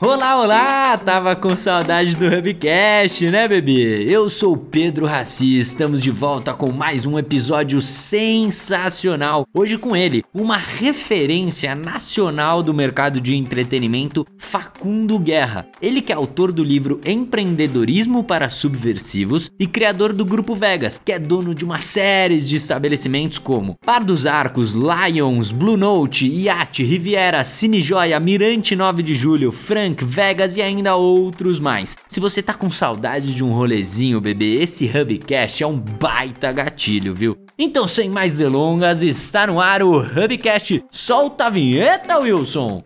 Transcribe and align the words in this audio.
Olá, 0.00 0.40
olá! 0.40 0.96
Tava 0.96 1.34
com 1.34 1.56
saudade 1.56 2.16
do 2.16 2.24
Hubcast, 2.24 3.28
né, 3.32 3.48
bebê? 3.48 4.04
Eu 4.08 4.30
sou 4.30 4.56
Pedro 4.56 5.06
Raci, 5.06 5.58
estamos 5.58 6.00
de 6.00 6.12
volta 6.12 6.54
com 6.54 6.70
mais 6.70 7.04
um 7.04 7.18
episódio 7.18 7.82
sensacional. 7.82 9.44
Hoje 9.52 9.76
com 9.76 9.96
ele, 9.96 10.22
uma 10.32 10.56
referência 10.56 11.74
nacional 11.74 12.62
do 12.62 12.72
mercado 12.72 13.20
de 13.20 13.34
entretenimento, 13.34 14.24
Facundo 14.38 15.18
Guerra. 15.18 15.66
Ele 15.82 16.00
que 16.00 16.12
é 16.12 16.14
autor 16.14 16.52
do 16.52 16.62
livro 16.62 17.00
Empreendedorismo 17.04 18.22
para 18.22 18.48
Subversivos 18.48 19.50
e 19.58 19.66
criador 19.66 20.12
do 20.12 20.24
Grupo 20.24 20.54
Vegas, 20.54 21.02
que 21.04 21.10
é 21.10 21.18
dono 21.18 21.52
de 21.52 21.64
uma 21.64 21.80
série 21.80 22.38
de 22.38 22.54
estabelecimentos 22.54 23.40
como 23.40 23.74
Par 23.84 24.04
dos 24.04 24.26
Arcos, 24.26 24.72
Lions, 24.72 25.50
Blue 25.50 25.76
Note, 25.76 26.24
Yacht, 26.24 26.84
Riviera, 26.84 27.42
Cine 27.42 27.80
Joia, 27.80 28.20
Mirante 28.20 28.76
9 28.76 29.02
de 29.02 29.16
Julho, 29.16 29.50
Frank 29.88 30.04
Vegas 30.04 30.56
e 30.56 30.60
ainda 30.60 30.94
outros 30.96 31.58
mais. 31.58 31.96
Se 32.06 32.20
você 32.20 32.42
tá 32.42 32.52
com 32.52 32.70
saudade 32.70 33.34
de 33.34 33.42
um 33.42 33.52
rolezinho, 33.52 34.20
bebê, 34.20 34.60
esse 34.60 34.86
Hubcast 34.86 35.62
é 35.62 35.66
um 35.66 35.78
baita 35.78 36.52
gatilho, 36.52 37.14
viu? 37.14 37.36
Então, 37.58 37.88
sem 37.88 38.10
mais 38.10 38.34
delongas, 38.34 39.02
está 39.02 39.46
no 39.46 39.60
ar 39.60 39.82
o 39.82 39.98
Hubcast. 39.98 40.84
Solta 40.90 41.46
a 41.46 41.50
vinheta, 41.50 42.18
Wilson! 42.18 42.82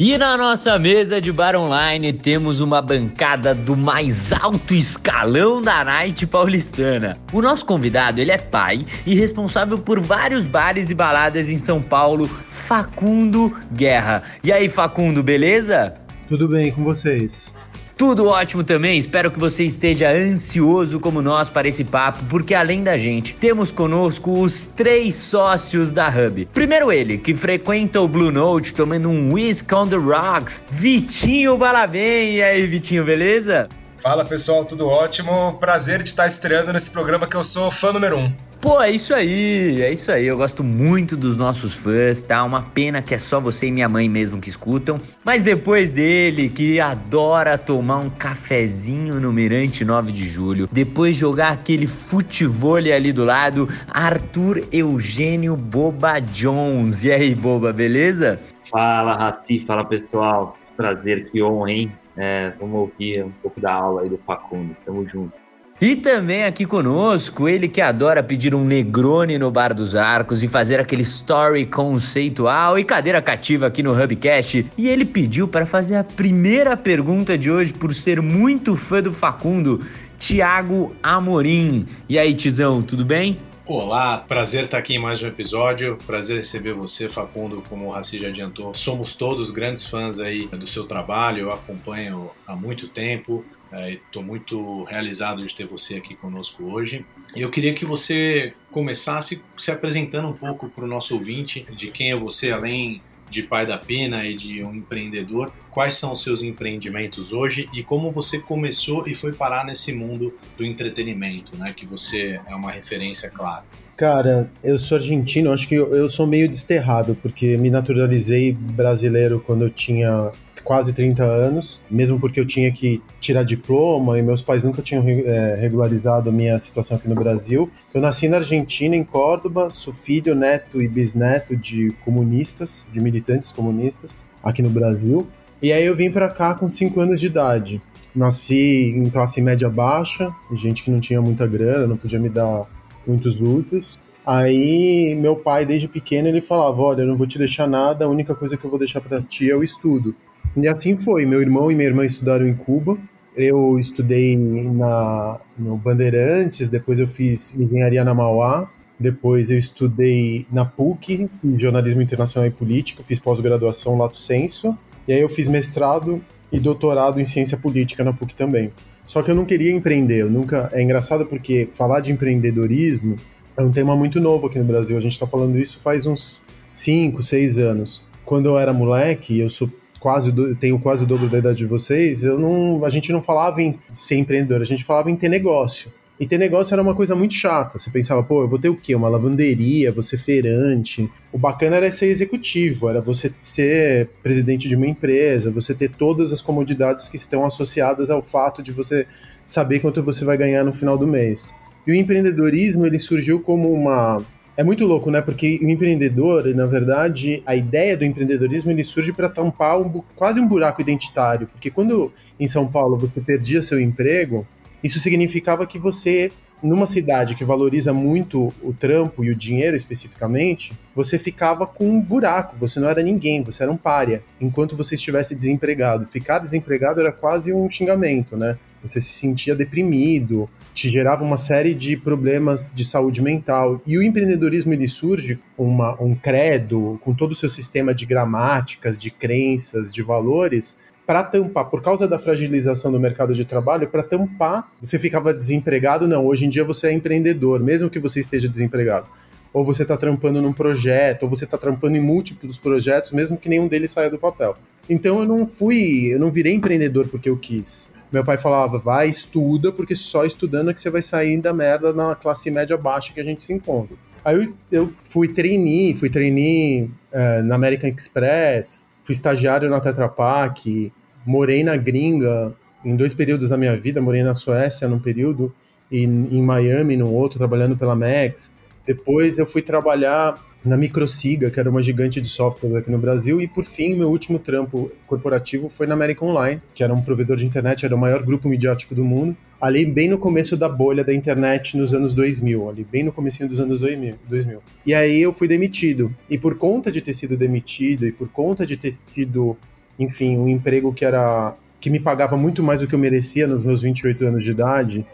E 0.00 0.16
na 0.16 0.36
nossa 0.36 0.78
mesa 0.78 1.20
de 1.20 1.32
bar 1.32 1.56
online 1.56 2.12
temos 2.12 2.60
uma 2.60 2.80
bancada 2.80 3.52
do 3.52 3.76
mais 3.76 4.32
alto 4.32 4.72
escalão 4.72 5.60
da 5.60 5.84
night 5.84 6.24
paulistana. 6.24 7.16
O 7.32 7.42
nosso 7.42 7.66
convidado, 7.66 8.20
ele 8.20 8.30
é 8.30 8.38
pai 8.38 8.86
e 9.04 9.16
responsável 9.16 9.76
por 9.76 9.98
vários 9.98 10.46
bares 10.46 10.88
e 10.90 10.94
baladas 10.94 11.50
em 11.50 11.58
São 11.58 11.82
Paulo, 11.82 12.30
Facundo 12.48 13.52
Guerra. 13.72 14.22
E 14.44 14.52
aí, 14.52 14.68
Facundo, 14.68 15.20
beleza? 15.20 15.94
Tudo 16.28 16.46
bem 16.46 16.70
com 16.70 16.84
vocês? 16.84 17.52
Tudo 17.98 18.26
ótimo 18.26 18.62
também, 18.62 18.96
espero 18.96 19.28
que 19.28 19.40
você 19.40 19.64
esteja 19.64 20.12
ansioso 20.12 21.00
como 21.00 21.20
nós 21.20 21.50
para 21.50 21.66
esse 21.66 21.82
papo, 21.82 22.24
porque 22.30 22.54
além 22.54 22.84
da 22.84 22.96
gente, 22.96 23.34
temos 23.34 23.72
conosco 23.72 24.40
os 24.40 24.68
três 24.68 25.16
sócios 25.16 25.90
da 25.90 26.08
Hub. 26.08 26.48
Primeiro 26.54 26.92
ele, 26.92 27.18
que 27.18 27.34
frequenta 27.34 28.00
o 28.00 28.06
Blue 28.06 28.30
Note 28.30 28.72
tomando 28.72 29.10
um 29.10 29.34
Whisk 29.34 29.72
on 29.72 29.88
the 29.88 29.96
Rocks, 29.96 30.62
Vitinho 30.70 31.58
Balabem. 31.58 32.36
E 32.36 32.42
aí, 32.42 32.64
Vitinho, 32.68 33.04
beleza? 33.04 33.68
Fala 34.00 34.24
pessoal, 34.24 34.64
tudo 34.64 34.86
ótimo. 34.86 35.54
Prazer 35.54 36.02
de 36.04 36.08
estar 36.08 36.26
estreando 36.26 36.72
nesse 36.72 36.88
programa 36.90 37.26
que 37.26 37.36
eu 37.36 37.42
sou 37.42 37.68
fã 37.68 37.92
número 37.92 38.16
um. 38.16 38.32
Pô, 38.60 38.80
é 38.80 38.90
isso 38.90 39.12
aí, 39.12 39.82
é 39.82 39.92
isso 39.92 40.12
aí. 40.12 40.24
Eu 40.24 40.36
gosto 40.36 40.62
muito 40.62 41.16
dos 41.16 41.36
nossos 41.36 41.74
fãs, 41.74 42.22
tá? 42.22 42.44
Uma 42.44 42.62
pena 42.62 43.02
que 43.02 43.12
é 43.12 43.18
só 43.18 43.40
você 43.40 43.66
e 43.66 43.72
minha 43.72 43.88
mãe 43.88 44.08
mesmo 44.08 44.40
que 44.40 44.48
escutam. 44.48 44.98
Mas 45.24 45.42
depois 45.42 45.90
dele, 45.90 46.48
que 46.48 46.78
adora 46.78 47.58
tomar 47.58 47.98
um 47.98 48.08
cafezinho 48.08 49.18
no 49.18 49.32
Mirante 49.32 49.84
9 49.84 50.12
de 50.12 50.28
Julho, 50.28 50.68
depois 50.70 51.16
jogar 51.16 51.50
aquele 51.50 51.88
futebol 51.88 52.76
ali 52.76 53.12
do 53.12 53.24
lado, 53.24 53.68
Arthur 53.88 54.62
Eugênio 54.70 55.56
Boba 55.56 56.20
Jones. 56.20 57.02
E 57.02 57.10
aí, 57.10 57.34
Boba, 57.34 57.72
beleza? 57.72 58.38
Fala, 58.70 59.16
Raci, 59.16 59.58
fala 59.66 59.84
pessoal. 59.84 60.56
Prazer, 60.76 61.28
que 61.28 61.42
honra, 61.42 61.72
hein? 61.72 61.92
É, 62.20 62.52
vamos 62.58 62.80
ouvir 62.80 63.24
um 63.24 63.30
pouco 63.30 63.60
da 63.60 63.72
aula 63.72 64.02
aí 64.02 64.08
do 64.08 64.18
Facundo. 64.18 64.76
Tamo 64.84 65.08
junto. 65.08 65.32
E 65.80 65.94
também 65.94 66.42
aqui 66.42 66.66
conosco, 66.66 67.48
ele 67.48 67.68
que 67.68 67.80
adora 67.80 68.20
pedir 68.20 68.52
um 68.52 68.64
Negroni 68.64 69.38
no 69.38 69.48
Bar 69.48 69.72
dos 69.72 69.94
Arcos 69.94 70.42
e 70.42 70.48
fazer 70.48 70.80
aquele 70.80 71.02
story 71.02 71.64
conceitual 71.66 72.76
e 72.76 72.82
cadeira 72.82 73.22
cativa 73.22 73.68
aqui 73.68 73.80
no 73.80 73.92
Hubcast. 73.92 74.66
E 74.76 74.88
ele 74.88 75.04
pediu 75.04 75.46
para 75.46 75.64
fazer 75.64 75.94
a 75.94 76.02
primeira 76.02 76.76
pergunta 76.76 77.38
de 77.38 77.48
hoje 77.48 77.72
por 77.72 77.94
ser 77.94 78.20
muito 78.20 78.74
fã 78.74 79.00
do 79.00 79.12
Facundo, 79.12 79.80
Tiago 80.18 80.96
Amorim. 81.00 81.86
E 82.08 82.18
aí, 82.18 82.34
Tizão, 82.34 82.82
tudo 82.82 83.04
bem? 83.04 83.38
Olá, 83.70 84.24
prazer 84.26 84.64
estar 84.64 84.78
aqui 84.78 84.94
em 84.94 84.98
mais 84.98 85.22
um 85.22 85.26
episódio. 85.26 85.98
Prazer 86.06 86.38
receber 86.38 86.72
você, 86.72 87.06
Facundo, 87.06 87.62
como 87.68 87.84
o 87.84 87.90
Raci 87.90 88.18
já 88.18 88.28
adiantou. 88.28 88.72
Somos 88.72 89.14
todos 89.14 89.50
grandes 89.50 89.86
fãs 89.86 90.18
aí 90.18 90.46
do 90.46 90.66
seu 90.66 90.86
trabalho, 90.86 91.40
eu 91.40 91.52
acompanho 91.52 92.30
há 92.46 92.56
muito 92.56 92.88
tempo. 92.88 93.44
Estou 93.86 94.22
é, 94.22 94.24
muito 94.24 94.84
realizado 94.84 95.46
de 95.46 95.54
ter 95.54 95.66
você 95.66 95.96
aqui 95.96 96.16
conosco 96.16 96.64
hoje. 96.64 97.04
Eu 97.36 97.50
queria 97.50 97.74
que 97.74 97.84
você 97.84 98.54
começasse 98.70 99.44
se 99.58 99.70
apresentando 99.70 100.28
um 100.28 100.32
pouco 100.32 100.70
para 100.70 100.84
o 100.84 100.88
nosso 100.88 101.14
ouvinte 101.14 101.66
de 101.76 101.90
quem 101.90 102.10
é 102.10 102.16
você, 102.16 102.50
além 102.50 103.02
de 103.30 103.42
pai 103.42 103.66
da 103.66 103.78
pena 103.78 104.24
e 104.26 104.34
de 104.34 104.62
um 104.62 104.74
empreendedor, 104.74 105.52
quais 105.70 105.94
são 105.94 106.12
os 106.12 106.22
seus 106.22 106.42
empreendimentos 106.42 107.32
hoje 107.32 107.66
e 107.72 107.82
como 107.82 108.10
você 108.10 108.38
começou 108.38 109.06
e 109.06 109.14
foi 109.14 109.32
parar 109.32 109.64
nesse 109.64 109.92
mundo 109.92 110.34
do 110.56 110.64
entretenimento, 110.64 111.56
né? 111.56 111.72
Que 111.76 111.86
você 111.86 112.40
é 112.46 112.54
uma 112.54 112.70
referência, 112.70 113.30
claro. 113.30 113.64
Cara, 113.96 114.48
eu 114.62 114.78
sou 114.78 114.96
argentino, 114.96 115.52
acho 115.52 115.66
que 115.66 115.74
eu, 115.74 116.08
sou 116.08 116.24
meio 116.24 116.48
desterrado, 116.48 117.16
porque 117.20 117.56
me 117.56 117.68
naturalizei 117.68 118.52
brasileiro 118.52 119.42
quando 119.44 119.62
eu 119.62 119.70
tinha 119.70 120.30
quase 120.68 120.92
30 120.92 121.24
anos, 121.24 121.80
mesmo 121.90 122.20
porque 122.20 122.38
eu 122.38 122.44
tinha 122.44 122.70
que 122.70 123.02
tirar 123.18 123.42
diploma 123.42 124.18
e 124.18 124.22
meus 124.22 124.42
pais 124.42 124.62
nunca 124.62 124.82
tinham 124.82 125.02
é, 125.08 125.54
regularizado 125.54 126.28
a 126.28 126.32
minha 126.32 126.58
situação 126.58 126.98
aqui 126.98 127.08
no 127.08 127.14
Brasil. 127.14 127.70
Eu 127.94 128.02
nasci 128.02 128.28
na 128.28 128.36
Argentina, 128.36 128.94
em 128.94 129.02
Córdoba, 129.02 129.70
sou 129.70 129.94
filho, 129.94 130.34
neto 130.34 130.82
e 130.82 130.86
bisneto 130.86 131.56
de 131.56 131.90
comunistas, 132.04 132.86
de 132.92 133.00
militantes 133.00 133.50
comunistas 133.50 134.26
aqui 134.42 134.60
no 134.60 134.68
Brasil. 134.68 135.26
E 135.62 135.72
aí 135.72 135.86
eu 135.86 135.96
vim 135.96 136.10
para 136.10 136.28
cá 136.28 136.52
com 136.52 136.68
5 136.68 137.00
anos 137.00 137.18
de 137.18 137.28
idade. 137.28 137.80
Nasci 138.14 138.92
em 138.94 139.08
classe 139.08 139.40
média 139.40 139.70
baixa, 139.70 140.30
gente 140.52 140.84
que 140.84 140.90
não 140.90 141.00
tinha 141.00 141.22
muita 141.22 141.46
grana, 141.46 141.86
não 141.86 141.96
podia 141.96 142.18
me 142.18 142.28
dar 142.28 142.66
muitos 143.06 143.40
lutos. 143.40 143.98
Aí 144.26 145.14
meu 145.14 145.34
pai, 145.34 145.64
desde 145.64 145.88
pequeno, 145.88 146.28
ele 146.28 146.42
falava: 146.42 146.82
Olha, 146.82 147.00
eu 147.00 147.06
não 147.06 147.16
vou 147.16 147.26
te 147.26 147.38
deixar 147.38 147.66
nada, 147.66 148.04
a 148.04 148.08
única 148.08 148.34
coisa 148.34 148.54
que 148.54 148.66
eu 148.66 148.68
vou 148.68 148.78
deixar 148.78 149.00
para 149.00 149.22
ti 149.22 149.50
é 149.50 149.56
o 149.56 149.62
estudo. 149.62 150.14
E 150.56 150.66
assim 150.66 150.96
foi. 150.96 151.24
Meu 151.26 151.40
irmão 151.40 151.70
e 151.70 151.74
minha 151.74 151.88
irmã 151.88 152.04
estudaram 152.04 152.46
em 152.46 152.54
Cuba. 152.54 152.98
Eu 153.36 153.78
estudei 153.78 154.36
na, 154.36 155.40
no 155.56 155.76
Bandeirantes, 155.76 156.68
depois 156.68 156.98
eu 156.98 157.06
fiz 157.06 157.54
engenharia 157.54 158.02
na 158.02 158.12
Mauá, 158.12 158.68
depois 158.98 159.52
eu 159.52 159.58
estudei 159.58 160.44
na 160.50 160.64
PUC, 160.64 161.30
em 161.44 161.58
jornalismo 161.58 162.02
internacional 162.02 162.48
e 162.48 162.50
política, 162.50 163.04
fiz 163.06 163.20
pós-graduação 163.20 163.96
lato 163.96 164.18
senso, 164.18 164.76
e 165.06 165.12
aí 165.12 165.20
eu 165.20 165.28
fiz 165.28 165.46
mestrado 165.46 166.20
e 166.50 166.58
doutorado 166.58 167.20
em 167.20 167.24
ciência 167.24 167.56
política 167.56 168.02
na 168.02 168.12
PUC 168.12 168.34
também. 168.34 168.72
Só 169.04 169.22
que 169.22 169.30
eu 169.30 169.34
não 169.34 169.44
queria 169.44 169.72
empreender, 169.72 170.22
eu 170.22 170.30
nunca. 170.30 170.68
É 170.72 170.82
engraçado 170.82 171.24
porque 171.24 171.68
falar 171.74 172.00
de 172.00 172.10
empreendedorismo 172.10 173.14
é 173.56 173.62
um 173.62 173.70
tema 173.70 173.96
muito 173.96 174.20
novo 174.20 174.48
aqui 174.48 174.58
no 174.58 174.64
Brasil. 174.64 174.98
A 174.98 175.00
gente 175.00 175.12
está 175.12 175.26
falando 175.26 175.56
isso 175.56 175.80
faz 175.82 176.06
uns 176.06 176.44
5, 176.72 177.22
6 177.22 177.58
anos. 177.58 178.04
Quando 178.24 178.46
eu 178.46 178.58
era 178.58 178.72
moleque, 178.72 179.38
eu 179.38 179.48
sou 179.48 179.70
quase 179.98 180.32
tenho 180.56 180.78
quase 180.78 181.04
o 181.04 181.06
dobro 181.06 181.28
da 181.28 181.38
idade 181.38 181.58
de 181.58 181.66
vocês, 181.66 182.24
eu 182.24 182.38
não, 182.38 182.84
a 182.84 182.90
gente 182.90 183.12
não 183.12 183.22
falava 183.22 183.60
em 183.62 183.78
ser 183.92 184.16
empreendedor, 184.16 184.60
a 184.60 184.64
gente 184.64 184.84
falava 184.84 185.10
em 185.10 185.16
ter 185.16 185.28
negócio. 185.28 185.92
E 186.20 186.26
ter 186.26 186.36
negócio 186.36 186.74
era 186.74 186.82
uma 186.82 186.96
coisa 186.96 187.14
muito 187.14 187.34
chata. 187.34 187.78
Você 187.78 187.90
pensava, 187.90 188.24
pô, 188.24 188.42
eu 188.42 188.48
vou 188.48 188.58
ter 188.58 188.68
o 188.68 188.74
quê? 188.74 188.92
Uma 188.94 189.08
lavanderia, 189.08 189.94
ser 190.02 190.18
feirante. 190.18 191.08
O 191.32 191.38
bacana 191.38 191.76
era 191.76 191.90
ser 191.92 192.06
executivo, 192.06 192.88
era 192.88 193.00
você 193.00 193.32
ser 193.40 194.10
presidente 194.20 194.68
de 194.68 194.74
uma 194.74 194.86
empresa, 194.86 195.50
você 195.50 195.72
ter 195.74 195.90
todas 195.90 196.32
as 196.32 196.42
comodidades 196.42 197.08
que 197.08 197.16
estão 197.16 197.46
associadas 197.46 198.10
ao 198.10 198.20
fato 198.20 198.62
de 198.64 198.72
você 198.72 199.06
saber 199.46 199.78
quanto 199.78 200.02
você 200.02 200.24
vai 200.24 200.36
ganhar 200.36 200.64
no 200.64 200.72
final 200.72 200.98
do 200.98 201.06
mês. 201.06 201.54
E 201.86 201.92
o 201.92 201.94
empreendedorismo, 201.94 202.84
ele 202.84 202.98
surgiu 202.98 203.40
como 203.40 203.72
uma 203.72 204.20
é 204.58 204.64
muito 204.64 204.84
louco, 204.84 205.08
né? 205.08 205.22
Porque 205.22 205.60
o 205.62 205.70
empreendedor, 205.70 206.44
na 206.48 206.66
verdade, 206.66 207.40
a 207.46 207.54
ideia 207.54 207.96
do 207.96 208.04
empreendedorismo 208.04 208.72
ele 208.72 208.82
surge 208.82 209.12
para 209.12 209.28
tampar 209.28 209.80
um, 209.80 210.02
quase 210.16 210.40
um 210.40 210.48
buraco 210.48 210.80
identitário. 210.80 211.46
Porque 211.46 211.70
quando 211.70 212.12
em 212.40 212.46
São 212.48 212.66
Paulo 212.66 212.98
você 212.98 213.20
perdia 213.20 213.62
seu 213.62 213.80
emprego, 213.80 214.44
isso 214.82 214.98
significava 214.98 215.64
que 215.64 215.78
você 215.78 216.32
numa 216.62 216.86
cidade 216.86 217.34
que 217.34 217.44
valoriza 217.44 217.92
muito 217.92 218.52
o 218.62 218.72
trampo 218.72 219.24
e 219.24 219.30
o 219.30 219.36
dinheiro 219.36 219.76
especificamente, 219.76 220.72
você 220.94 221.18
ficava 221.18 221.66
com 221.66 221.88
um 221.88 222.00
buraco, 222.00 222.56
você 222.56 222.80
não 222.80 222.88
era 222.88 223.02
ninguém, 223.02 223.42
você 223.42 223.62
era 223.62 223.72
um 223.72 223.76
pária, 223.76 224.22
enquanto 224.40 224.76
você 224.76 224.94
estivesse 224.94 225.34
desempregado. 225.34 226.06
Ficar 226.06 226.38
desempregado 226.38 227.00
era 227.00 227.12
quase 227.12 227.52
um 227.52 227.68
xingamento, 227.70 228.36
né? 228.36 228.58
Você 228.82 229.00
se 229.00 229.10
sentia 229.10 229.56
deprimido, 229.56 230.48
te 230.74 230.90
gerava 230.90 231.24
uma 231.24 231.36
série 231.36 231.74
de 231.74 231.96
problemas 231.96 232.72
de 232.72 232.84
saúde 232.84 233.20
mental. 233.20 233.80
E 233.84 233.98
o 233.98 234.02
empreendedorismo 234.02 234.72
ele 234.72 234.86
surge 234.86 235.38
uma, 235.56 236.00
um 236.00 236.14
credo 236.14 236.98
com 237.02 237.12
todo 237.12 237.32
o 237.32 237.34
seu 237.34 237.48
sistema 237.48 237.92
de 237.92 238.06
gramáticas, 238.06 238.96
de 238.96 239.10
crenças, 239.10 239.92
de 239.92 240.02
valores, 240.02 240.78
para 241.08 241.24
tampar, 241.24 241.64
por 241.70 241.80
causa 241.80 242.06
da 242.06 242.18
fragilização 242.18 242.92
do 242.92 243.00
mercado 243.00 243.34
de 243.34 243.42
trabalho, 243.42 243.88
para 243.88 244.02
tampar, 244.02 244.70
você 244.78 244.98
ficava 244.98 245.32
desempregado, 245.32 246.06
não, 246.06 246.26
hoje 246.26 246.44
em 246.44 246.50
dia 246.50 246.62
você 246.62 246.88
é 246.88 246.92
empreendedor, 246.92 247.60
mesmo 247.60 247.88
que 247.88 247.98
você 247.98 248.20
esteja 248.20 248.46
desempregado. 248.46 249.08
Ou 249.50 249.64
você 249.64 249.84
está 249.84 249.96
trampando 249.96 250.42
num 250.42 250.52
projeto, 250.52 251.22
ou 251.22 251.30
você 251.30 251.46
está 251.46 251.56
trampando 251.56 251.96
em 251.96 252.00
múltiplos 252.00 252.58
projetos, 252.58 253.12
mesmo 253.12 253.38
que 253.38 253.48
nenhum 253.48 253.66
deles 253.66 253.90
saia 253.90 254.10
do 254.10 254.18
papel. 254.18 254.54
Então 254.86 255.20
eu 255.20 255.24
não 255.24 255.46
fui, 255.46 256.12
eu 256.12 256.20
não 256.20 256.30
virei 256.30 256.52
empreendedor 256.52 257.08
porque 257.08 257.30
eu 257.30 257.38
quis. 257.38 257.90
Meu 258.12 258.22
pai 258.22 258.36
falava, 258.36 258.76
vai, 258.78 259.08
estuda, 259.08 259.72
porque 259.72 259.94
só 259.94 260.26
estudando 260.26 260.68
é 260.68 260.74
que 260.74 260.80
você 260.80 260.90
vai 260.90 261.00
sair 261.00 261.40
da 261.40 261.54
merda 261.54 261.90
na 261.94 262.14
classe 262.16 262.50
média 262.50 262.76
baixa 262.76 263.14
que 263.14 263.20
a 263.20 263.24
gente 263.24 263.42
se 263.42 263.54
encontra. 263.54 263.96
Aí 264.22 264.36
eu, 264.36 264.54
eu 264.70 264.92
fui 265.08 265.28
trainee, 265.28 265.94
fui 265.94 266.10
trainee 266.10 266.90
uh, 267.14 267.42
na 267.44 267.54
American 267.54 267.88
Express, 267.88 268.86
fui 269.04 269.14
estagiário 269.14 269.70
na 269.70 269.80
Tetra 269.80 270.06
Pak, 270.06 270.92
morei 271.28 271.62
na 271.62 271.76
gringa 271.76 272.54
em 272.82 272.96
dois 272.96 273.12
períodos 273.12 273.50
da 273.50 273.58
minha 273.58 273.76
vida, 273.76 274.00
morei 274.00 274.22
na 274.22 274.32
Suécia 274.32 274.88
num 274.88 274.98
período 274.98 275.52
e 275.92 276.04
em 276.04 276.42
Miami 276.42 276.96
num 276.96 277.12
outro, 277.12 277.38
trabalhando 277.38 277.76
pela 277.76 277.94
Max. 277.94 278.50
Depois 278.86 279.38
eu 279.38 279.44
fui 279.44 279.60
trabalhar 279.60 280.42
na 280.64 280.74
Microsiga, 280.74 281.50
que 281.50 281.60
era 281.60 281.68
uma 281.68 281.82
gigante 281.82 282.18
de 282.18 282.28
software 282.28 282.78
aqui 282.78 282.90
no 282.90 282.98
Brasil, 282.98 283.42
e 283.42 283.46
por 283.46 283.64
fim, 283.64 283.94
meu 283.94 284.08
último 284.08 284.38
trampo 284.38 284.90
corporativo 285.06 285.68
foi 285.68 285.86
na 285.86 285.92
American 285.92 286.30
Online, 286.30 286.62
que 286.74 286.82
era 286.82 286.94
um 286.94 287.02
provedor 287.02 287.36
de 287.36 287.44
internet, 287.44 287.84
era 287.84 287.94
o 287.94 287.98
maior 287.98 288.22
grupo 288.22 288.48
midiático 288.48 288.94
do 288.94 289.04
mundo, 289.04 289.36
ali 289.60 289.84
bem 289.84 290.08
no 290.08 290.16
começo 290.16 290.56
da 290.56 290.68
bolha 290.68 291.04
da 291.04 291.12
internet 291.12 291.76
nos 291.76 291.92
anos 291.92 292.14
2000, 292.14 292.70
ali 292.70 292.86
bem 292.90 293.04
no 293.04 293.12
comecinho 293.12 293.50
dos 293.50 293.60
anos 293.60 293.78
2000. 293.78 294.14
2000. 294.28 294.60
E 294.86 294.94
aí 294.94 295.20
eu 295.20 295.32
fui 295.32 295.46
demitido, 295.46 296.14
e 296.30 296.38
por 296.38 296.56
conta 296.56 296.90
de 296.90 297.02
ter 297.02 297.12
sido 297.12 297.36
demitido 297.36 298.06
e 298.06 298.12
por 298.12 298.28
conta 298.28 298.64
de 298.64 298.78
ter 298.78 298.96
tido 299.12 299.56
enfim, 299.98 300.36
um 300.38 300.48
emprego 300.48 300.92
que 300.92 301.04
era 301.04 301.54
que 301.80 301.90
me 301.90 302.00
pagava 302.00 302.36
muito 302.36 302.62
mais 302.62 302.80
do 302.80 302.88
que 302.88 302.94
eu 302.94 302.98
merecia 302.98 303.46
nos 303.46 303.62
meus 303.62 303.82
28 303.82 304.26
anos 304.26 304.44
de 304.44 304.50
idade. 304.50 305.06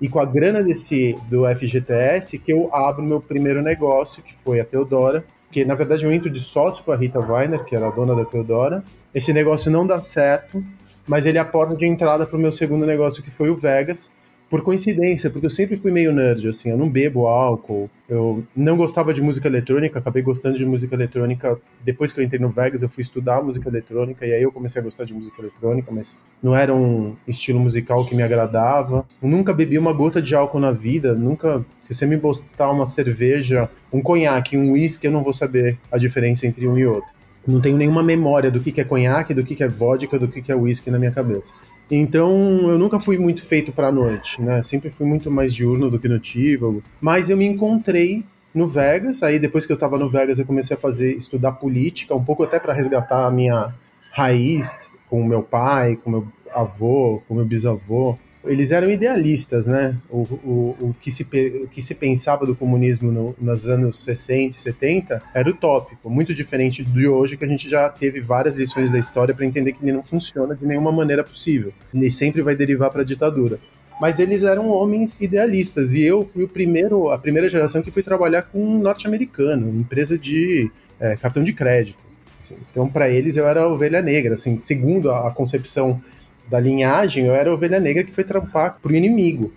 E 0.00 0.08
com 0.08 0.18
a 0.20 0.24
grana 0.24 0.62
desse 0.62 1.16
do 1.28 1.44
FGTS 1.46 2.38
que 2.38 2.52
eu 2.52 2.70
abro 2.74 3.02
meu 3.02 3.20
primeiro 3.20 3.62
negócio, 3.62 4.22
que 4.22 4.34
foi 4.44 4.60
a 4.60 4.64
Teodora, 4.64 5.24
que 5.50 5.64
na 5.64 5.74
verdade 5.74 6.04
eu 6.04 6.12
entro 6.12 6.28
de 6.30 6.40
sócio 6.40 6.84
com 6.84 6.92
a 6.92 6.96
Rita 6.96 7.18
Weiner, 7.18 7.64
que 7.64 7.74
era 7.74 7.88
a 7.88 7.90
dona 7.90 8.14
da 8.14 8.24
Teodora. 8.24 8.84
Esse 9.14 9.32
negócio 9.32 9.70
não 9.70 9.86
dá 9.86 10.00
certo, 10.00 10.62
mas 11.06 11.24
ele 11.24 11.38
é 11.38 11.40
a 11.40 11.44
porta 11.44 11.74
de 11.74 11.86
entrada 11.86 12.26
para 12.26 12.36
o 12.36 12.40
meu 12.40 12.52
segundo 12.52 12.84
negócio, 12.84 13.22
que 13.22 13.30
foi 13.30 13.48
o 13.48 13.56
Vegas, 13.56 14.12
por 14.48 14.62
coincidência, 14.62 15.28
porque 15.28 15.46
eu 15.46 15.50
sempre 15.50 15.76
fui 15.76 15.90
meio 15.90 16.12
nerd, 16.12 16.48
assim, 16.48 16.70
eu 16.70 16.76
não 16.76 16.88
bebo 16.88 17.26
álcool, 17.26 17.90
eu 18.08 18.44
não 18.54 18.76
gostava 18.76 19.12
de 19.12 19.20
música 19.20 19.48
eletrônica, 19.48 19.98
acabei 19.98 20.22
gostando 20.22 20.56
de 20.56 20.64
música 20.64 20.94
eletrônica 20.94 21.58
depois 21.84 22.12
que 22.12 22.20
eu 22.20 22.24
entrei 22.24 22.40
no 22.40 22.50
Vegas, 22.50 22.82
eu 22.82 22.88
fui 22.88 23.00
estudar 23.00 23.42
música 23.42 23.68
eletrônica 23.68 24.24
e 24.24 24.32
aí 24.32 24.42
eu 24.42 24.52
comecei 24.52 24.80
a 24.80 24.84
gostar 24.84 25.04
de 25.04 25.12
música 25.12 25.42
eletrônica, 25.42 25.90
mas 25.90 26.20
não 26.40 26.54
era 26.54 26.72
um 26.72 27.16
estilo 27.26 27.58
musical 27.58 28.06
que 28.06 28.14
me 28.14 28.22
agradava. 28.22 29.04
Eu 29.20 29.28
nunca 29.28 29.52
bebi 29.52 29.78
uma 29.78 29.92
gota 29.92 30.22
de 30.22 30.34
álcool 30.34 30.60
na 30.60 30.70
vida, 30.70 31.12
nunca, 31.12 31.64
se 31.82 31.92
você 31.92 32.06
me 32.06 32.16
botar 32.16 32.70
uma 32.70 32.86
cerveja, 32.86 33.68
um 33.92 34.00
conhaque, 34.00 34.56
um 34.56 34.72
uísque, 34.72 35.08
eu 35.08 35.12
não 35.12 35.24
vou 35.24 35.32
saber 35.32 35.76
a 35.90 35.98
diferença 35.98 36.46
entre 36.46 36.68
um 36.68 36.78
e 36.78 36.86
outro. 36.86 37.16
Não 37.46 37.60
tenho 37.60 37.76
nenhuma 37.76 38.02
memória 38.02 38.50
do 38.50 38.60
que 38.60 38.80
é 38.80 38.84
conhaque, 38.84 39.32
do 39.32 39.44
que 39.44 39.62
é 39.62 39.68
vodka, 39.68 40.18
do 40.18 40.28
que 40.28 40.50
é 40.50 40.56
uísque 40.56 40.90
na 40.90 40.98
minha 40.98 41.12
cabeça. 41.12 41.52
Então, 41.90 42.68
eu 42.68 42.78
nunca 42.78 43.00
fui 43.00 43.16
muito 43.16 43.44
feito 43.44 43.72
para 43.72 43.92
noite, 43.92 44.40
né? 44.42 44.60
Sempre 44.62 44.90
fui 44.90 45.06
muito 45.06 45.30
mais 45.30 45.54
diurno 45.54 45.90
do 45.90 45.98
que 45.98 46.08
notívago. 46.08 46.82
Mas 47.00 47.30
eu 47.30 47.36
me 47.36 47.46
encontrei 47.46 48.24
no 48.52 48.66
Vegas, 48.66 49.22
aí 49.22 49.38
depois 49.38 49.66
que 49.66 49.72
eu 49.72 49.76
estava 49.76 49.98
no 49.98 50.10
Vegas, 50.10 50.38
eu 50.38 50.46
comecei 50.46 50.76
a 50.76 50.80
fazer 50.80 51.14
estudar 51.14 51.52
política, 51.52 52.14
um 52.14 52.24
pouco 52.24 52.42
até 52.42 52.58
para 52.58 52.72
resgatar 52.72 53.26
a 53.26 53.30
minha 53.30 53.72
raiz 54.12 54.92
com 55.08 55.20
o 55.20 55.26
meu 55.26 55.42
pai, 55.42 55.96
com 55.96 56.10
meu 56.10 56.28
avô, 56.52 57.22
com 57.28 57.34
meu 57.34 57.44
bisavô 57.44 58.18
eles 58.46 58.70
eram 58.70 58.90
idealistas, 58.90 59.66
né? 59.66 59.96
O, 60.08 60.18
o, 60.18 60.76
o, 60.80 60.96
que, 61.00 61.10
se, 61.10 61.22
o 61.22 61.68
que 61.68 61.82
se 61.82 61.94
pensava 61.94 62.46
do 62.46 62.54
comunismo 62.54 63.10
no, 63.10 63.34
nos 63.40 63.66
anos 63.66 63.98
60 64.00 64.56
e 64.56 64.60
70 64.60 65.22
era 65.34 65.48
utópico, 65.48 66.08
muito 66.10 66.34
diferente 66.34 66.84
de 66.84 67.08
hoje, 67.08 67.36
que 67.36 67.44
a 67.44 67.48
gente 67.48 67.68
já 67.68 67.88
teve 67.88 68.20
várias 68.20 68.56
lições 68.56 68.90
da 68.90 68.98
história 68.98 69.34
para 69.34 69.46
entender 69.46 69.72
que 69.72 69.84
ele 69.84 69.92
não 69.92 70.02
funciona 70.02 70.54
de 70.54 70.66
nenhuma 70.66 70.92
maneira 70.92 71.22
possível. 71.22 71.72
Ele 71.92 72.10
sempre 72.10 72.42
vai 72.42 72.54
derivar 72.56 72.90
para 72.90 73.02
a 73.02 73.04
ditadura. 73.04 73.58
Mas 74.00 74.18
eles 74.18 74.42
eram 74.42 74.68
homens 74.68 75.20
idealistas 75.20 75.94
e 75.94 76.02
eu 76.02 76.24
fui 76.24 76.44
o 76.44 76.48
primeiro, 76.48 77.10
a 77.10 77.18
primeira 77.18 77.48
geração 77.48 77.82
que 77.82 77.90
fui 77.90 78.02
trabalhar 78.02 78.42
com 78.42 78.62
um 78.62 78.78
norte-americano, 78.78 79.68
empresa 79.68 80.18
de 80.18 80.70
é, 81.00 81.16
cartão 81.16 81.42
de 81.42 81.52
crédito. 81.52 82.04
Assim. 82.38 82.56
Então, 82.70 82.88
para 82.88 83.08
eles, 83.08 83.36
eu 83.36 83.46
era 83.46 83.66
ovelha 83.66 84.02
negra, 84.02 84.34
assim, 84.34 84.58
segundo 84.58 85.10
a, 85.10 85.28
a 85.28 85.30
concepção 85.30 86.00
da 86.48 86.60
linhagem, 86.60 87.26
eu 87.26 87.34
era 87.34 87.50
a 87.50 87.54
ovelha 87.54 87.80
negra 87.80 88.04
que 88.04 88.12
foi 88.12 88.24
trampar 88.24 88.78
pro 88.80 88.94
inimigo. 88.94 89.52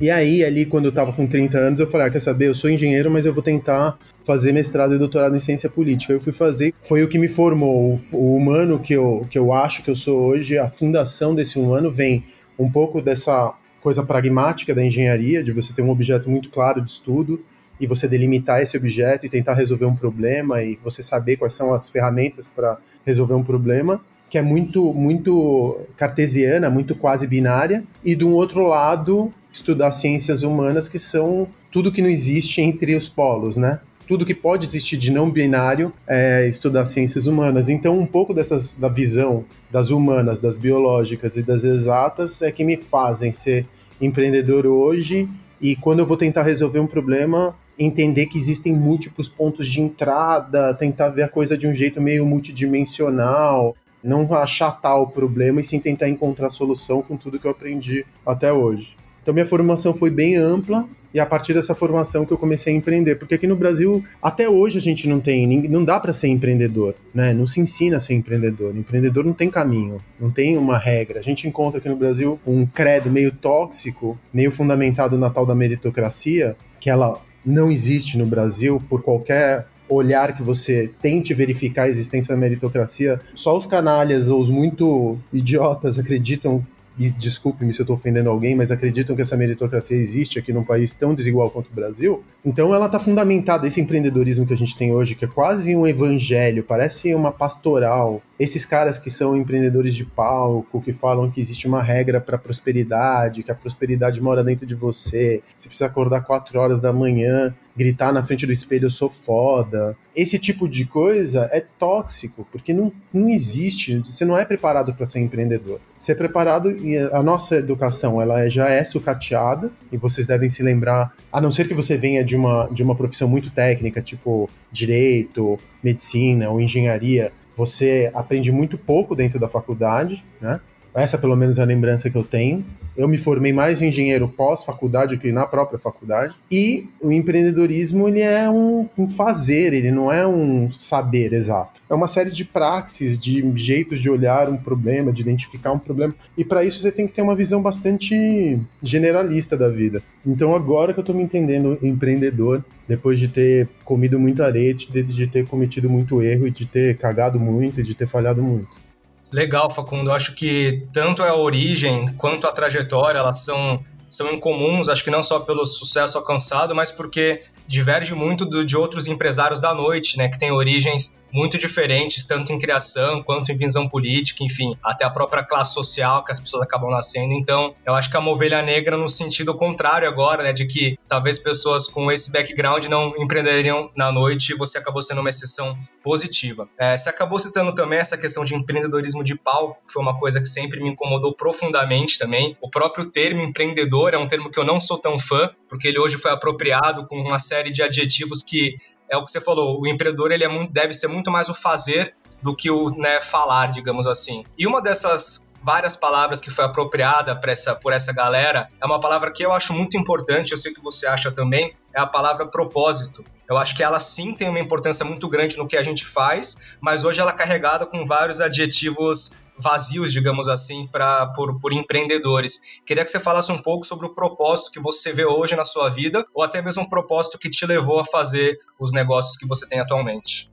E 0.00 0.10
aí, 0.10 0.44
ali, 0.44 0.66
quando 0.66 0.86
eu 0.86 0.92
tava 0.92 1.12
com 1.12 1.26
30 1.26 1.56
anos, 1.56 1.80
eu 1.80 1.88
falei, 1.88 2.08
ah, 2.08 2.10
quer 2.10 2.20
saber, 2.20 2.48
eu 2.48 2.54
sou 2.54 2.68
engenheiro, 2.68 3.10
mas 3.10 3.24
eu 3.24 3.32
vou 3.32 3.42
tentar 3.42 3.96
fazer 4.24 4.52
mestrado 4.52 4.94
e 4.94 4.98
doutorado 4.98 5.34
em 5.34 5.38
ciência 5.38 5.70
política. 5.70 6.12
Eu 6.12 6.20
fui 6.20 6.32
fazer, 6.32 6.74
foi 6.80 7.02
o 7.02 7.08
que 7.08 7.18
me 7.18 7.28
formou. 7.28 7.98
O, 8.12 8.36
humano 8.36 8.78
que 8.78 8.92
eu, 8.92 9.26
que 9.30 9.38
eu 9.38 9.52
acho 9.52 9.82
que 9.82 9.90
eu 9.90 9.94
sou 9.94 10.20
hoje, 10.20 10.58
a 10.58 10.68
fundação 10.68 11.34
desse 11.34 11.58
humano 11.58 11.90
vem 11.90 12.24
um 12.58 12.70
pouco 12.70 13.00
dessa 13.00 13.54
coisa 13.80 14.02
pragmática 14.02 14.74
da 14.74 14.84
engenharia, 14.84 15.42
de 15.42 15.52
você 15.52 15.72
ter 15.72 15.82
um 15.82 15.90
objeto 15.90 16.28
muito 16.28 16.50
claro 16.50 16.82
de 16.82 16.90
estudo 16.90 17.42
e 17.80 17.86
você 17.86 18.08
delimitar 18.08 18.60
esse 18.60 18.76
objeto 18.76 19.24
e 19.24 19.28
tentar 19.28 19.54
resolver 19.54 19.86
um 19.86 19.94
problema 19.94 20.62
e 20.62 20.78
você 20.82 21.02
saber 21.02 21.36
quais 21.36 21.52
são 21.52 21.72
as 21.72 21.88
ferramentas 21.88 22.48
para 22.48 22.78
resolver 23.04 23.34
um 23.34 23.44
problema 23.44 24.00
que 24.28 24.38
é 24.38 24.42
muito, 24.42 24.92
muito 24.92 25.80
cartesiana, 25.96 26.68
muito 26.68 26.94
quase 26.94 27.26
binária, 27.26 27.84
e 28.04 28.14
de 28.14 28.24
um 28.24 28.32
outro 28.32 28.66
lado, 28.66 29.30
estudar 29.52 29.92
ciências 29.92 30.42
humanas, 30.42 30.88
que 30.88 30.98
são 30.98 31.48
tudo 31.70 31.92
que 31.92 32.02
não 32.02 32.08
existe 32.08 32.60
entre 32.60 32.96
os 32.96 33.08
polos, 33.08 33.56
né? 33.56 33.80
Tudo 34.06 34.24
que 34.24 34.34
pode 34.34 34.64
existir 34.64 34.96
de 34.96 35.10
não 35.10 35.30
binário 35.30 35.92
é 36.06 36.46
estudar 36.46 36.84
ciências 36.84 37.26
humanas. 37.26 37.68
Então, 37.68 37.98
um 37.98 38.06
pouco 38.06 38.32
dessas, 38.32 38.72
da 38.72 38.88
visão 38.88 39.44
das 39.70 39.90
humanas, 39.90 40.38
das 40.38 40.56
biológicas 40.56 41.36
e 41.36 41.42
das 41.42 41.64
exatas 41.64 42.40
é 42.40 42.52
que 42.52 42.64
me 42.64 42.76
fazem 42.76 43.32
ser 43.32 43.66
empreendedor 44.00 44.64
hoje 44.64 45.28
e 45.60 45.74
quando 45.74 46.00
eu 46.00 46.06
vou 46.06 46.16
tentar 46.16 46.42
resolver 46.42 46.78
um 46.78 46.86
problema, 46.86 47.56
entender 47.78 48.26
que 48.26 48.38
existem 48.38 48.76
múltiplos 48.76 49.28
pontos 49.28 49.66
de 49.66 49.80
entrada, 49.80 50.74
tentar 50.74 51.08
ver 51.08 51.22
a 51.22 51.28
coisa 51.28 51.56
de 51.56 51.66
um 51.66 51.74
jeito 51.74 52.00
meio 52.00 52.24
multidimensional, 52.26 53.74
não 54.06 54.32
achatar 54.32 54.98
o 55.00 55.08
problema 55.08 55.60
e 55.60 55.64
sim 55.64 55.80
tentar 55.80 56.08
encontrar 56.08 56.48
solução 56.48 57.02
com 57.02 57.16
tudo 57.16 57.38
que 57.38 57.46
eu 57.46 57.50
aprendi 57.50 58.06
até 58.24 58.52
hoje. 58.52 58.96
Então 59.20 59.34
minha 59.34 59.44
formação 59.44 59.92
foi 59.92 60.08
bem 60.08 60.36
ampla 60.36 60.88
e 61.12 61.18
a 61.18 61.26
partir 61.26 61.52
dessa 61.52 61.74
formação 61.74 62.24
que 62.24 62.32
eu 62.32 62.38
comecei 62.38 62.72
a 62.72 62.76
empreender, 62.76 63.16
porque 63.16 63.34
aqui 63.34 63.46
no 63.46 63.56
Brasil 63.56 64.04
até 64.22 64.48
hoje 64.48 64.78
a 64.78 64.80
gente 64.80 65.08
não 65.08 65.18
tem, 65.18 65.68
não 65.68 65.84
dá 65.84 65.98
para 65.98 66.12
ser 66.12 66.28
empreendedor, 66.28 66.94
né? 67.12 67.32
Não 67.32 67.46
se 67.46 67.60
ensina 67.60 67.96
a 67.96 67.98
ser 67.98 68.14
empreendedor. 68.14 68.76
Empreendedor 68.76 69.24
não 69.24 69.32
tem 69.32 69.50
caminho, 69.50 70.00
não 70.20 70.30
tem 70.30 70.56
uma 70.56 70.78
regra. 70.78 71.18
A 71.18 71.22
gente 71.22 71.48
encontra 71.48 71.80
aqui 71.80 71.88
no 71.88 71.96
Brasil 71.96 72.38
um 72.46 72.64
credo 72.66 73.10
meio 73.10 73.32
tóxico, 73.32 74.16
meio 74.32 74.52
fundamentado 74.52 75.18
na 75.18 75.30
tal 75.30 75.44
da 75.44 75.54
meritocracia, 75.54 76.56
que 76.78 76.88
ela 76.88 77.20
não 77.44 77.72
existe 77.72 78.18
no 78.18 78.26
Brasil 78.26 78.80
por 78.88 79.02
qualquer 79.02 79.66
olhar 79.88 80.34
que 80.34 80.42
você 80.42 80.90
tente 81.00 81.32
verificar 81.34 81.84
a 81.84 81.88
existência 81.88 82.34
da 82.34 82.40
meritocracia, 82.40 83.20
só 83.34 83.56
os 83.56 83.66
canalhas 83.66 84.28
ou 84.28 84.40
os 84.40 84.50
muito 84.50 85.18
idiotas 85.32 85.98
acreditam 85.98 86.64
e 86.98 87.10
desculpe-me 87.10 87.72
se 87.74 87.80
eu 87.80 87.84
estou 87.84 87.94
ofendendo 87.94 88.30
alguém, 88.30 88.54
mas 88.54 88.70
acreditam 88.70 89.14
que 89.14 89.20
essa 89.20 89.36
meritocracia 89.36 89.96
existe 89.96 90.38
aqui 90.38 90.52
num 90.52 90.64
país 90.64 90.94
tão 90.94 91.14
desigual 91.14 91.50
quanto 91.50 91.66
o 91.70 91.74
Brasil. 91.74 92.24
Então 92.44 92.74
ela 92.74 92.86
está 92.86 92.98
fundamentada, 92.98 93.66
esse 93.66 93.80
empreendedorismo 93.80 94.46
que 94.46 94.54
a 94.54 94.56
gente 94.56 94.76
tem 94.76 94.92
hoje, 94.92 95.14
que 95.14 95.26
é 95.26 95.28
quase 95.28 95.76
um 95.76 95.86
evangelho, 95.86 96.64
parece 96.64 97.14
uma 97.14 97.30
pastoral. 97.30 98.22
Esses 98.38 98.66
caras 98.66 98.98
que 98.98 99.10
são 99.10 99.36
empreendedores 99.36 99.94
de 99.94 100.04
palco, 100.04 100.80
que 100.82 100.92
falam 100.92 101.30
que 101.30 101.40
existe 101.40 101.66
uma 101.66 101.82
regra 101.82 102.20
para 102.20 102.38
prosperidade, 102.38 103.42
que 103.42 103.50
a 103.50 103.54
prosperidade 103.54 104.20
mora 104.20 104.44
dentro 104.44 104.66
de 104.66 104.74
você, 104.74 105.42
você 105.56 105.68
precisa 105.68 105.86
acordar 105.86 106.22
4 106.22 106.58
horas 106.58 106.80
da 106.80 106.92
manhã 106.92 107.54
gritar 107.76 108.12
na 108.12 108.22
frente 108.22 108.46
do 108.46 108.52
espelho 108.52 108.86
eu 108.86 108.90
sou 108.90 109.10
foda. 109.10 109.96
Esse 110.14 110.38
tipo 110.38 110.66
de 110.66 110.86
coisa 110.86 111.48
é 111.52 111.60
tóxico, 111.60 112.46
porque 112.50 112.72
não, 112.72 112.90
não 113.12 113.28
existe, 113.28 113.98
você 113.98 114.24
não 114.24 114.36
é 114.36 114.44
preparado 114.46 114.94
para 114.94 115.04
ser 115.04 115.20
empreendedor. 115.20 115.78
Você 115.98 116.12
é 116.12 116.14
preparado 116.14 116.70
e 116.70 116.96
a 116.96 117.22
nossa 117.22 117.56
educação, 117.56 118.20
ela 118.20 118.48
já 118.48 118.68
é 118.68 118.82
sucateada 118.82 119.70
e 119.92 119.96
vocês 119.98 120.26
devem 120.26 120.48
se 120.48 120.62
lembrar, 120.62 121.14
a 121.30 121.40
não 121.40 121.50
ser 121.50 121.68
que 121.68 121.74
você 121.74 121.98
venha 121.98 122.24
de 122.24 122.34
uma, 122.34 122.66
de 122.72 122.82
uma 122.82 122.96
profissão 122.96 123.28
muito 123.28 123.50
técnica, 123.50 124.00
tipo 124.00 124.48
direito, 124.72 125.58
medicina 125.82 126.48
ou 126.48 126.60
engenharia, 126.60 127.30
você 127.56 128.10
aprende 128.14 128.52
muito 128.52 128.76
pouco 128.76 129.16
dentro 129.16 129.40
da 129.40 129.48
faculdade, 129.48 130.22
né? 130.40 130.60
Essa, 130.96 131.18
pelo 131.18 131.36
menos, 131.36 131.58
é 131.58 131.62
a 131.62 131.66
lembrança 131.66 132.08
que 132.08 132.16
eu 132.16 132.24
tenho. 132.24 132.64
Eu 132.96 133.06
me 133.06 133.18
formei 133.18 133.52
mais 133.52 133.82
engenheiro 133.82 134.26
pós-faculdade 134.26 135.14
do 135.14 135.20
que 135.20 135.30
na 135.30 135.46
própria 135.46 135.78
faculdade. 135.78 136.34
E 136.50 136.88
o 137.02 137.12
empreendedorismo, 137.12 138.08
ele 138.08 138.20
é 138.20 138.48
um, 138.48 138.88
um, 138.96 139.06
fazer, 139.06 139.74
ele 139.74 139.90
não 139.90 140.10
é 140.10 140.26
um 140.26 140.72
saber 140.72 141.34
exato. 141.34 141.82
É 141.90 141.94
uma 141.94 142.08
série 142.08 142.30
de 142.30 142.46
praxis, 142.46 143.18
de 143.18 143.44
jeitos 143.54 144.00
de 144.00 144.08
olhar 144.08 144.48
um 144.48 144.56
problema, 144.56 145.12
de 145.12 145.20
identificar 145.20 145.72
um 145.72 145.78
problema. 145.78 146.14
E 146.34 146.42
para 146.42 146.64
isso 146.64 146.80
você 146.80 146.90
tem 146.90 147.06
que 147.06 147.12
ter 147.12 147.20
uma 147.20 147.36
visão 147.36 147.62
bastante 147.62 148.58
generalista 148.82 149.54
da 149.54 149.68
vida. 149.68 150.02
Então 150.26 150.54
agora 150.54 150.94
que 150.94 151.00
eu 151.00 151.04
tô 151.04 151.12
me 151.12 151.22
entendendo 151.22 151.78
empreendedor, 151.82 152.64
depois 152.88 153.18
de 153.18 153.28
ter 153.28 153.68
comido 153.84 154.18
muito 154.18 154.42
arete, 154.42 154.90
de, 154.90 155.02
de 155.02 155.26
ter 155.26 155.46
cometido 155.46 155.90
muito 155.90 156.22
erro 156.22 156.46
e 156.46 156.50
de 156.50 156.64
ter 156.64 156.96
cagado 156.96 157.38
muito 157.38 157.80
e 157.80 157.82
de 157.82 157.94
ter 157.94 158.06
falhado 158.06 158.42
muito. 158.42 158.85
Legal, 159.32 159.70
Facundo. 159.70 160.10
Eu 160.10 160.14
acho 160.14 160.34
que 160.34 160.86
tanto 160.92 161.22
a 161.22 161.36
origem 161.36 162.06
quanto 162.16 162.46
a 162.46 162.52
trajetória, 162.52 163.18
elas 163.18 163.40
são, 163.40 163.82
são 164.08 164.32
incomuns, 164.32 164.88
acho 164.88 165.04
que 165.04 165.10
não 165.10 165.22
só 165.22 165.40
pelo 165.40 165.64
sucesso 165.66 166.16
alcançado, 166.18 166.74
mas 166.74 166.92
porque 166.92 167.42
diverge 167.66 168.14
muito 168.14 168.44
do, 168.44 168.64
de 168.64 168.76
outros 168.76 169.06
empresários 169.06 169.60
da 169.60 169.74
noite, 169.74 170.16
né, 170.16 170.28
que 170.28 170.38
têm 170.38 170.50
origens 170.50 171.16
muito 171.32 171.58
diferentes, 171.58 172.24
tanto 172.24 172.52
em 172.52 172.58
criação 172.58 173.22
quanto 173.22 173.52
em 173.52 173.56
visão 173.56 173.88
política, 173.88 174.42
enfim, 174.42 174.76
até 174.82 175.04
a 175.04 175.10
própria 175.10 175.44
classe 175.44 175.74
social 175.74 176.24
que 176.24 176.32
as 176.32 176.40
pessoas 176.40 176.62
acabam 176.62 176.90
nascendo. 176.90 177.34
Então, 177.34 177.74
eu 177.84 177.94
acho 177.94 178.10
que 178.10 178.16
é 178.16 178.20
uma 178.20 178.30
ovelha 178.30 178.62
negra 178.62 178.96
no 178.96 179.08
sentido 179.08 179.54
contrário 179.54 180.08
agora, 180.08 180.42
né, 180.42 180.52
de 180.52 180.64
que 180.64 180.98
talvez 181.06 181.38
pessoas 181.38 181.88
com 181.88 182.10
esse 182.10 182.30
background 182.30 182.86
não 182.86 183.12
empreenderiam 183.18 183.90
na 183.94 184.10
noite 184.10 184.52
e 184.52 184.56
você 184.56 184.78
acabou 184.78 185.02
sendo 185.02 185.20
uma 185.20 185.28
exceção 185.28 185.76
positiva. 186.02 186.68
É, 186.78 186.96
você 186.96 187.10
acabou 187.10 187.38
citando 187.38 187.74
também 187.74 187.98
essa 187.98 188.16
questão 188.16 188.44
de 188.44 188.54
empreendedorismo 188.54 189.22
de 189.22 189.36
pau, 189.36 189.78
que 189.86 189.92
foi 189.92 190.02
uma 190.02 190.18
coisa 190.18 190.40
que 190.40 190.46
sempre 190.46 190.82
me 190.82 190.90
incomodou 190.90 191.34
profundamente 191.34 192.18
também. 192.18 192.56
O 192.60 192.70
próprio 192.70 193.06
termo 193.06 193.42
empreendedor 193.42 194.14
é 194.14 194.18
um 194.18 194.28
termo 194.28 194.50
que 194.50 194.58
eu 194.58 194.64
não 194.64 194.80
sou 194.80 194.98
tão 194.98 195.18
fã, 195.18 195.50
porque 195.68 195.88
ele 195.88 195.98
hoje 195.98 196.16
foi 196.16 196.30
apropriado 196.30 197.06
com 197.06 197.16
uma 197.16 197.38
série 197.38 197.55
de 197.64 197.82
adjetivos 197.82 198.42
que 198.42 198.74
é 199.08 199.16
o 199.16 199.24
que 199.24 199.30
você 199.30 199.40
falou, 199.40 199.80
o 199.80 199.86
empreendedor 199.86 200.32
ele 200.32 200.44
é 200.44 200.48
muito, 200.48 200.72
deve 200.72 200.92
ser 200.92 201.06
muito 201.06 201.30
mais 201.30 201.48
o 201.48 201.54
fazer 201.54 202.14
do 202.42 202.54
que 202.54 202.70
o 202.70 202.90
né, 202.90 203.20
falar, 203.20 203.68
digamos 203.72 204.06
assim. 204.06 204.44
E 204.58 204.66
uma 204.66 204.82
dessas 204.82 205.46
várias 205.62 205.96
palavras 205.96 206.40
que 206.40 206.50
foi 206.50 206.64
apropriada 206.64 207.38
essa, 207.44 207.74
por 207.74 207.92
essa 207.92 208.12
galera 208.12 208.68
é 208.80 208.86
uma 208.86 209.00
palavra 209.00 209.32
que 209.32 209.44
eu 209.44 209.52
acho 209.52 209.72
muito 209.72 209.96
importante, 209.96 210.52
eu 210.52 210.58
sei 210.58 210.72
que 210.72 210.80
você 210.80 211.06
acha 211.06 211.32
também, 211.32 211.74
é 211.92 212.00
a 212.00 212.06
palavra 212.06 212.46
propósito. 212.46 213.24
Eu 213.48 213.56
acho 213.56 213.76
que 213.76 213.82
ela 213.82 213.98
sim 213.98 214.34
tem 214.34 214.48
uma 214.48 214.60
importância 214.60 215.04
muito 215.04 215.28
grande 215.28 215.56
no 215.56 215.66
que 215.66 215.76
a 215.76 215.82
gente 215.82 216.04
faz, 216.04 216.56
mas 216.80 217.04
hoje 217.04 217.20
ela 217.20 217.32
é 217.32 217.34
carregada 217.34 217.86
com 217.86 218.04
vários 218.04 218.40
adjetivos 218.40 219.32
vazios, 219.58 220.12
digamos 220.12 220.48
assim, 220.48 220.86
pra, 220.86 221.26
por, 221.28 221.58
por 221.58 221.72
empreendedores. 221.72 222.60
Queria 222.84 223.04
que 223.04 223.10
você 223.10 223.20
falasse 223.20 223.50
um 223.50 223.58
pouco 223.58 223.86
sobre 223.86 224.06
o 224.06 224.14
propósito 224.14 224.70
que 224.70 224.80
você 224.80 225.12
vê 225.12 225.24
hoje 225.24 225.56
na 225.56 225.64
sua 225.64 225.88
vida, 225.88 226.26
ou 226.34 226.42
até 226.42 226.60
mesmo 226.62 226.82
um 226.82 226.88
propósito 226.88 227.38
que 227.38 227.50
te 227.50 227.64
levou 227.66 228.00
a 228.00 228.04
fazer 228.04 228.58
os 228.78 228.92
negócios 228.92 229.36
que 229.36 229.46
você 229.46 229.66
tem 229.66 229.80
atualmente. 229.80 230.48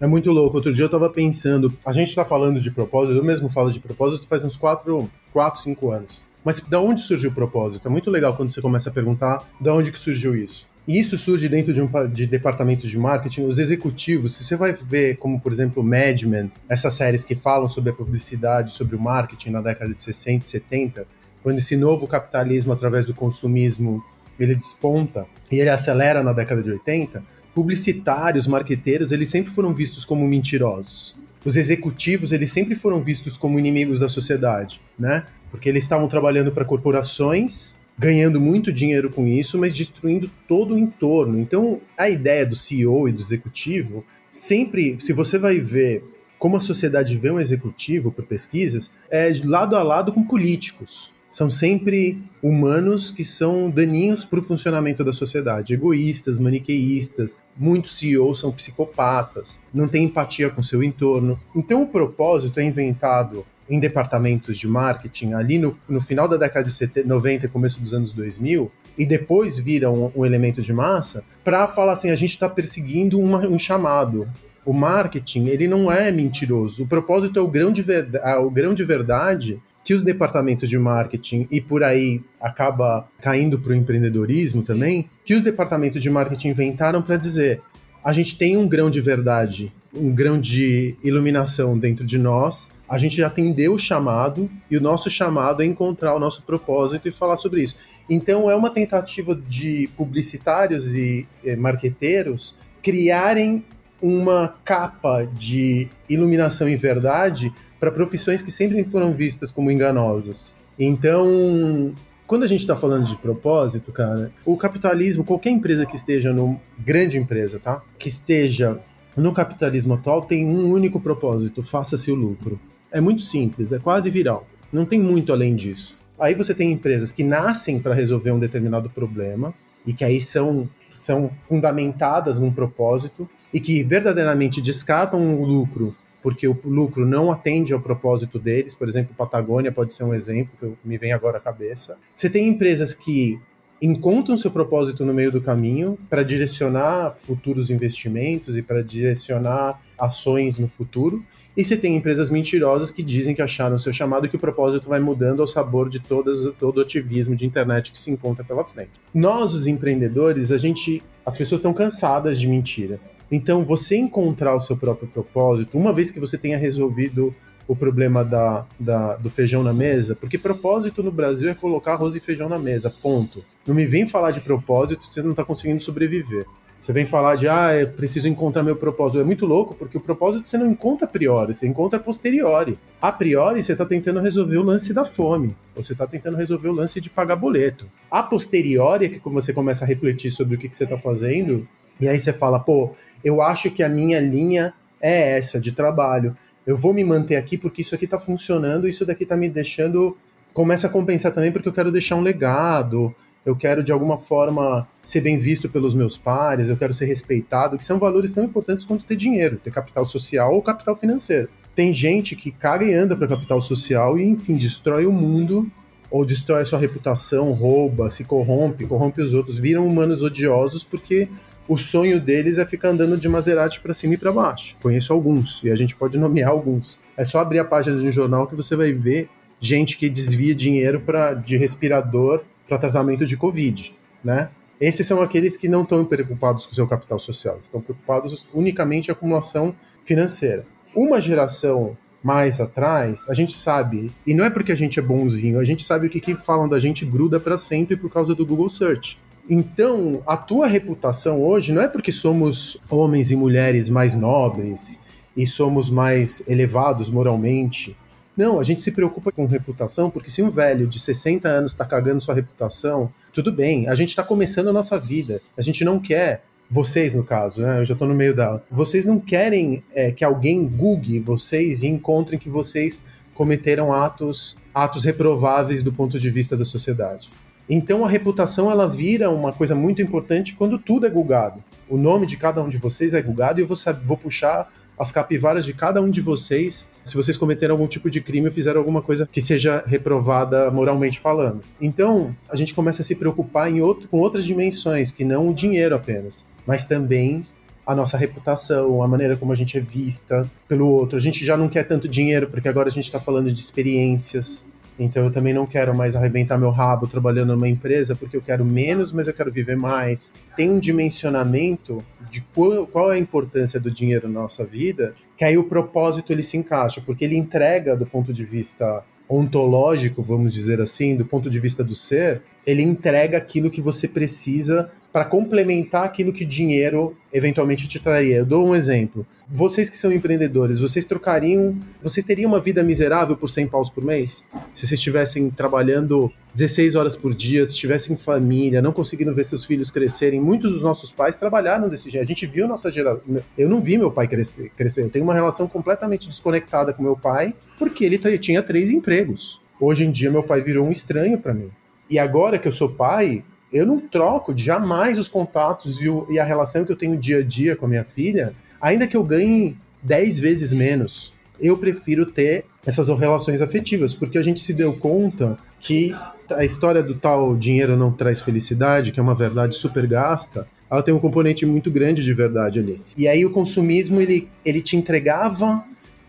É 0.00 0.06
muito 0.06 0.32
louco. 0.32 0.56
Outro 0.56 0.74
dia 0.74 0.84
eu 0.84 0.90
tava 0.90 1.08
pensando, 1.08 1.72
a 1.86 1.92
gente 1.92 2.14
tá 2.14 2.24
falando 2.24 2.60
de 2.60 2.70
propósito, 2.70 3.16
eu 3.16 3.24
mesmo 3.24 3.48
falo 3.48 3.70
de 3.70 3.78
propósito 3.78 4.26
faz 4.26 4.42
uns 4.42 4.56
4, 4.56 5.10
4 5.32 5.60
5 5.60 5.90
anos. 5.90 6.22
Mas 6.44 6.58
da 6.60 6.80
onde 6.80 7.00
surgiu 7.02 7.30
o 7.30 7.34
propósito? 7.34 7.86
É 7.86 7.90
muito 7.90 8.10
legal 8.10 8.36
quando 8.36 8.50
você 8.50 8.60
começa 8.60 8.90
a 8.90 8.92
perguntar 8.92 9.48
da 9.60 9.72
onde 9.72 9.92
que 9.92 9.98
surgiu 9.98 10.34
isso. 10.34 10.66
E 10.86 10.98
isso 10.98 11.16
surge 11.16 11.48
dentro 11.48 11.72
de, 11.72 11.80
um, 11.80 11.88
de 12.12 12.26
departamentos 12.26 12.90
de 12.90 12.98
marketing. 12.98 13.44
Os 13.44 13.58
executivos, 13.58 14.34
se 14.34 14.44
você 14.44 14.56
vai 14.56 14.72
ver, 14.72 15.16
como 15.16 15.40
por 15.40 15.52
exemplo, 15.52 15.82
Mad 15.82 16.22
Men, 16.22 16.50
essas 16.68 16.94
séries 16.94 17.24
que 17.24 17.34
falam 17.34 17.68
sobre 17.68 17.90
a 17.90 17.92
publicidade, 17.92 18.72
sobre 18.72 18.96
o 18.96 19.00
marketing 19.00 19.50
na 19.50 19.60
década 19.62 19.94
de 19.94 20.00
60 20.00 20.44
e 20.44 20.48
70, 20.48 21.06
quando 21.42 21.58
esse 21.58 21.76
novo 21.76 22.06
capitalismo, 22.06 22.72
através 22.72 23.06
do 23.06 23.14
consumismo, 23.14 24.02
ele 24.38 24.54
desponta 24.54 25.26
e 25.50 25.60
ele 25.60 25.70
acelera 25.70 26.22
na 26.22 26.32
década 26.32 26.62
de 26.62 26.70
80, 26.70 27.22
publicitários, 27.54 28.46
marqueteiros, 28.46 29.12
eles 29.12 29.28
sempre 29.28 29.52
foram 29.52 29.72
vistos 29.72 30.04
como 30.04 30.26
mentirosos. 30.26 31.16
Os 31.44 31.56
executivos, 31.56 32.32
eles 32.32 32.50
sempre 32.50 32.74
foram 32.74 33.02
vistos 33.02 33.36
como 33.36 33.58
inimigos 33.58 34.00
da 34.00 34.08
sociedade, 34.08 34.80
né? 34.98 35.24
Porque 35.50 35.68
eles 35.68 35.84
estavam 35.84 36.08
trabalhando 36.08 36.50
para 36.50 36.64
corporações 36.64 37.76
ganhando 38.02 38.40
muito 38.40 38.72
dinheiro 38.72 39.08
com 39.10 39.28
isso, 39.28 39.56
mas 39.56 39.72
destruindo 39.72 40.28
todo 40.48 40.74
o 40.74 40.78
entorno. 40.78 41.38
Então, 41.38 41.80
a 41.96 42.10
ideia 42.10 42.44
do 42.44 42.56
CEO 42.56 43.08
e 43.08 43.12
do 43.12 43.22
executivo, 43.22 44.04
sempre, 44.28 44.96
se 44.98 45.12
você 45.12 45.38
vai 45.38 45.60
ver 45.60 46.02
como 46.36 46.56
a 46.56 46.60
sociedade 46.60 47.16
vê 47.16 47.30
um 47.30 47.38
executivo 47.38 48.10
por 48.10 48.24
pesquisas, 48.24 48.90
é 49.08 49.32
lado 49.44 49.76
a 49.76 49.82
lado 49.84 50.12
com 50.12 50.24
políticos. 50.24 51.12
São 51.30 51.48
sempre 51.48 52.20
humanos 52.42 53.12
que 53.12 53.24
são 53.24 53.70
daninhos 53.70 54.24
para 54.24 54.40
o 54.40 54.42
funcionamento 54.42 55.04
da 55.04 55.12
sociedade, 55.12 55.72
egoístas, 55.72 56.40
maniqueístas. 56.40 57.38
Muitos 57.56 57.96
CEOs 57.96 58.40
são 58.40 58.50
psicopatas, 58.50 59.62
não 59.72 59.86
têm 59.86 60.06
empatia 60.06 60.50
com 60.50 60.60
seu 60.60 60.82
entorno. 60.82 61.38
Então, 61.54 61.84
o 61.84 61.88
propósito 61.88 62.58
é 62.58 62.64
inventado 62.64 63.46
em 63.72 63.80
departamentos 63.80 64.58
de 64.58 64.68
marketing 64.68 65.32
ali 65.32 65.58
no, 65.58 65.74
no 65.88 65.98
final 65.98 66.28
da 66.28 66.36
década 66.36 66.66
de 66.66 66.72
70, 66.72 67.08
90 67.08 67.46
e 67.46 67.48
começo 67.48 67.80
dos 67.80 67.94
anos 67.94 68.12
2000, 68.12 68.70
e 68.98 69.06
depois 69.06 69.58
viram 69.58 70.12
um, 70.14 70.26
elemento 70.26 70.60
de 70.60 70.74
massa, 70.74 71.24
para 71.42 71.66
falar 71.66 71.92
assim: 71.92 72.10
a 72.10 72.16
gente 72.16 72.30
está 72.30 72.50
perseguindo 72.50 73.18
uma, 73.18 73.38
um 73.48 73.58
chamado. 73.58 74.28
O 74.64 74.72
marketing, 74.72 75.46
ele 75.46 75.66
não 75.66 75.90
é 75.90 76.12
mentiroso. 76.12 76.84
O 76.84 76.86
propósito 76.86 77.36
é 77.36 77.42
o 77.42 77.48
grão 77.48 77.72
de, 77.72 77.82
verdade, 77.82 78.44
o 78.44 78.50
grão 78.50 78.74
de 78.74 78.84
verdade 78.84 79.58
que 79.84 79.94
os 79.94 80.04
departamentos 80.04 80.68
de 80.68 80.78
marketing, 80.78 81.48
e 81.50 81.60
por 81.60 81.82
aí 81.82 82.22
acaba 82.40 83.08
caindo 83.20 83.58
para 83.58 83.72
o 83.72 83.74
empreendedorismo 83.74 84.62
também, 84.62 85.10
que 85.24 85.34
os 85.34 85.42
departamentos 85.42 86.00
de 86.00 86.10
marketing 86.10 86.48
inventaram 86.50 87.00
para 87.00 87.16
dizer: 87.16 87.60
a 88.04 88.12
gente 88.12 88.36
tem 88.36 88.56
um 88.56 88.68
grão 88.68 88.90
de 88.90 89.00
verdade, 89.00 89.72
um 89.94 90.14
grão 90.14 90.40
de 90.40 90.94
iluminação 91.02 91.78
dentro 91.78 92.04
de 92.04 92.18
nós, 92.18 92.70
a 92.92 92.98
gente 92.98 93.16
já 93.16 93.28
atendeu 93.28 93.72
o 93.72 93.78
chamado 93.78 94.50
e 94.70 94.76
o 94.76 94.80
nosso 94.80 95.08
chamado 95.08 95.62
é 95.62 95.64
encontrar 95.64 96.14
o 96.14 96.18
nosso 96.18 96.42
propósito 96.42 97.08
e 97.08 97.10
falar 97.10 97.38
sobre 97.38 97.62
isso. 97.62 97.78
Então 98.08 98.50
é 98.50 98.54
uma 98.54 98.68
tentativa 98.68 99.34
de 99.34 99.88
publicitários 99.96 100.92
e 100.92 101.26
eh, 101.42 101.56
marqueteiros 101.56 102.54
criarem 102.82 103.64
uma 104.02 104.56
capa 104.62 105.24
de 105.24 105.88
iluminação 106.06 106.68
e 106.68 106.76
verdade 106.76 107.50
para 107.80 107.90
profissões 107.90 108.42
que 108.42 108.50
sempre 108.50 108.84
foram 108.84 109.14
vistas 109.14 109.50
como 109.50 109.70
enganosas. 109.70 110.54
Então, 110.78 111.94
quando 112.26 112.42
a 112.42 112.46
gente 112.46 112.60
está 112.60 112.76
falando 112.76 113.06
de 113.06 113.16
propósito, 113.16 113.90
cara, 113.90 114.30
o 114.44 114.54
capitalismo, 114.54 115.24
qualquer 115.24 115.48
empresa 115.48 115.86
que 115.86 115.96
esteja 115.96 116.30
no 116.30 116.60
grande 116.78 117.16
empresa, 117.16 117.58
tá? 117.58 117.80
Que 117.98 118.10
esteja 118.10 118.78
no 119.16 119.32
capitalismo 119.32 119.94
atual 119.94 120.20
tem 120.20 120.44
um 120.44 120.70
único 120.70 121.00
propósito: 121.00 121.62
faça-se 121.62 122.12
o 122.12 122.14
lucro. 122.14 122.60
É 122.92 123.00
muito 123.00 123.22
simples, 123.22 123.72
é 123.72 123.78
quase 123.78 124.10
viral. 124.10 124.46
Não 124.72 124.84
tem 124.84 125.00
muito 125.00 125.32
além 125.32 125.56
disso. 125.56 125.96
Aí 126.18 126.34
você 126.34 126.54
tem 126.54 126.70
empresas 126.70 127.10
que 127.10 127.24
nascem 127.24 127.80
para 127.80 127.94
resolver 127.94 128.30
um 128.30 128.38
determinado 128.38 128.88
problema 128.90 129.52
e 129.84 129.92
que 129.92 130.04
aí 130.04 130.20
são, 130.20 130.68
são 130.94 131.30
fundamentadas 131.48 132.38
num 132.38 132.52
propósito 132.52 133.28
e 133.52 133.58
que 133.58 133.82
verdadeiramente 133.82 134.60
descartam 134.60 135.40
o 135.40 135.44
lucro 135.44 135.96
porque 136.22 136.46
o 136.46 136.56
lucro 136.64 137.04
não 137.04 137.32
atende 137.32 137.74
ao 137.74 137.80
propósito 137.80 138.38
deles. 138.38 138.74
Por 138.74 138.88
exemplo, 138.88 139.14
Patagônia 139.14 139.72
pode 139.72 139.92
ser 139.92 140.04
um 140.04 140.14
exemplo 140.14 140.52
que 140.60 140.88
me 140.88 140.96
vem 140.96 141.12
agora 141.12 141.38
à 141.38 141.40
cabeça. 141.40 141.98
Você 142.14 142.30
tem 142.30 142.48
empresas 142.48 142.94
que 142.94 143.40
encontram 143.82 144.38
seu 144.38 144.50
propósito 144.50 145.04
no 145.04 145.12
meio 145.12 145.32
do 145.32 145.42
caminho 145.42 145.98
para 146.08 146.22
direcionar 146.22 147.10
futuros 147.10 147.68
investimentos 147.68 148.56
e 148.56 148.62
para 148.62 148.80
direcionar 148.82 149.82
ações 149.98 150.56
no 150.56 150.68
futuro. 150.68 151.24
E 151.56 151.62
você 151.62 151.76
tem 151.76 151.96
empresas 151.96 152.30
mentirosas 152.30 152.90
que 152.90 153.02
dizem 153.02 153.34
que 153.34 153.42
acharam 153.42 153.78
seu 153.78 153.92
chamado 153.92 154.26
e 154.26 154.28
que 154.28 154.36
o 154.36 154.38
propósito 154.38 154.88
vai 154.88 155.00
mudando 155.00 155.42
ao 155.42 155.46
sabor 155.46 155.90
de 155.90 156.00
todas, 156.00 156.50
todo 156.58 156.78
o 156.78 156.80
ativismo 156.80 157.36
de 157.36 157.44
internet 157.44 157.92
que 157.92 157.98
se 157.98 158.10
encontra 158.10 158.42
pela 158.42 158.64
frente. 158.64 158.92
Nós, 159.12 159.54
os 159.54 159.66
empreendedores, 159.66 160.50
a 160.50 160.58
gente. 160.58 161.02
As 161.24 161.36
pessoas 161.36 161.58
estão 161.60 161.72
cansadas 161.72 162.40
de 162.40 162.48
mentira. 162.48 162.98
Então, 163.30 163.64
você 163.64 163.96
encontrar 163.96 164.56
o 164.56 164.60
seu 164.60 164.76
próprio 164.76 165.08
propósito, 165.08 165.78
uma 165.78 165.92
vez 165.92 166.10
que 166.10 166.18
você 166.18 166.36
tenha 166.36 166.58
resolvido 166.58 167.34
o 167.66 167.76
problema 167.76 168.24
da, 168.24 168.66
da, 168.78 169.16
do 169.16 169.30
feijão 169.30 169.62
na 169.62 169.72
mesa, 169.72 170.16
porque 170.16 170.36
propósito 170.36 171.02
no 171.02 171.10
Brasil 171.10 171.48
é 171.48 171.54
colocar 171.54 171.92
arroz 171.92 172.14
e 172.14 172.20
feijão 172.20 172.48
na 172.48 172.58
mesa, 172.58 172.90
ponto. 172.90 173.42
Não 173.66 173.74
me 173.74 173.86
vem 173.86 174.06
falar 174.06 174.32
de 174.32 174.40
propósito 174.40 175.04
você 175.04 175.22
não 175.22 175.30
está 175.30 175.44
conseguindo 175.44 175.82
sobreviver. 175.82 176.44
Você 176.82 176.92
vem 176.92 177.06
falar 177.06 177.36
de, 177.36 177.46
ah, 177.46 177.72
eu 177.72 177.88
preciso 177.92 178.26
encontrar 178.26 178.64
meu 178.64 178.74
propósito. 178.74 179.20
É 179.20 179.24
muito 179.24 179.46
louco, 179.46 179.72
porque 179.72 179.96
o 179.96 180.00
propósito 180.00 180.48
você 180.48 180.58
não 180.58 180.68
encontra 180.68 181.06
a 181.06 181.08
priori, 181.08 181.54
você 181.54 181.64
encontra 181.64 182.00
a 182.00 182.02
posteriori. 182.02 182.76
A 183.00 183.12
priori, 183.12 183.62
você 183.62 183.70
está 183.70 183.86
tentando 183.86 184.18
resolver 184.18 184.56
o 184.56 184.64
lance 184.64 184.92
da 184.92 185.04
fome, 185.04 185.56
você 185.76 185.92
está 185.92 186.08
tentando 186.08 186.36
resolver 186.36 186.66
o 186.66 186.72
lance 186.72 187.00
de 187.00 187.08
pagar 187.08 187.36
boleto. 187.36 187.88
A 188.10 188.20
posteriori 188.20 189.06
é 189.06 189.08
que 189.10 189.20
você 189.22 189.52
começa 189.52 189.84
a 189.84 189.86
refletir 189.86 190.32
sobre 190.32 190.56
o 190.56 190.58
que, 190.58 190.68
que 190.68 190.74
você 190.74 190.82
está 190.82 190.98
fazendo, 190.98 191.68
e 192.00 192.08
aí 192.08 192.18
você 192.18 192.32
fala, 192.32 192.58
pô, 192.58 192.90
eu 193.22 193.40
acho 193.40 193.70
que 193.70 193.84
a 193.84 193.88
minha 193.88 194.18
linha 194.18 194.74
é 195.00 195.38
essa 195.38 195.60
de 195.60 195.70
trabalho. 195.70 196.36
Eu 196.66 196.76
vou 196.76 196.92
me 196.92 197.04
manter 197.04 197.36
aqui 197.36 197.56
porque 197.56 197.82
isso 197.82 197.94
aqui 197.94 198.06
está 198.06 198.18
funcionando, 198.18 198.88
isso 198.88 199.06
daqui 199.06 199.22
está 199.22 199.36
me 199.36 199.48
deixando. 199.48 200.16
Começa 200.52 200.88
a 200.88 200.90
compensar 200.90 201.32
também 201.32 201.52
porque 201.52 201.68
eu 201.68 201.72
quero 201.72 201.92
deixar 201.92 202.16
um 202.16 202.22
legado, 202.22 203.14
eu 203.44 203.56
quero 203.56 203.82
de 203.82 203.90
alguma 203.90 204.16
forma 204.16 204.86
ser 205.02 205.20
bem 205.20 205.38
visto 205.38 205.68
pelos 205.68 205.94
meus 205.94 206.16
pares, 206.16 206.68
eu 206.68 206.76
quero 206.76 206.94
ser 206.94 207.06
respeitado, 207.06 207.76
que 207.76 207.84
são 207.84 207.98
valores 207.98 208.32
tão 208.32 208.44
importantes 208.44 208.84
quanto 208.84 209.04
ter 209.04 209.16
dinheiro, 209.16 209.56
ter 209.56 209.72
capital 209.72 210.06
social 210.06 210.54
ou 210.54 210.62
capital 210.62 210.96
financeiro. 210.96 211.48
Tem 211.74 211.92
gente 211.92 212.36
que 212.36 212.50
caga 212.50 212.84
e 212.84 212.94
anda 212.94 213.16
para 213.16 213.26
capital 213.26 213.60
social 213.60 214.18
e, 214.18 214.24
enfim, 214.24 214.56
destrói 214.56 215.06
o 215.06 215.12
mundo 215.12 215.70
ou 216.10 216.24
destrói 216.24 216.60
a 216.60 216.64
sua 216.64 216.78
reputação, 216.78 217.52
rouba, 217.52 218.10
se 218.10 218.24
corrompe, 218.24 218.86
corrompe 218.86 219.22
os 219.22 219.32
outros, 219.32 219.58
viram 219.58 219.86
humanos 219.86 220.22
odiosos 220.22 220.84
porque 220.84 221.28
o 221.66 221.78
sonho 221.78 222.20
deles 222.20 222.58
é 222.58 222.66
ficar 222.66 222.90
andando 222.90 223.16
de 223.16 223.28
Maserati 223.28 223.80
para 223.80 223.94
cima 223.94 224.14
e 224.14 224.18
para 224.18 224.30
baixo. 224.30 224.76
Conheço 224.82 225.12
alguns 225.12 225.62
e 225.64 225.70
a 225.70 225.74
gente 225.74 225.96
pode 225.96 226.18
nomear 226.18 226.50
alguns. 226.50 227.00
É 227.16 227.24
só 227.24 227.38
abrir 227.38 227.60
a 227.60 227.64
página 227.64 227.98
de 227.98 228.06
um 228.06 228.12
jornal 228.12 228.46
que 228.46 228.54
você 228.54 228.76
vai 228.76 228.92
ver 228.92 229.30
gente 229.58 229.96
que 229.96 230.10
desvia 230.10 230.54
dinheiro 230.54 231.00
para 231.00 231.34
de 231.34 231.56
respirador 231.56 232.42
para 232.68 232.78
tratamento 232.78 233.26
de 233.26 233.36
Covid, 233.36 233.94
né? 234.24 234.50
Esses 234.80 235.06
são 235.06 235.22
aqueles 235.22 235.56
que 235.56 235.68
não 235.68 235.82
estão 235.82 236.04
preocupados 236.04 236.66
com 236.66 236.72
o 236.72 236.74
seu 236.74 236.88
capital 236.88 237.18
social, 237.18 237.58
estão 237.62 237.80
preocupados 237.80 238.48
unicamente 238.52 239.06
com 239.06 239.12
a 239.12 239.14
acumulação 239.14 239.74
financeira. 240.04 240.66
Uma 240.94 241.20
geração 241.20 241.96
mais 242.22 242.60
atrás, 242.60 243.26
a 243.28 243.34
gente 243.34 243.52
sabe, 243.52 244.10
e 244.26 244.34
não 244.34 244.44
é 244.44 244.50
porque 244.50 244.72
a 244.72 244.76
gente 244.76 244.98
é 244.98 245.02
bonzinho, 245.02 245.58
a 245.58 245.64
gente 245.64 245.84
sabe 245.84 246.06
o 246.06 246.10
que, 246.10 246.20
que 246.20 246.34
falam 246.34 246.68
da 246.68 246.78
gente 246.78 247.04
gruda 247.04 247.40
para 247.40 247.58
sempre 247.58 247.96
por 247.96 248.10
causa 248.10 248.34
do 248.34 248.46
Google 248.46 248.68
Search. 248.68 249.18
Então, 249.48 250.22
a 250.26 250.36
tua 250.36 250.68
reputação 250.68 251.42
hoje 251.42 251.72
não 251.72 251.82
é 251.82 251.88
porque 251.88 252.12
somos 252.12 252.76
homens 252.88 253.32
e 253.32 253.36
mulheres 253.36 253.88
mais 253.88 254.14
nobres 254.14 255.00
e 255.36 255.44
somos 255.46 255.90
mais 255.90 256.42
elevados 256.48 257.08
moralmente, 257.10 257.96
não, 258.36 258.58
a 258.58 258.62
gente 258.62 258.80
se 258.80 258.92
preocupa 258.92 259.30
com 259.30 259.46
reputação, 259.46 260.10
porque 260.10 260.30
se 260.30 260.42
um 260.42 260.50
velho 260.50 260.86
de 260.86 260.98
60 260.98 261.48
anos 261.48 261.72
está 261.72 261.84
cagando 261.84 262.20
sua 262.20 262.34
reputação, 262.34 263.12
tudo 263.32 263.52
bem, 263.52 263.88
a 263.88 263.94
gente 263.94 264.10
está 264.10 264.22
começando 264.22 264.68
a 264.68 264.72
nossa 264.72 264.98
vida. 264.98 265.40
A 265.56 265.62
gente 265.62 265.84
não 265.84 265.98
quer, 265.98 266.42
vocês 266.70 267.14
no 267.14 267.22
caso, 267.22 267.60
né? 267.60 267.80
Eu 267.80 267.84
já 267.84 267.92
estou 267.92 268.08
no 268.08 268.14
meio 268.14 268.34
da. 268.34 268.60
Vocês 268.70 269.04
não 269.04 269.20
querem 269.20 269.82
é, 269.94 270.10
que 270.10 270.24
alguém 270.24 270.66
google 270.66 271.22
vocês 271.22 271.82
e 271.82 271.86
encontrem 271.86 272.38
que 272.38 272.48
vocês 272.48 273.02
cometeram 273.34 273.92
atos, 273.92 274.56
atos 274.74 275.04
reprováveis 275.04 275.82
do 275.82 275.92
ponto 275.92 276.18
de 276.18 276.30
vista 276.30 276.56
da 276.56 276.64
sociedade. 276.64 277.30
Então 277.68 278.04
a 278.04 278.08
reputação 278.08 278.70
ela 278.70 278.88
vira 278.88 279.30
uma 279.30 279.52
coisa 279.52 279.74
muito 279.74 280.02
importante 280.02 280.54
quando 280.54 280.78
tudo 280.78 281.06
é 281.06 281.10
gulgado. 281.10 281.62
O 281.88 281.96
nome 281.96 282.26
de 282.26 282.36
cada 282.36 282.62
um 282.62 282.68
de 282.68 282.78
vocês 282.78 283.12
é 283.14 283.22
gulgado 283.22 283.60
e 283.60 283.62
eu 283.62 283.66
vou, 283.66 283.76
vou 284.04 284.16
puxar 284.16 284.72
as 284.98 285.10
capivaras 285.10 285.64
de 285.64 285.72
cada 285.72 286.00
um 286.00 286.10
de 286.10 286.20
vocês 286.20 286.90
se 287.04 287.16
vocês 287.16 287.36
cometeram 287.36 287.74
algum 287.74 287.88
tipo 287.88 288.08
de 288.08 288.20
crime 288.20 288.46
ou 288.46 288.52
fizeram 288.52 288.78
alguma 288.78 289.02
coisa 289.02 289.28
que 289.30 289.40
seja 289.40 289.82
reprovada 289.86 290.70
moralmente 290.70 291.18
falando. 291.18 291.60
Então, 291.80 292.34
a 292.48 292.54
gente 292.56 292.74
começa 292.74 293.02
a 293.02 293.04
se 293.04 293.16
preocupar 293.16 293.70
em 293.70 293.80
outro, 293.80 294.08
com 294.08 294.18
outras 294.18 294.44
dimensões, 294.44 295.10
que 295.10 295.24
não 295.24 295.48
o 295.48 295.54
dinheiro 295.54 295.94
apenas, 295.94 296.46
mas 296.66 296.86
também 296.86 297.42
a 297.84 297.94
nossa 297.94 298.16
reputação, 298.16 299.02
a 299.02 299.08
maneira 299.08 299.36
como 299.36 299.52
a 299.52 299.56
gente 299.56 299.76
é 299.76 299.80
vista 299.80 300.48
pelo 300.68 300.86
outro. 300.86 301.16
A 301.16 301.20
gente 301.20 301.44
já 301.44 301.56
não 301.56 301.68
quer 301.68 301.82
tanto 301.82 302.08
dinheiro, 302.08 302.48
porque 302.48 302.68
agora 302.68 302.88
a 302.88 302.92
gente 302.92 303.04
está 303.04 303.18
falando 303.18 303.52
de 303.52 303.58
experiências, 303.58 304.66
então 304.98 305.24
eu 305.24 305.30
também 305.30 305.52
não 305.52 305.66
quero 305.66 305.94
mais 305.94 306.14
arrebentar 306.14 306.58
meu 306.58 306.70
rabo 306.70 307.06
trabalhando 307.06 307.54
numa 307.54 307.68
empresa 307.68 308.14
porque 308.14 308.36
eu 308.36 308.42
quero 308.42 308.64
menos, 308.64 309.12
mas 309.12 309.26
eu 309.26 309.34
quero 309.34 309.50
viver 309.50 309.76
mais. 309.76 310.32
Tem 310.56 310.70
um 310.70 310.78
dimensionamento 310.78 312.04
de 312.30 312.40
qual, 312.54 312.86
qual 312.86 313.12
é 313.12 313.16
a 313.16 313.18
importância 313.18 313.80
do 313.80 313.90
dinheiro 313.90 314.28
na 314.28 314.40
nossa 314.40 314.64
vida, 314.64 315.14
que 315.36 315.44
aí 315.44 315.56
o 315.56 315.64
propósito 315.64 316.32
ele 316.32 316.42
se 316.42 316.56
encaixa, 316.56 317.00
porque 317.04 317.24
ele 317.24 317.36
entrega 317.36 317.96
do 317.96 318.06
ponto 318.06 318.32
de 318.32 318.44
vista 318.44 319.02
ontológico, 319.28 320.22
vamos 320.22 320.52
dizer 320.52 320.80
assim, 320.80 321.16
do 321.16 321.24
ponto 321.24 321.48
de 321.48 321.58
vista 321.58 321.82
do 321.82 321.94
ser, 321.94 322.42
ele 322.66 322.82
entrega 322.82 323.38
aquilo 323.38 323.70
que 323.70 323.80
você 323.80 324.06
precisa 324.06 324.90
para 325.12 325.24
complementar 325.24 326.04
aquilo 326.04 326.32
que 326.32 326.44
dinheiro 326.44 327.16
eventualmente 327.32 327.86
te 327.86 328.00
traria. 328.00 328.38
Eu 328.38 328.46
dou 328.46 328.66
um 328.66 328.74
exemplo. 328.74 329.26
Vocês 329.54 329.90
que 329.90 329.96
são 329.96 330.10
empreendedores, 330.10 330.80
vocês 330.80 331.04
trocariam, 331.04 331.76
vocês 332.02 332.24
teriam 332.24 332.50
uma 332.50 332.58
vida 332.58 332.82
miserável 332.82 333.36
por 333.36 333.48
100 333.48 333.66
paus 333.66 333.90
por 333.90 334.02
mês? 334.02 334.46
Se 334.72 334.86
vocês 334.86 334.92
estivessem 334.92 335.50
trabalhando 335.50 336.32
16 336.54 336.94
horas 336.94 337.14
por 337.14 337.34
dia, 337.34 337.66
se 337.66 337.74
tivessem 337.76 338.16
família, 338.16 338.80
não 338.80 338.92
conseguindo 338.92 339.34
ver 339.34 339.44
seus 339.44 339.66
filhos 339.66 339.90
crescerem. 339.90 340.40
Muitos 340.40 340.72
dos 340.72 340.82
nossos 340.82 341.12
pais 341.12 341.36
trabalharam 341.36 341.90
desse 341.90 342.08
jeito. 342.08 342.24
A 342.24 342.26
gente 342.26 342.46
viu 342.46 342.66
nossa 342.66 342.90
geração. 342.90 343.22
Eu 343.58 343.68
não 343.68 343.82
vi 343.82 343.98
meu 343.98 344.10
pai 344.10 344.26
crescer, 344.26 344.70
crescer. 344.74 345.02
Eu 345.02 345.10
tenho 345.10 345.24
uma 345.24 345.34
relação 345.34 345.68
completamente 345.68 346.28
desconectada 346.28 346.94
com 346.94 347.02
meu 347.02 347.16
pai, 347.16 347.54
porque 347.78 348.06
ele 348.06 348.18
tinha 348.38 348.62
três 348.62 348.90
empregos. 348.90 349.60
Hoje 349.78 350.04
em 350.04 350.10
dia, 350.10 350.30
meu 350.30 350.42
pai 350.42 350.62
virou 350.62 350.86
um 350.86 350.92
estranho 350.92 351.36
para 351.38 351.52
mim. 351.52 351.70
E 352.08 352.18
agora 352.18 352.58
que 352.58 352.68
eu 352.68 352.72
sou 352.72 352.88
pai, 352.88 353.44
eu 353.72 353.86
não 353.86 353.98
troco 353.98 354.56
jamais 354.56 355.18
os 355.18 355.28
contatos 355.28 356.00
e, 356.00 356.08
o, 356.08 356.26
e, 356.30 356.38
a 356.38 356.44
relação 356.44 356.84
que 356.84 356.92
eu 356.92 356.96
tenho 356.96 357.16
dia 357.16 357.38
a 357.38 357.42
dia 357.42 357.74
com 357.74 357.86
a 357.86 357.88
minha 357.88 358.04
filha, 358.04 358.54
ainda 358.80 359.06
que 359.06 359.16
eu 359.16 359.24
ganhe 359.24 359.76
10 360.02 360.38
vezes 360.38 360.72
menos. 360.72 361.32
Eu 361.60 361.78
prefiro 361.78 362.26
ter 362.26 362.64
essas 362.84 363.08
relações 363.08 363.60
afetivas, 363.60 364.14
porque 364.14 364.36
a 364.36 364.42
gente 364.42 364.60
se 364.60 364.74
deu 364.74 364.92
conta 364.94 365.56
que 365.80 366.14
a 366.50 366.64
história 366.64 367.02
do 367.02 367.14
tal 367.14 367.56
dinheiro 367.56 367.96
não 367.96 368.12
traz 368.12 368.40
felicidade, 368.40 369.12
que 369.12 369.20
é 369.20 369.22
uma 369.22 369.34
verdade 369.34 369.74
super 369.74 370.06
gasta, 370.06 370.66
ela 370.90 371.02
tem 371.02 371.14
um 371.14 371.18
componente 371.18 371.64
muito 371.64 371.90
grande 371.90 372.22
de 372.22 372.34
verdade 372.34 372.78
ali. 372.78 373.00
E 373.16 373.26
aí 373.26 373.46
o 373.46 373.52
consumismo, 373.52 374.20
ele, 374.20 374.48
ele 374.64 374.82
te 374.82 374.96
entregava 374.96 375.82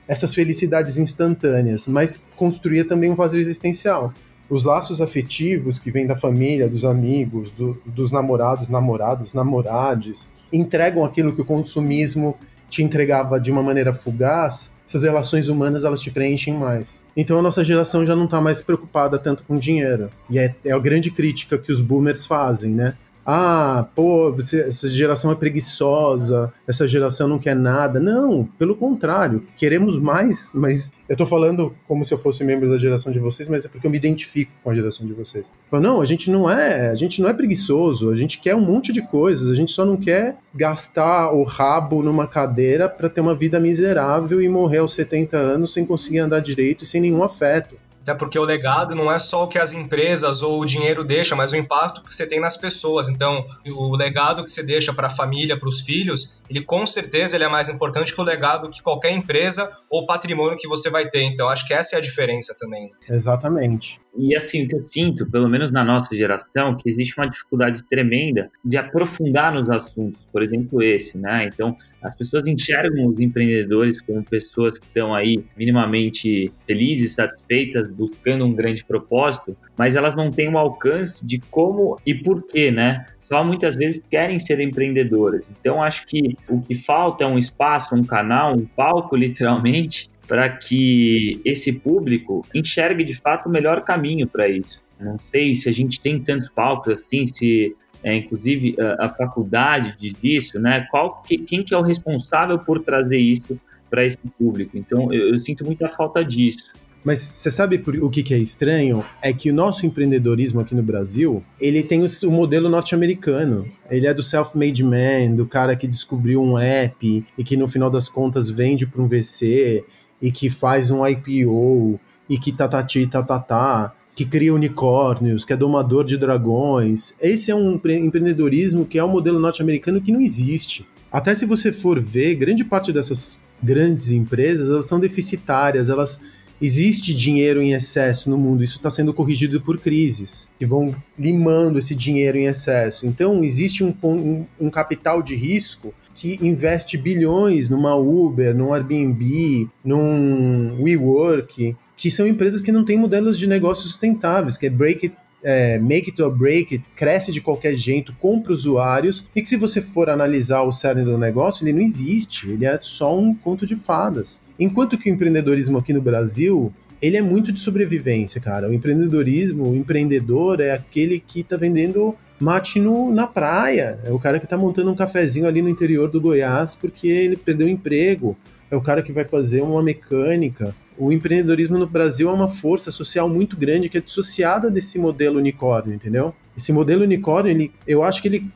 essas 0.08 0.34
felicidades 0.34 0.97
instantâneas, 0.97 1.88
mas 1.88 2.19
construía 2.36 2.86
também 2.86 3.10
um 3.10 3.15
vazio 3.15 3.41
existencial 3.41 4.13
os 4.49 4.63
laços 4.63 5.01
afetivos 5.01 5.79
que 5.79 5.91
vêm 5.91 6.06
da 6.06 6.15
família, 6.15 6.69
dos 6.69 6.86
amigos, 6.86 7.51
do, 7.51 7.82
dos 7.86 8.12
namorados, 8.12 8.67
namorados, 8.67 9.34
namorades, 9.34 10.34
entregam 10.51 11.03
aquilo 11.03 11.34
que 11.34 11.41
o 11.41 11.45
consumismo 11.45 12.38
te 12.69 12.82
entregava 12.82 13.39
de 13.39 13.51
uma 13.51 13.62
maneira 13.62 13.93
fugaz, 13.93 14.73
essas 14.88 15.03
relações 15.03 15.47
humanas 15.47 15.84
elas 15.84 16.01
te 16.01 16.10
preenchem 16.10 16.56
mais. 16.56 17.03
Então 17.15 17.38
a 17.38 17.41
nossa 17.41 17.63
geração 17.63 18.06
já 18.06 18.15
não 18.15 18.25
está 18.25 18.41
mais 18.41 18.62
preocupada 18.62 19.19
tanto 19.19 19.43
com 19.43 19.58
dinheiro. 19.58 20.10
E 20.29 20.39
é, 20.39 20.56
é 20.65 20.71
a 20.71 20.79
grande 20.79 21.12
crítica 21.12 21.58
que 21.58 21.71
os 21.71 21.79
boomers 21.79 22.25
fazem, 22.25 22.71
né? 22.71 22.95
Ah, 23.25 23.88
pô, 23.95 24.36
essa 24.38 24.89
geração 24.89 25.31
é 25.31 25.36
preguiçosa, 25.36 26.51
essa 26.67 26.88
geração 26.88 27.27
não 27.27 27.39
quer 27.39 27.55
nada. 27.55 27.99
Não, 27.99 28.45
pelo 28.57 28.75
contrário, 28.75 29.45
queremos 29.55 29.97
mais, 29.97 30.51
mas 30.53 30.91
eu 31.07 31.15
tô 31.15 31.25
falando 31.25 31.73
como 31.88 32.05
se 32.05 32.13
eu 32.13 32.17
fosse 32.17 32.43
membro 32.43 32.69
da 32.69 32.77
geração 32.77 33.12
de 33.12 33.19
vocês, 33.19 33.47
mas 33.47 33.65
é 33.65 33.69
porque 33.69 33.88
eu 33.88 33.91
me 33.91 33.97
identifico 33.97 34.51
com 34.63 34.69
a 34.69 34.75
geração 34.75 35.05
de 35.05 35.13
vocês. 35.13 35.51
Então, 35.67 35.79
não, 35.79 36.01
a 36.01 36.05
gente 36.05 36.29
não 36.29 36.49
é, 36.49 36.89
a 36.89 36.95
gente 36.95 37.21
não 37.21 37.29
é 37.29 37.33
preguiçoso, 37.33 38.09
a 38.09 38.15
gente 38.15 38.39
quer 38.39 38.55
um 38.55 38.62
monte 38.62 38.91
de 38.91 39.01
coisas, 39.01 39.49
a 39.49 39.55
gente 39.55 39.71
só 39.71 39.86
não 39.86 39.95
quer 39.95 40.38
gastar 40.53 41.31
o 41.31 41.43
rabo 41.43 42.03
numa 42.03 42.27
cadeira 42.27 42.89
para 42.89 43.09
ter 43.09 43.21
uma 43.21 43.36
vida 43.36 43.59
miserável 43.59 44.41
e 44.41 44.49
morrer 44.49 44.79
aos 44.79 44.93
70 44.93 45.38
anos 45.38 45.73
sem 45.73 45.86
conseguir 45.86 46.19
andar 46.19 46.41
direito 46.41 46.83
e 46.83 46.88
sem 46.88 47.01
nenhum 47.01 47.23
afeto. 47.23 47.75
Até 48.03 48.13
porque 48.13 48.37
o 48.37 48.43
legado 48.43 48.93
não 48.93 49.09
é 49.09 49.17
só 49.17 49.45
o 49.45 49.47
que 49.47 49.57
as 49.57 49.71
empresas 49.71 50.43
ou 50.43 50.59
o 50.59 50.65
dinheiro 50.65 51.05
deixa, 51.05 51.35
mas 51.37 51.53
o 51.53 51.55
impacto 51.55 52.03
que 52.03 52.13
você 52.13 52.27
tem 52.27 52.39
nas 52.39 52.57
pessoas. 52.57 53.07
Então, 53.07 53.45
o 53.65 53.95
legado 53.95 54.43
que 54.43 54.51
você 54.51 54.61
deixa 54.61 54.93
para 54.93 55.07
a 55.07 55.09
família, 55.09 55.57
para 55.57 55.69
os 55.69 55.79
filhos, 55.79 56.37
ele 56.49 56.61
com 56.61 56.85
certeza 56.85 57.37
ele 57.37 57.45
é 57.45 57.49
mais 57.49 57.69
importante 57.69 58.13
que 58.13 58.19
o 58.19 58.23
legado 58.23 58.69
que 58.69 58.83
qualquer 58.83 59.11
empresa 59.11 59.71
ou 59.89 60.05
patrimônio 60.05 60.57
que 60.57 60.67
você 60.67 60.89
vai 60.89 61.07
ter. 61.09 61.23
Então, 61.23 61.47
acho 61.47 61.65
que 61.65 61.73
essa 61.73 61.95
é 61.95 61.99
a 61.99 62.01
diferença 62.01 62.53
também. 62.59 62.91
Exatamente. 63.09 64.02
E 64.15 64.36
assim, 64.36 64.65
o 64.65 64.67
que 64.67 64.76
eu 64.76 64.84
sinto, 64.84 65.30
pelo 65.30 65.49
menos 65.49 65.71
na 65.71 65.84
nossa 65.84 66.15
geração, 66.15 66.78
que 66.78 66.88
existe 66.88 67.17
uma 67.17 67.28
dificuldade 67.28 67.84
tremenda 67.84 68.52
de 68.63 68.78
aprofundar 68.78 69.52
nos 69.52 69.69
assuntos, 69.69 70.21
por 70.32 70.43
exemplo, 70.43 70.84
esse, 70.84 71.17
né? 71.17 71.49
Então, 71.52 71.76
as 72.02 72.15
pessoas 72.15 72.45
enxergam 72.45 73.08
os 73.08 73.19
empreendedores 73.19 73.99
como 74.02 74.23
pessoas 74.23 74.78
que 74.78 74.86
estão 74.86 75.15
aí 75.15 75.43
minimamente 75.58 76.52
felizes, 76.67 77.13
satisfeitas, 77.13 77.89
buscando 77.89 78.45
um 78.45 78.54
grande 78.54 78.86
propósito, 78.86 79.58
mas 79.76 79.95
elas 79.95 80.15
não 80.15 80.30
têm 80.30 80.47
o 80.47 80.52
um 80.54 80.58
alcance 80.60 81.26
de 81.26 81.39
como 81.49 81.97
e 82.06 82.13
por 82.13 82.45
quê, 82.45 82.69
né? 82.69 83.06
Só 83.21 83.43
muitas 83.43 83.76
vezes 83.76 84.04
querem 84.04 84.38
ser 84.38 84.60
empreendedoras. 84.60 85.47
Então, 85.60 85.82
acho 85.82 86.06
que 86.06 86.36
o 86.47 86.62
que 86.62 86.76
falta 86.76 87.23
é 87.23 87.28
um 87.28 87.38
espaço, 87.38 87.95
um 87.95 88.04
canal, 88.04 88.54
um 88.54 88.65
palco, 88.65 89.15
literalmente, 89.17 90.10
para 90.27 90.49
que 90.49 91.39
esse 91.43 91.73
público 91.73 92.45
enxergue 92.53 93.03
de 93.03 93.13
fato 93.13 93.47
o 93.47 93.51
melhor 93.51 93.83
caminho 93.83 94.27
para 94.27 94.47
isso. 94.47 94.81
Não 94.99 95.17
sei 95.19 95.55
se 95.55 95.67
a 95.69 95.71
gente 95.71 95.99
tem 95.99 96.19
tantos 96.19 96.49
palcos 96.49 96.93
assim, 96.93 97.25
se 97.25 97.75
é, 98.03 98.15
inclusive 98.15 98.75
a, 98.79 99.05
a, 99.05 99.09
faculdade 99.09 99.95
diz 99.97 100.23
isso, 100.23 100.59
né? 100.59 100.86
Qual 100.91 101.21
que, 101.21 101.38
quem 101.38 101.63
que 101.63 101.73
é 101.73 101.77
o 101.77 101.81
responsável 101.81 102.59
por 102.59 102.79
trazer 102.79 103.17
isso 103.17 103.59
para 103.89 104.05
esse 104.05 104.17
público? 104.38 104.77
Então 104.77 105.12
eu, 105.13 105.29
eu, 105.29 105.39
sinto 105.39 105.65
muita 105.65 105.88
falta 105.88 106.23
disso. 106.23 106.71
Mas 107.03 107.19
você 107.19 107.49
sabe 107.49 107.77
por, 107.77 107.95
o 107.97 108.09
que, 108.09 108.23
que, 108.23 108.33
é 108.33 108.38
estranho? 108.38 109.03
É 109.21 109.33
que 109.33 109.51
o 109.51 109.53
nosso 109.53 109.86
empreendedorismo 109.86 110.62
aqui 110.62 110.73
no 110.73 110.83
Brasil, 110.83 111.43
ele 111.59 111.83
tem 111.83 112.01
o, 112.01 112.07
o 112.27 112.31
modelo 112.31 112.69
norte-americano. 112.69 113.67
Ele 113.89 114.07
é 114.07 114.13
do 114.13 114.23
self-made 114.23 114.83
man, 114.83 115.36
do 115.36 115.45
cara 115.45 115.75
que 115.75 115.86
descobriu 115.86 116.41
um 116.41 116.57
app 116.57 117.25
e 117.38 117.43
que 117.43 117.57
no 117.57 117.67
final 117.67 117.89
das 117.89 118.07
contas 118.07 118.49
vende 118.49 118.88
para 118.88 119.01
um 119.01 119.07
VC 119.07 119.83
e 120.23 120.31
que 120.31 120.49
faz 120.49 120.89
um 120.89 121.05
IPO 121.05 121.99
e 122.29 122.39
que 122.39 122.53
tatati 122.53 123.05
tatatá. 123.05 123.27
Tá, 123.27 123.39
tá, 123.39 123.89
tá 123.89 123.95
que 124.15 124.25
cria 124.25 124.53
unicórnios, 124.53 125.43
que 125.43 125.53
é 125.53 125.57
domador 125.57 126.05
de 126.05 126.17
dragões. 126.17 127.13
Esse 127.19 127.49
é 127.51 127.55
um 127.55 127.73
empreendedorismo 127.73 128.86
que 128.86 128.99
é 128.99 129.03
um 129.03 129.09
modelo 129.09 129.39
norte-americano 129.39 129.99
que 129.99 130.12
não 130.12 130.21
existe. 130.21 130.88
Até 131.12 131.33
se 131.33 131.45
você 131.45 131.71
for 131.71 131.99
ver, 131.99 132.36
grande 132.36 132.63
parte 132.63 132.93
dessas 132.93 133.39
grandes 133.62 134.12
empresas, 134.12 134.69
elas 134.69 134.88
são 134.88 134.99
deficitárias, 134.99 135.89
elas 135.89 136.19
existe 136.62 137.13
dinheiro 137.13 137.62
em 137.62 137.73
excesso 137.73 138.29
no 138.29 138.38
mundo, 138.38 138.63
isso 138.63 138.77
está 138.77 138.89
sendo 138.89 139.13
corrigido 139.13 139.59
por 139.59 139.79
crises, 139.79 140.49
que 140.57 140.65
vão 140.65 140.95
limando 141.17 141.79
esse 141.79 141.95
dinheiro 141.95 142.38
em 142.38 142.45
excesso. 142.45 143.05
Então, 143.07 143.43
existe 143.43 143.83
um, 143.83 143.93
um, 144.03 144.45
um 144.59 144.69
capital 144.69 145.21
de 145.21 145.36
risco 145.36 145.93
que 146.15 146.38
investe 146.45 146.97
bilhões 146.97 147.69
numa 147.69 147.95
Uber, 147.95 148.56
num 148.56 148.73
Airbnb, 148.73 149.69
num 149.84 150.82
WeWork, 150.82 151.76
que 151.95 152.12
são 152.12 152.28
empresas 152.28 152.62
que 152.62 152.71
não 152.71 152.84
têm 152.84 152.97
modelos 152.97 153.38
de 153.38 153.47
negócio 153.47 153.86
sustentáveis, 153.86 154.58
que 154.58 154.67
é 154.67 154.69
break 154.69 155.08
it, 155.08 155.17
é, 155.43 155.78
make 155.80 156.10
it 156.10 156.21
or 156.21 156.32
break 156.32 156.73
it, 156.76 156.89
cresce 156.95 157.32
de 157.32 157.41
qualquer 157.41 157.76
jeito, 157.76 158.13
compra 158.19 158.54
usuários, 158.54 159.28
e 159.36 159.41
que 159.41 159.47
se 159.47 159.58
você 159.58 159.82
for 159.82 160.10
analisar 160.10 160.63
o 160.63 160.71
cerne 160.71 161.04
do 161.04 161.17
negócio, 161.17 161.63
ele 161.63 161.73
não 161.73 161.82
existe, 161.82 162.49
ele 162.52 162.65
é 162.65 162.78
só 162.78 163.17
um 163.17 163.34
conto 163.34 163.65
de 163.65 163.76
fadas. 163.76 164.41
Enquanto 164.60 164.97
que 164.97 165.10
o 165.10 165.13
empreendedorismo 165.13 165.78
aqui 165.78 165.93
no 165.93 166.02
Brasil, 166.02 166.71
ele 167.02 167.17
é 167.17 167.21
muito 167.21 167.52
de 167.52 167.60
sobrevivência, 167.60 168.39
cara. 168.39 168.69
O 168.69 168.73
empreendedorismo, 168.73 169.71
o 169.71 169.76
empreendedor 169.76 170.62
é 170.62 170.71
aquele 170.71 171.19
que 171.19 171.41
está 171.41 171.58
vendendo 171.58 172.15
mate 172.43 172.77
no, 172.77 173.10
na 173.13 173.25
praia, 173.25 173.99
é 174.03 174.12
o 174.12 174.19
cara 174.19 174.38
que 174.38 174.45
está 174.45 174.58
montando 174.58 174.91
um 174.91 174.95
cafezinho 174.95 175.47
ali 175.47 175.62
no 175.62 175.69
interior 175.69 176.12
do 176.12 176.19
Goiás 176.19 176.75
porque 176.75 177.08
ele 177.08 177.38
perdeu 177.38 177.67
o 177.67 177.69
emprego, 177.69 178.38
é 178.69 178.75
o 178.75 178.82
cara 178.82 179.01
que 179.01 179.13
vai 179.13 179.23
fazer 179.23 179.62
uma 179.62 179.82
mecânica, 179.82 180.75
o 180.97 181.12
empreendedorismo 181.12 181.77
no 181.77 181.88
Brasil 181.88 182.29
é 182.29 182.34
uma 182.34 182.49
força 182.49 182.91
social 182.91 183.29
muito 183.29 183.56
grande 183.56 183.88
que 183.88 183.97
é 183.97 184.01
dissociada 184.01 184.69
desse 184.69 184.99
modelo 184.99 185.39
unicórnio, 185.39 185.95
entendeu? 185.95 186.36
Esse 186.56 186.73
modelo 186.73 187.03
unicórnio, 187.03 187.49
ele, 187.49 187.71
eu 187.88 188.03
acho 188.03 188.21
que 188.21 188.27
ele 188.27 188.51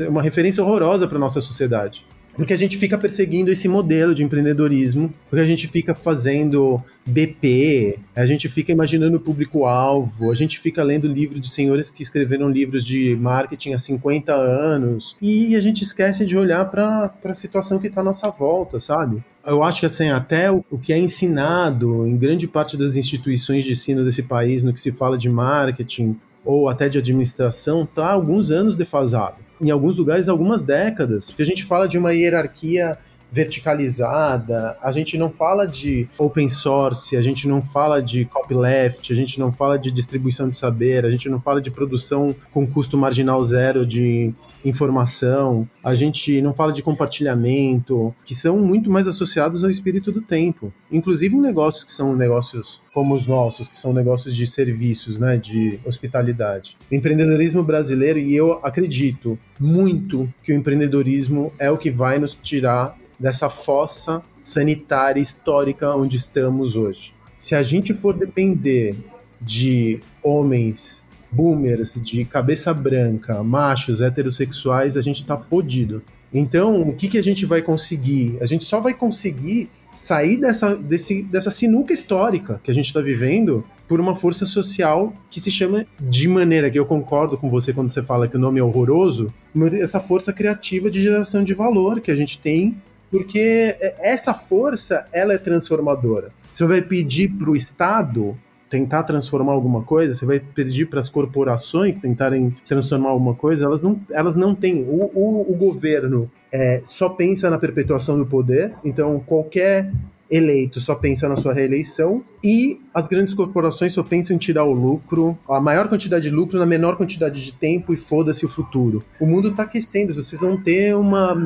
é 0.00 0.08
uma 0.08 0.22
referência 0.22 0.62
horrorosa 0.62 1.06
para 1.08 1.18
nossa 1.18 1.40
sociedade. 1.40 2.06
Porque 2.34 2.52
a 2.52 2.56
gente 2.56 2.78
fica 2.78 2.96
perseguindo 2.96 3.50
esse 3.50 3.68
modelo 3.68 4.14
de 4.14 4.22
empreendedorismo, 4.22 5.12
porque 5.28 5.42
a 5.42 5.46
gente 5.46 5.68
fica 5.68 5.94
fazendo 5.94 6.82
BP, 7.04 7.98
a 8.14 8.24
gente 8.24 8.48
fica 8.48 8.72
imaginando 8.72 9.16
o 9.16 9.20
público-alvo, 9.20 10.30
a 10.30 10.34
gente 10.34 10.58
fica 10.58 10.82
lendo 10.82 11.06
livros 11.06 11.40
de 11.40 11.50
senhores 11.50 11.90
que 11.90 12.02
escreveram 12.02 12.48
livros 12.48 12.84
de 12.84 13.16
marketing 13.16 13.72
há 13.72 13.78
50 13.78 14.32
anos, 14.32 15.16
e 15.20 15.54
a 15.56 15.60
gente 15.60 15.82
esquece 15.82 16.24
de 16.24 16.36
olhar 16.36 16.64
para 16.70 17.12
a 17.24 17.34
situação 17.34 17.78
que 17.78 17.88
está 17.88 18.00
à 18.00 18.04
nossa 18.04 18.30
volta, 18.30 18.80
sabe? 18.80 19.22
Eu 19.44 19.62
acho 19.62 19.80
que 19.80 19.86
assim, 19.86 20.08
até 20.08 20.50
o, 20.50 20.62
que 20.80 20.92
é 20.92 20.98
ensinado 20.98 22.06
em 22.06 22.16
grande 22.16 22.46
parte 22.46 22.76
das 22.76 22.96
instituições 22.96 23.64
de 23.64 23.72
ensino 23.72 24.04
desse 24.04 24.22
país, 24.22 24.62
no 24.62 24.72
que 24.72 24.80
se 24.80 24.92
fala 24.92 25.18
de 25.18 25.28
marketing 25.28 26.16
ou 26.44 26.68
até 26.68 26.88
de 26.88 26.98
administração, 26.98 27.82
está 27.82 28.10
alguns 28.10 28.50
anos 28.50 28.76
defasado. 28.76 29.36
Em 29.62 29.70
alguns 29.70 29.96
lugares, 29.96 30.28
algumas 30.28 30.62
décadas. 30.62 31.30
Porque 31.30 31.42
a 31.42 31.46
gente 31.46 31.64
fala 31.64 31.86
de 31.86 31.96
uma 31.96 32.12
hierarquia 32.12 32.98
verticalizada, 33.32 34.76
a 34.82 34.92
gente 34.92 35.16
não 35.16 35.30
fala 35.30 35.66
de 35.66 36.06
open 36.18 36.50
source, 36.50 37.16
a 37.16 37.22
gente 37.22 37.48
não 37.48 37.62
fala 37.62 38.02
de 38.02 38.26
copyleft, 38.26 39.10
a 39.10 39.16
gente 39.16 39.40
não 39.40 39.50
fala 39.50 39.78
de 39.78 39.90
distribuição 39.90 40.50
de 40.50 40.56
saber, 40.56 41.06
a 41.06 41.10
gente 41.10 41.30
não 41.30 41.40
fala 41.40 41.58
de 41.58 41.70
produção 41.70 42.36
com 42.52 42.66
custo 42.66 42.98
marginal 42.98 43.42
zero 43.42 43.86
de 43.86 44.34
informação, 44.64 45.68
a 45.82 45.94
gente 45.94 46.40
não 46.40 46.54
fala 46.54 46.72
de 46.72 46.82
compartilhamento, 46.82 48.14
que 48.24 48.34
são 48.34 48.58
muito 48.58 48.90
mais 48.90 49.08
associados 49.08 49.64
ao 49.64 49.70
espírito 49.70 50.12
do 50.12 50.20
tempo. 50.20 50.72
Inclusive 50.90 51.36
em 51.36 51.40
negócios 51.40 51.84
que 51.84 51.92
são 51.92 52.14
negócios 52.14 52.82
como 52.92 53.14
os 53.14 53.26
nossos, 53.26 53.68
que 53.68 53.76
são 53.76 53.92
negócios 53.92 54.34
de 54.34 54.46
serviços, 54.46 55.18
né, 55.18 55.36
de 55.36 55.80
hospitalidade. 55.84 56.76
O 56.90 56.94
empreendedorismo 56.94 57.62
brasileiro, 57.62 58.18
e 58.18 58.34
eu 58.34 58.60
acredito 58.62 59.38
muito 59.58 60.32
que 60.42 60.52
o 60.52 60.56
empreendedorismo 60.56 61.52
é 61.58 61.70
o 61.70 61.78
que 61.78 61.90
vai 61.90 62.18
nos 62.18 62.34
tirar 62.34 62.96
dessa 63.18 63.48
fossa 63.48 64.22
sanitária 64.40 65.20
histórica 65.20 65.94
onde 65.94 66.16
estamos 66.16 66.74
hoje. 66.74 67.14
Se 67.38 67.54
a 67.54 67.62
gente 67.62 67.94
for 67.94 68.16
depender 68.16 68.96
de 69.40 70.00
homens 70.22 71.06
boomers, 71.32 72.00
de 72.00 72.24
cabeça 72.24 72.72
branca, 72.74 73.42
machos, 73.42 74.00
heterossexuais, 74.00 74.96
a 74.96 75.02
gente 75.02 75.24
tá 75.24 75.36
fodido. 75.36 76.02
Então, 76.32 76.82
o 76.82 76.94
que, 76.94 77.08
que 77.08 77.18
a 77.18 77.22
gente 77.22 77.44
vai 77.44 77.60
conseguir? 77.60 78.38
A 78.40 78.46
gente 78.46 78.64
só 78.64 78.80
vai 78.80 78.94
conseguir 78.94 79.70
sair 79.92 80.38
dessa, 80.38 80.74
desse, 80.74 81.22
dessa 81.22 81.50
sinuca 81.50 81.92
histórica 81.92 82.60
que 82.64 82.70
a 82.70 82.74
gente 82.74 82.86
está 82.86 83.00
vivendo 83.00 83.64
por 83.86 84.00
uma 84.00 84.16
força 84.16 84.46
social 84.46 85.12
que 85.30 85.38
se 85.38 85.50
chama, 85.50 85.84
de 86.00 86.26
maneira 86.28 86.70
que 86.70 86.78
eu 86.78 86.86
concordo 86.86 87.36
com 87.36 87.50
você 87.50 87.72
quando 87.74 87.90
você 87.90 88.02
fala 88.02 88.26
que 88.26 88.36
o 88.36 88.40
nome 88.40 88.58
é 88.58 88.62
horroroso, 88.62 89.32
essa 89.78 90.00
força 90.00 90.32
criativa 90.32 90.90
de 90.90 91.02
geração 91.02 91.44
de 91.44 91.52
valor 91.52 92.00
que 92.00 92.10
a 92.10 92.16
gente 92.16 92.38
tem, 92.38 92.74
porque 93.10 93.76
essa 93.98 94.32
força 94.32 95.04
ela 95.12 95.34
é 95.34 95.38
transformadora. 95.38 96.32
Você 96.50 96.64
vai 96.64 96.80
pedir 96.80 97.28
para 97.28 97.50
o 97.50 97.56
Estado 97.56 98.38
tentar 98.72 99.02
transformar 99.02 99.52
alguma 99.52 99.82
coisa, 99.82 100.14
você 100.14 100.24
vai 100.24 100.40
pedir 100.40 100.86
para 100.86 100.98
as 100.98 101.10
corporações 101.10 101.94
tentarem 101.94 102.56
transformar 102.66 103.10
alguma 103.10 103.34
coisa, 103.34 103.66
elas 103.66 103.82
não, 103.82 104.00
elas 104.10 104.34
não 104.34 104.54
têm. 104.54 104.82
O, 104.84 105.10
o, 105.12 105.52
o 105.52 105.54
governo 105.54 106.30
é, 106.50 106.80
só 106.82 107.10
pensa 107.10 107.50
na 107.50 107.58
perpetuação 107.58 108.18
do 108.18 108.26
poder, 108.26 108.72
então 108.82 109.20
qualquer 109.20 109.92
eleito 110.30 110.80
só 110.80 110.94
pensa 110.94 111.28
na 111.28 111.36
sua 111.36 111.52
reeleição 111.52 112.24
e 112.42 112.80
as 112.94 113.06
grandes 113.06 113.34
corporações 113.34 113.92
só 113.92 114.02
pensam 114.02 114.36
em 114.36 114.38
tirar 114.38 114.64
o 114.64 114.72
lucro, 114.72 115.38
a 115.46 115.60
maior 115.60 115.90
quantidade 115.90 116.30
de 116.30 116.34
lucro 116.34 116.58
na 116.58 116.64
menor 116.64 116.96
quantidade 116.96 117.44
de 117.44 117.52
tempo 117.52 117.92
e 117.92 117.96
foda-se 117.98 118.46
o 118.46 118.48
futuro. 118.48 119.04
O 119.20 119.26
mundo 119.26 119.48
está 119.48 119.64
aquecendo, 119.64 120.14
vocês 120.14 120.40
vão 120.40 120.56
ter 120.56 120.96
uma 120.96 121.36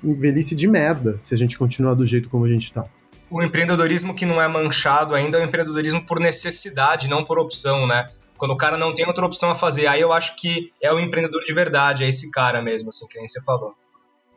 velhice 0.00 0.54
de 0.54 0.68
merda 0.68 1.18
se 1.20 1.34
a 1.34 1.36
gente 1.36 1.58
continuar 1.58 1.94
do 1.94 2.06
jeito 2.06 2.28
como 2.28 2.44
a 2.44 2.48
gente 2.48 2.66
está 2.66 2.84
o 3.30 3.42
empreendedorismo 3.42 4.14
que 4.14 4.26
não 4.26 4.40
é 4.40 4.48
manchado 4.48 5.14
ainda 5.14 5.38
é 5.38 5.42
o 5.42 5.44
empreendedorismo 5.44 6.04
por 6.04 6.18
necessidade, 6.18 7.08
não 7.08 7.24
por 7.24 7.38
opção, 7.38 7.86
né? 7.86 8.08
Quando 8.36 8.52
o 8.52 8.56
cara 8.56 8.78
não 8.78 8.94
tem 8.94 9.06
outra 9.06 9.26
opção 9.26 9.50
a 9.50 9.54
fazer, 9.54 9.86
aí 9.86 10.00
eu 10.00 10.12
acho 10.12 10.36
que 10.36 10.72
é 10.80 10.92
o 10.92 11.00
empreendedor 11.00 11.42
de 11.42 11.52
verdade, 11.52 12.04
é 12.04 12.08
esse 12.08 12.30
cara 12.30 12.62
mesmo, 12.62 12.88
assim, 12.90 13.06
que 13.08 13.18
nem 13.18 13.26
você 13.26 13.42
falou. 13.42 13.74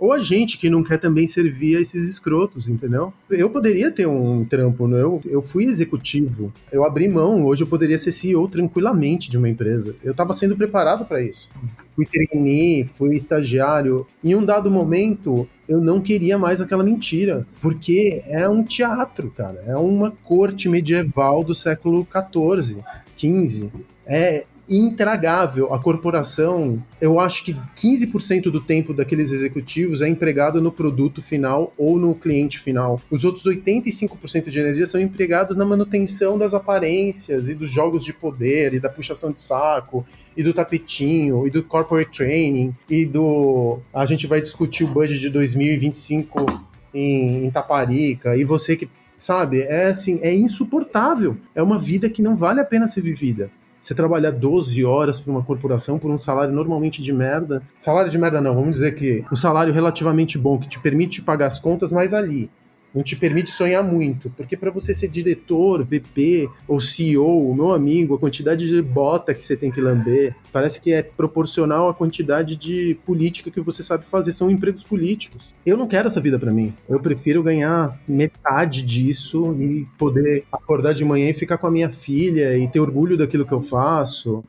Ou 0.01 0.13
a 0.13 0.17
gente 0.17 0.57
que 0.57 0.67
não 0.67 0.83
quer 0.83 0.97
também 0.97 1.27
servir 1.27 1.77
a 1.77 1.79
esses 1.79 2.09
escrotos, 2.09 2.67
entendeu? 2.67 3.13
Eu 3.29 3.51
poderia 3.51 3.91
ter 3.91 4.07
um 4.07 4.43
trampo, 4.43 4.87
né? 4.87 4.99
eu, 4.99 5.21
eu 5.25 5.43
fui 5.43 5.65
executivo, 5.65 6.51
eu 6.71 6.83
abri 6.83 7.07
mão, 7.07 7.45
hoje 7.45 7.61
eu 7.61 7.67
poderia 7.67 7.99
ser 7.99 8.11
CEO 8.11 8.47
tranquilamente 8.47 9.29
de 9.29 9.37
uma 9.37 9.47
empresa. 9.47 9.95
Eu 10.03 10.13
estava 10.13 10.35
sendo 10.35 10.57
preparado 10.57 11.05
para 11.05 11.21
isso. 11.21 11.51
Fui 11.95 12.07
trainee, 12.07 12.83
fui 12.83 13.15
estagiário. 13.15 14.07
Em 14.23 14.33
um 14.33 14.43
dado 14.43 14.71
momento, 14.71 15.47
eu 15.69 15.79
não 15.79 16.01
queria 16.01 16.35
mais 16.35 16.59
aquela 16.61 16.83
mentira, 16.83 17.45
porque 17.61 18.23
é 18.25 18.49
um 18.49 18.63
teatro, 18.63 19.29
cara. 19.29 19.63
É 19.67 19.75
uma 19.75 20.09
corte 20.23 20.67
medieval 20.67 21.43
do 21.43 21.53
século 21.53 22.07
XIV, 22.11 22.81
XV. 23.15 23.69
É, 24.07 24.45
intragável. 24.69 25.73
A 25.73 25.79
corporação, 25.79 26.83
eu 26.99 27.19
acho 27.19 27.43
que 27.43 27.53
15% 27.75 28.43
do 28.43 28.61
tempo 28.61 28.93
daqueles 28.93 29.31
executivos 29.31 30.01
é 30.01 30.07
empregado 30.07 30.61
no 30.61 30.71
produto 30.71 31.21
final 31.21 31.73
ou 31.77 31.97
no 31.97 32.15
cliente 32.15 32.59
final. 32.59 33.01
Os 33.09 33.23
outros 33.23 33.45
85% 33.45 34.49
de 34.49 34.59
energia 34.59 34.85
são 34.85 34.99
empregados 34.99 35.57
na 35.57 35.65
manutenção 35.65 36.37
das 36.37 36.53
aparências 36.53 37.49
e 37.49 37.55
dos 37.55 37.69
jogos 37.69 38.03
de 38.03 38.13
poder 38.13 38.73
e 38.73 38.79
da 38.79 38.89
puxação 38.89 39.31
de 39.31 39.41
saco 39.41 40.05
e 40.35 40.43
do 40.43 40.53
tapetinho 40.53 41.45
e 41.45 41.49
do 41.49 41.63
corporate 41.63 42.17
training 42.17 42.75
e 42.89 43.05
do 43.05 43.79
a 43.93 44.05
gente 44.05 44.27
vai 44.27 44.41
discutir 44.41 44.83
o 44.83 44.87
budget 44.87 45.19
de 45.19 45.29
2025 45.29 46.45
em, 46.93 47.45
em 47.45 47.51
Taparica 47.51 48.35
e 48.35 48.43
você 48.43 48.75
que 48.75 48.89
sabe, 49.17 49.61
é 49.61 49.87
assim, 49.87 50.19
é 50.21 50.33
insuportável. 50.33 51.37
É 51.53 51.61
uma 51.61 51.77
vida 51.77 52.09
que 52.09 52.21
não 52.21 52.35
vale 52.35 52.59
a 52.59 52.65
pena 52.65 52.87
ser 52.87 53.01
vivida. 53.01 53.51
Você 53.81 53.95
trabalhar 53.95 54.31
12 54.31 54.85
horas 54.85 55.19
para 55.19 55.31
uma 55.31 55.43
corporação 55.43 55.97
por 55.97 56.11
um 56.11 56.17
salário 56.17 56.53
normalmente 56.53 57.01
de 57.01 57.11
merda. 57.11 57.63
Salário 57.79 58.11
de 58.11 58.17
merda 58.17 58.39
não, 58.39 58.53
vamos 58.53 58.71
dizer 58.71 58.93
que 58.93 59.25
um 59.31 59.35
salário 59.35 59.73
relativamente 59.73 60.37
bom 60.37 60.59
que 60.59 60.67
te 60.67 60.79
permite 60.79 61.21
pagar 61.21 61.47
as 61.47 61.59
contas, 61.59 61.91
mas 61.91 62.13
ali 62.13 62.49
não 62.93 63.03
te 63.03 63.15
permite 63.15 63.51
sonhar 63.51 63.83
muito, 63.83 64.29
porque 64.31 64.57
para 64.57 64.71
você 64.71 64.93
ser 64.93 65.07
diretor, 65.07 65.83
VP 65.83 66.49
ou 66.67 66.79
CEO, 66.79 67.53
meu 67.55 67.71
amigo, 67.71 68.15
a 68.15 68.19
quantidade 68.19 68.67
de 68.67 68.81
bota 68.81 69.33
que 69.33 69.43
você 69.43 69.55
tem 69.55 69.71
que 69.71 69.81
lamber, 69.81 70.35
parece 70.51 70.81
que 70.81 70.91
é 70.91 71.01
proporcional 71.01 71.89
à 71.89 71.93
quantidade 71.93 72.55
de 72.55 72.97
política 73.05 73.51
que 73.51 73.61
você 73.61 73.81
sabe 73.81 74.05
fazer, 74.05 74.31
são 74.31 74.51
empregos 74.51 74.83
políticos. 74.83 75.53
Eu 75.65 75.77
não 75.77 75.87
quero 75.87 76.07
essa 76.07 76.21
vida 76.21 76.37
para 76.37 76.51
mim. 76.51 76.73
Eu 76.89 76.99
prefiro 76.99 77.43
ganhar 77.43 77.99
metade 78.07 78.81
disso 78.81 79.55
e 79.59 79.87
poder 79.97 80.43
acordar 80.51 80.93
de 80.93 81.05
manhã 81.05 81.29
e 81.29 81.33
ficar 81.33 81.57
com 81.57 81.67
a 81.67 81.71
minha 81.71 81.89
filha 81.89 82.57
e 82.57 82.67
ter 82.67 82.79
orgulho 82.79 83.17
daquilo 83.17 83.45
que 83.45 83.53
eu 83.53 83.61
faço. 83.61 84.43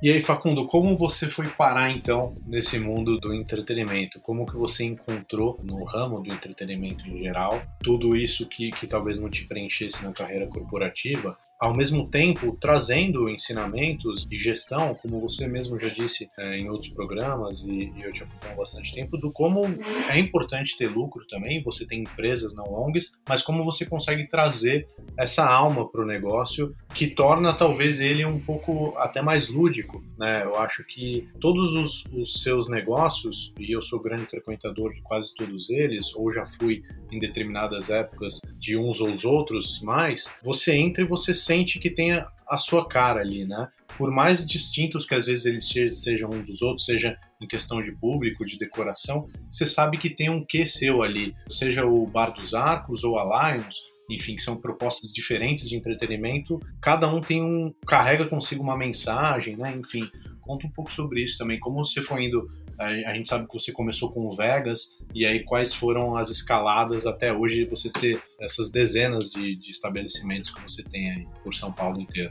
E 0.00 0.12
aí, 0.12 0.20
Facundo, 0.20 0.64
como 0.64 0.96
você 0.96 1.28
foi 1.28 1.48
parar 1.48 1.90
então 1.90 2.32
nesse 2.46 2.78
mundo 2.78 3.18
do 3.18 3.34
entretenimento? 3.34 4.20
Como 4.20 4.46
que 4.46 4.56
você 4.56 4.84
encontrou 4.84 5.58
no 5.64 5.82
ramo 5.82 6.22
do 6.22 6.32
entretenimento 6.32 7.04
em 7.08 7.20
geral 7.20 7.60
tudo 7.80 8.16
isso 8.16 8.46
que, 8.46 8.70
que 8.70 8.86
talvez 8.86 9.18
não 9.18 9.28
te 9.28 9.48
preenchesse 9.48 10.04
na 10.04 10.12
carreira 10.12 10.46
corporativa, 10.46 11.36
ao 11.60 11.74
mesmo 11.74 12.08
tempo 12.08 12.56
trazendo 12.60 13.28
ensinamentos 13.28 14.24
de 14.28 14.38
gestão, 14.38 14.94
como 14.94 15.20
você 15.20 15.46
mesmo 15.48 15.78
já 15.78 15.88
disse 15.88 16.28
é, 16.38 16.58
em 16.58 16.68
outros 16.68 16.92
programas 16.92 17.62
e, 17.62 17.92
e 17.96 18.02
eu 18.02 18.12
te 18.12 18.22
acompanho 18.22 18.52
há 18.52 18.56
bastante 18.56 18.94
tempo, 18.94 19.16
do 19.18 19.32
como 19.32 19.62
é 20.08 20.18
importante 20.18 20.76
ter 20.76 20.88
lucro 20.88 21.26
também, 21.26 21.62
você 21.62 21.86
tem 21.86 22.00
empresas 22.00 22.54
não 22.54 22.64
longas, 22.64 23.12
mas 23.28 23.42
como 23.42 23.64
você 23.64 23.84
consegue 23.84 24.28
trazer 24.28 24.88
essa 25.16 25.44
alma 25.44 25.88
para 25.90 26.02
o 26.02 26.06
negócio 26.06 26.74
que 26.94 27.08
torna 27.08 27.52
talvez 27.52 28.00
ele 28.00 28.24
um 28.24 28.40
pouco 28.40 28.96
até 28.98 29.20
mais 29.20 29.48
lúdico 29.48 30.02
né? 30.18 30.42
Eu 30.42 30.56
acho 30.56 30.82
que 30.82 31.28
todos 31.40 31.72
os, 31.72 32.04
os, 32.12 32.42
seus 32.42 32.68
negócios, 32.68 33.52
e 33.58 33.70
eu 33.70 33.80
sou 33.80 34.00
grande 34.00 34.26
frequentador 34.26 34.92
de 34.92 35.00
quase 35.02 35.32
todos 35.34 35.70
eles, 35.70 36.14
ou 36.14 36.32
já 36.32 36.44
fui 36.44 36.82
em 37.10 37.18
determinadas 37.18 37.90
épocas 37.90 38.40
de 38.60 38.76
uns 38.76 39.00
ou 39.00 39.12
os 39.12 39.24
outros 39.24 39.80
mais, 39.82 40.28
você 40.42 40.74
entra 40.74 41.02
e 41.02 41.06
você 41.06 41.32
sente 41.32 41.78
que 41.78 41.90
tem 41.90 42.12
a, 42.12 42.26
a 42.48 42.58
sua 42.58 42.88
cara 42.88 43.20
ali, 43.20 43.44
né? 43.44 43.68
Por 43.96 44.10
mais 44.10 44.46
distintos 44.46 45.06
que 45.06 45.14
às 45.14 45.26
vezes 45.26 45.46
eles 45.46 46.00
sejam 46.00 46.30
um 46.30 46.42
dos 46.42 46.62
outros, 46.62 46.86
seja 46.86 47.16
em 47.40 47.46
questão 47.46 47.80
de 47.80 47.92
público, 47.92 48.44
de 48.44 48.58
decoração, 48.58 49.28
você 49.50 49.66
sabe 49.66 49.98
que 49.98 50.10
tem 50.10 50.30
um 50.30 50.44
quê 50.44 50.66
seu 50.66 51.02
ali, 51.02 51.34
seja 51.48 51.84
o 51.84 52.06
Bar 52.06 52.30
dos 52.30 52.54
Arcos 52.54 53.02
ou 53.02 53.18
a 53.18 53.52
Lions, 53.52 53.76
enfim, 54.10 54.36
que 54.36 54.42
são 54.42 54.56
propostas 54.56 55.12
diferentes 55.12 55.68
de 55.68 55.76
entretenimento, 55.76 56.60
cada 56.80 57.12
um 57.12 57.20
tem 57.20 57.42
um 57.42 57.72
carrega 57.86 58.26
consigo 58.26 58.62
uma 58.62 58.76
mensagem, 58.76 59.56
né? 59.56 59.74
Enfim, 59.76 60.08
conta 60.40 60.66
um 60.66 60.70
pouco 60.70 60.92
sobre 60.92 61.22
isso 61.22 61.36
também, 61.36 61.60
como 61.60 61.84
você 61.84 62.02
foi 62.02 62.24
indo, 62.24 62.48
a 62.78 63.14
gente 63.14 63.28
sabe 63.28 63.46
que 63.48 63.54
você 63.54 63.72
começou 63.72 64.12
com 64.12 64.26
o 64.26 64.36
Vegas, 64.36 64.96
e 65.14 65.26
aí 65.26 65.44
quais 65.44 65.74
foram 65.74 66.16
as 66.16 66.30
escaladas 66.30 67.06
até 67.06 67.32
hoje 67.32 67.64
você 67.64 67.90
ter 67.90 68.20
essas 68.40 68.70
dezenas 68.70 69.30
de, 69.30 69.56
de 69.56 69.70
estabelecimentos 69.70 70.50
que 70.50 70.62
você 70.62 70.82
tem 70.82 71.10
aí 71.10 71.26
por 71.42 71.54
São 71.54 71.72
Paulo 71.72 72.00
inteiro. 72.00 72.30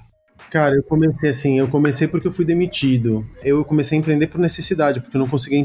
Cara, 0.51 0.75
eu 0.75 0.83
comecei 0.83 1.29
assim, 1.29 1.59
eu 1.59 1.67
comecei 1.67 2.07
porque 2.07 2.27
eu 2.27 2.31
fui 2.31 2.45
demitido. 2.45 3.25
Eu 3.43 3.65
comecei 3.65 3.97
a 3.97 3.99
empreender 3.99 4.27
por 4.27 4.39
necessidade, 4.39 5.01
porque 5.01 5.17
eu 5.17 5.19
não 5.19 5.27
conseguia 5.27 5.59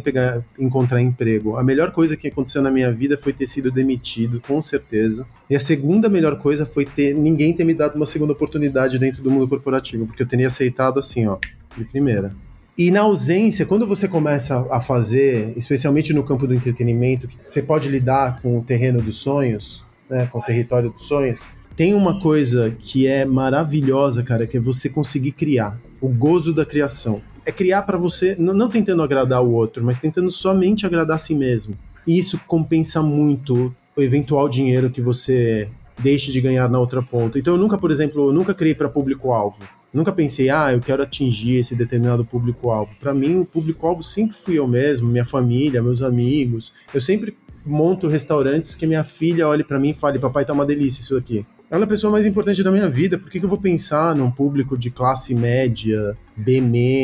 encontrar 0.59 1.01
emprego. 1.01 1.57
A 1.57 1.63
melhor 1.63 1.93
coisa 1.93 2.17
que 2.17 2.27
aconteceu 2.27 2.63
na 2.63 2.71
minha 2.71 2.91
vida 2.91 3.17
foi 3.17 3.33
ter 3.33 3.47
sido 3.47 3.71
demitido, 3.71 4.41
com 4.41 4.61
certeza. 4.61 5.27
E 5.49 5.55
a 5.55 5.61
segunda 5.61 6.09
melhor 6.09 6.39
coisa 6.39 6.67
foi 6.67 6.85
ter 6.85 7.15
ninguém 7.15 7.55
ter 7.55 7.65
me 7.65 7.75
dado 7.75 7.95
uma 7.95 8.07
segunda 8.07 8.33
oportunidade 8.33 8.99
dentro 8.99 9.23
do 9.23 9.31
mundo 9.31 9.47
corporativo, 9.47 10.07
porque 10.07 10.23
eu 10.23 10.29
teria 10.29 10.49
aceitado 10.49 10.99
assim, 10.99 11.27
ó, 11.27 11.39
de 11.77 11.85
primeira. 11.85 12.35
E 12.77 12.91
na 12.91 13.01
ausência, 13.01 13.67
quando 13.67 13.87
você 13.87 14.09
começa 14.09 14.67
a 14.71 14.81
fazer, 14.81 15.53
especialmente 15.57 16.15
no 16.15 16.25
campo 16.25 16.47
do 16.47 16.55
entretenimento, 16.55 17.29
você 17.45 17.63
pode 17.63 17.89
lidar 17.89 18.41
com 18.41 18.59
o 18.59 18.65
terreno 18.65 19.03
dos 19.03 19.17
sonhos, 19.17 19.85
né, 20.09 20.27
com 20.27 20.39
o 20.39 20.43
território 20.43 20.91
dos 20.91 21.03
sonhos, 21.03 21.47
tem 21.77 21.95
uma 21.95 22.21
coisa 22.21 22.75
que 22.79 23.07
é 23.07 23.25
maravilhosa, 23.25 24.23
cara, 24.23 24.47
que 24.47 24.57
é 24.57 24.61
você 24.61 24.89
conseguir 24.89 25.33
criar. 25.33 25.79
O 26.01 26.09
gozo 26.09 26.53
da 26.53 26.65
criação. 26.65 27.21
É 27.45 27.53
criar 27.53 27.83
para 27.83 27.99
você, 27.99 28.37
não 28.39 28.69
tentando 28.69 29.03
agradar 29.03 29.43
o 29.43 29.53
outro, 29.53 29.85
mas 29.85 29.99
tentando 29.99 30.31
somente 30.31 30.87
agradar 30.87 31.17
a 31.17 31.19
si 31.19 31.35
mesmo. 31.35 31.77
E 32.07 32.19
isso 32.19 32.41
compensa 32.47 33.03
muito 33.03 33.75
o 33.97 34.01
eventual 34.01 34.49
dinheiro 34.49 34.91
que 34.91 35.01
você 35.01 35.69
deixe 35.99 36.33
de 36.33 36.41
ganhar 36.41 36.69
na 36.69 36.79
outra 36.79 37.03
ponta. 37.03 37.39
Então 37.39 37.55
eu 37.55 37.61
nunca, 37.61 37.77
por 37.77 37.91
exemplo, 37.91 38.29
eu 38.29 38.33
nunca 38.33 38.55
criei 38.55 38.75
para 38.75 38.89
público-alvo. 38.89 39.63
Nunca 39.93 40.11
pensei, 40.11 40.49
ah, 40.49 40.73
eu 40.73 40.81
quero 40.81 41.03
atingir 41.03 41.57
esse 41.57 41.75
determinado 41.75 42.25
público-alvo. 42.25 42.95
Para 42.99 43.13
mim, 43.13 43.41
o 43.41 43.45
público-alvo 43.45 44.03
sempre 44.03 44.37
fui 44.37 44.59
eu 44.59 44.67
mesmo, 44.67 45.09
minha 45.09 45.25
família, 45.25 45.83
meus 45.83 46.01
amigos. 46.01 46.73
Eu 46.95 47.01
sempre 47.01 47.37
monto 47.65 48.09
restaurantes 48.09 48.75
que 48.75 48.87
minha 48.87 49.05
filha 49.05 49.47
olhe 49.47 49.63
para 49.63 49.79
mim 49.79 49.91
e 49.91 49.95
fale, 49.95 50.19
papai, 50.19 50.45
tá 50.45 50.53
uma 50.53 50.65
delícia 50.65 51.01
isso 51.01 51.17
aqui. 51.17 51.45
Ela 51.71 51.85
é 51.85 51.87
a 51.87 51.89
pessoa 51.89 52.11
mais 52.11 52.27
importante 52.27 52.63
da 52.63 52.71
minha 52.71 52.89
vida. 52.89 53.19
Por 53.19 53.31
que, 53.31 53.39
que 53.39 53.45
eu 53.47 53.49
vou 53.49 53.61
pensar 53.61 54.15
num 54.15 54.31
público 54.31 54.77
de 54.77 54.91
classe 54.91 55.35
média, 55.35 56.17
B, 56.37 56.61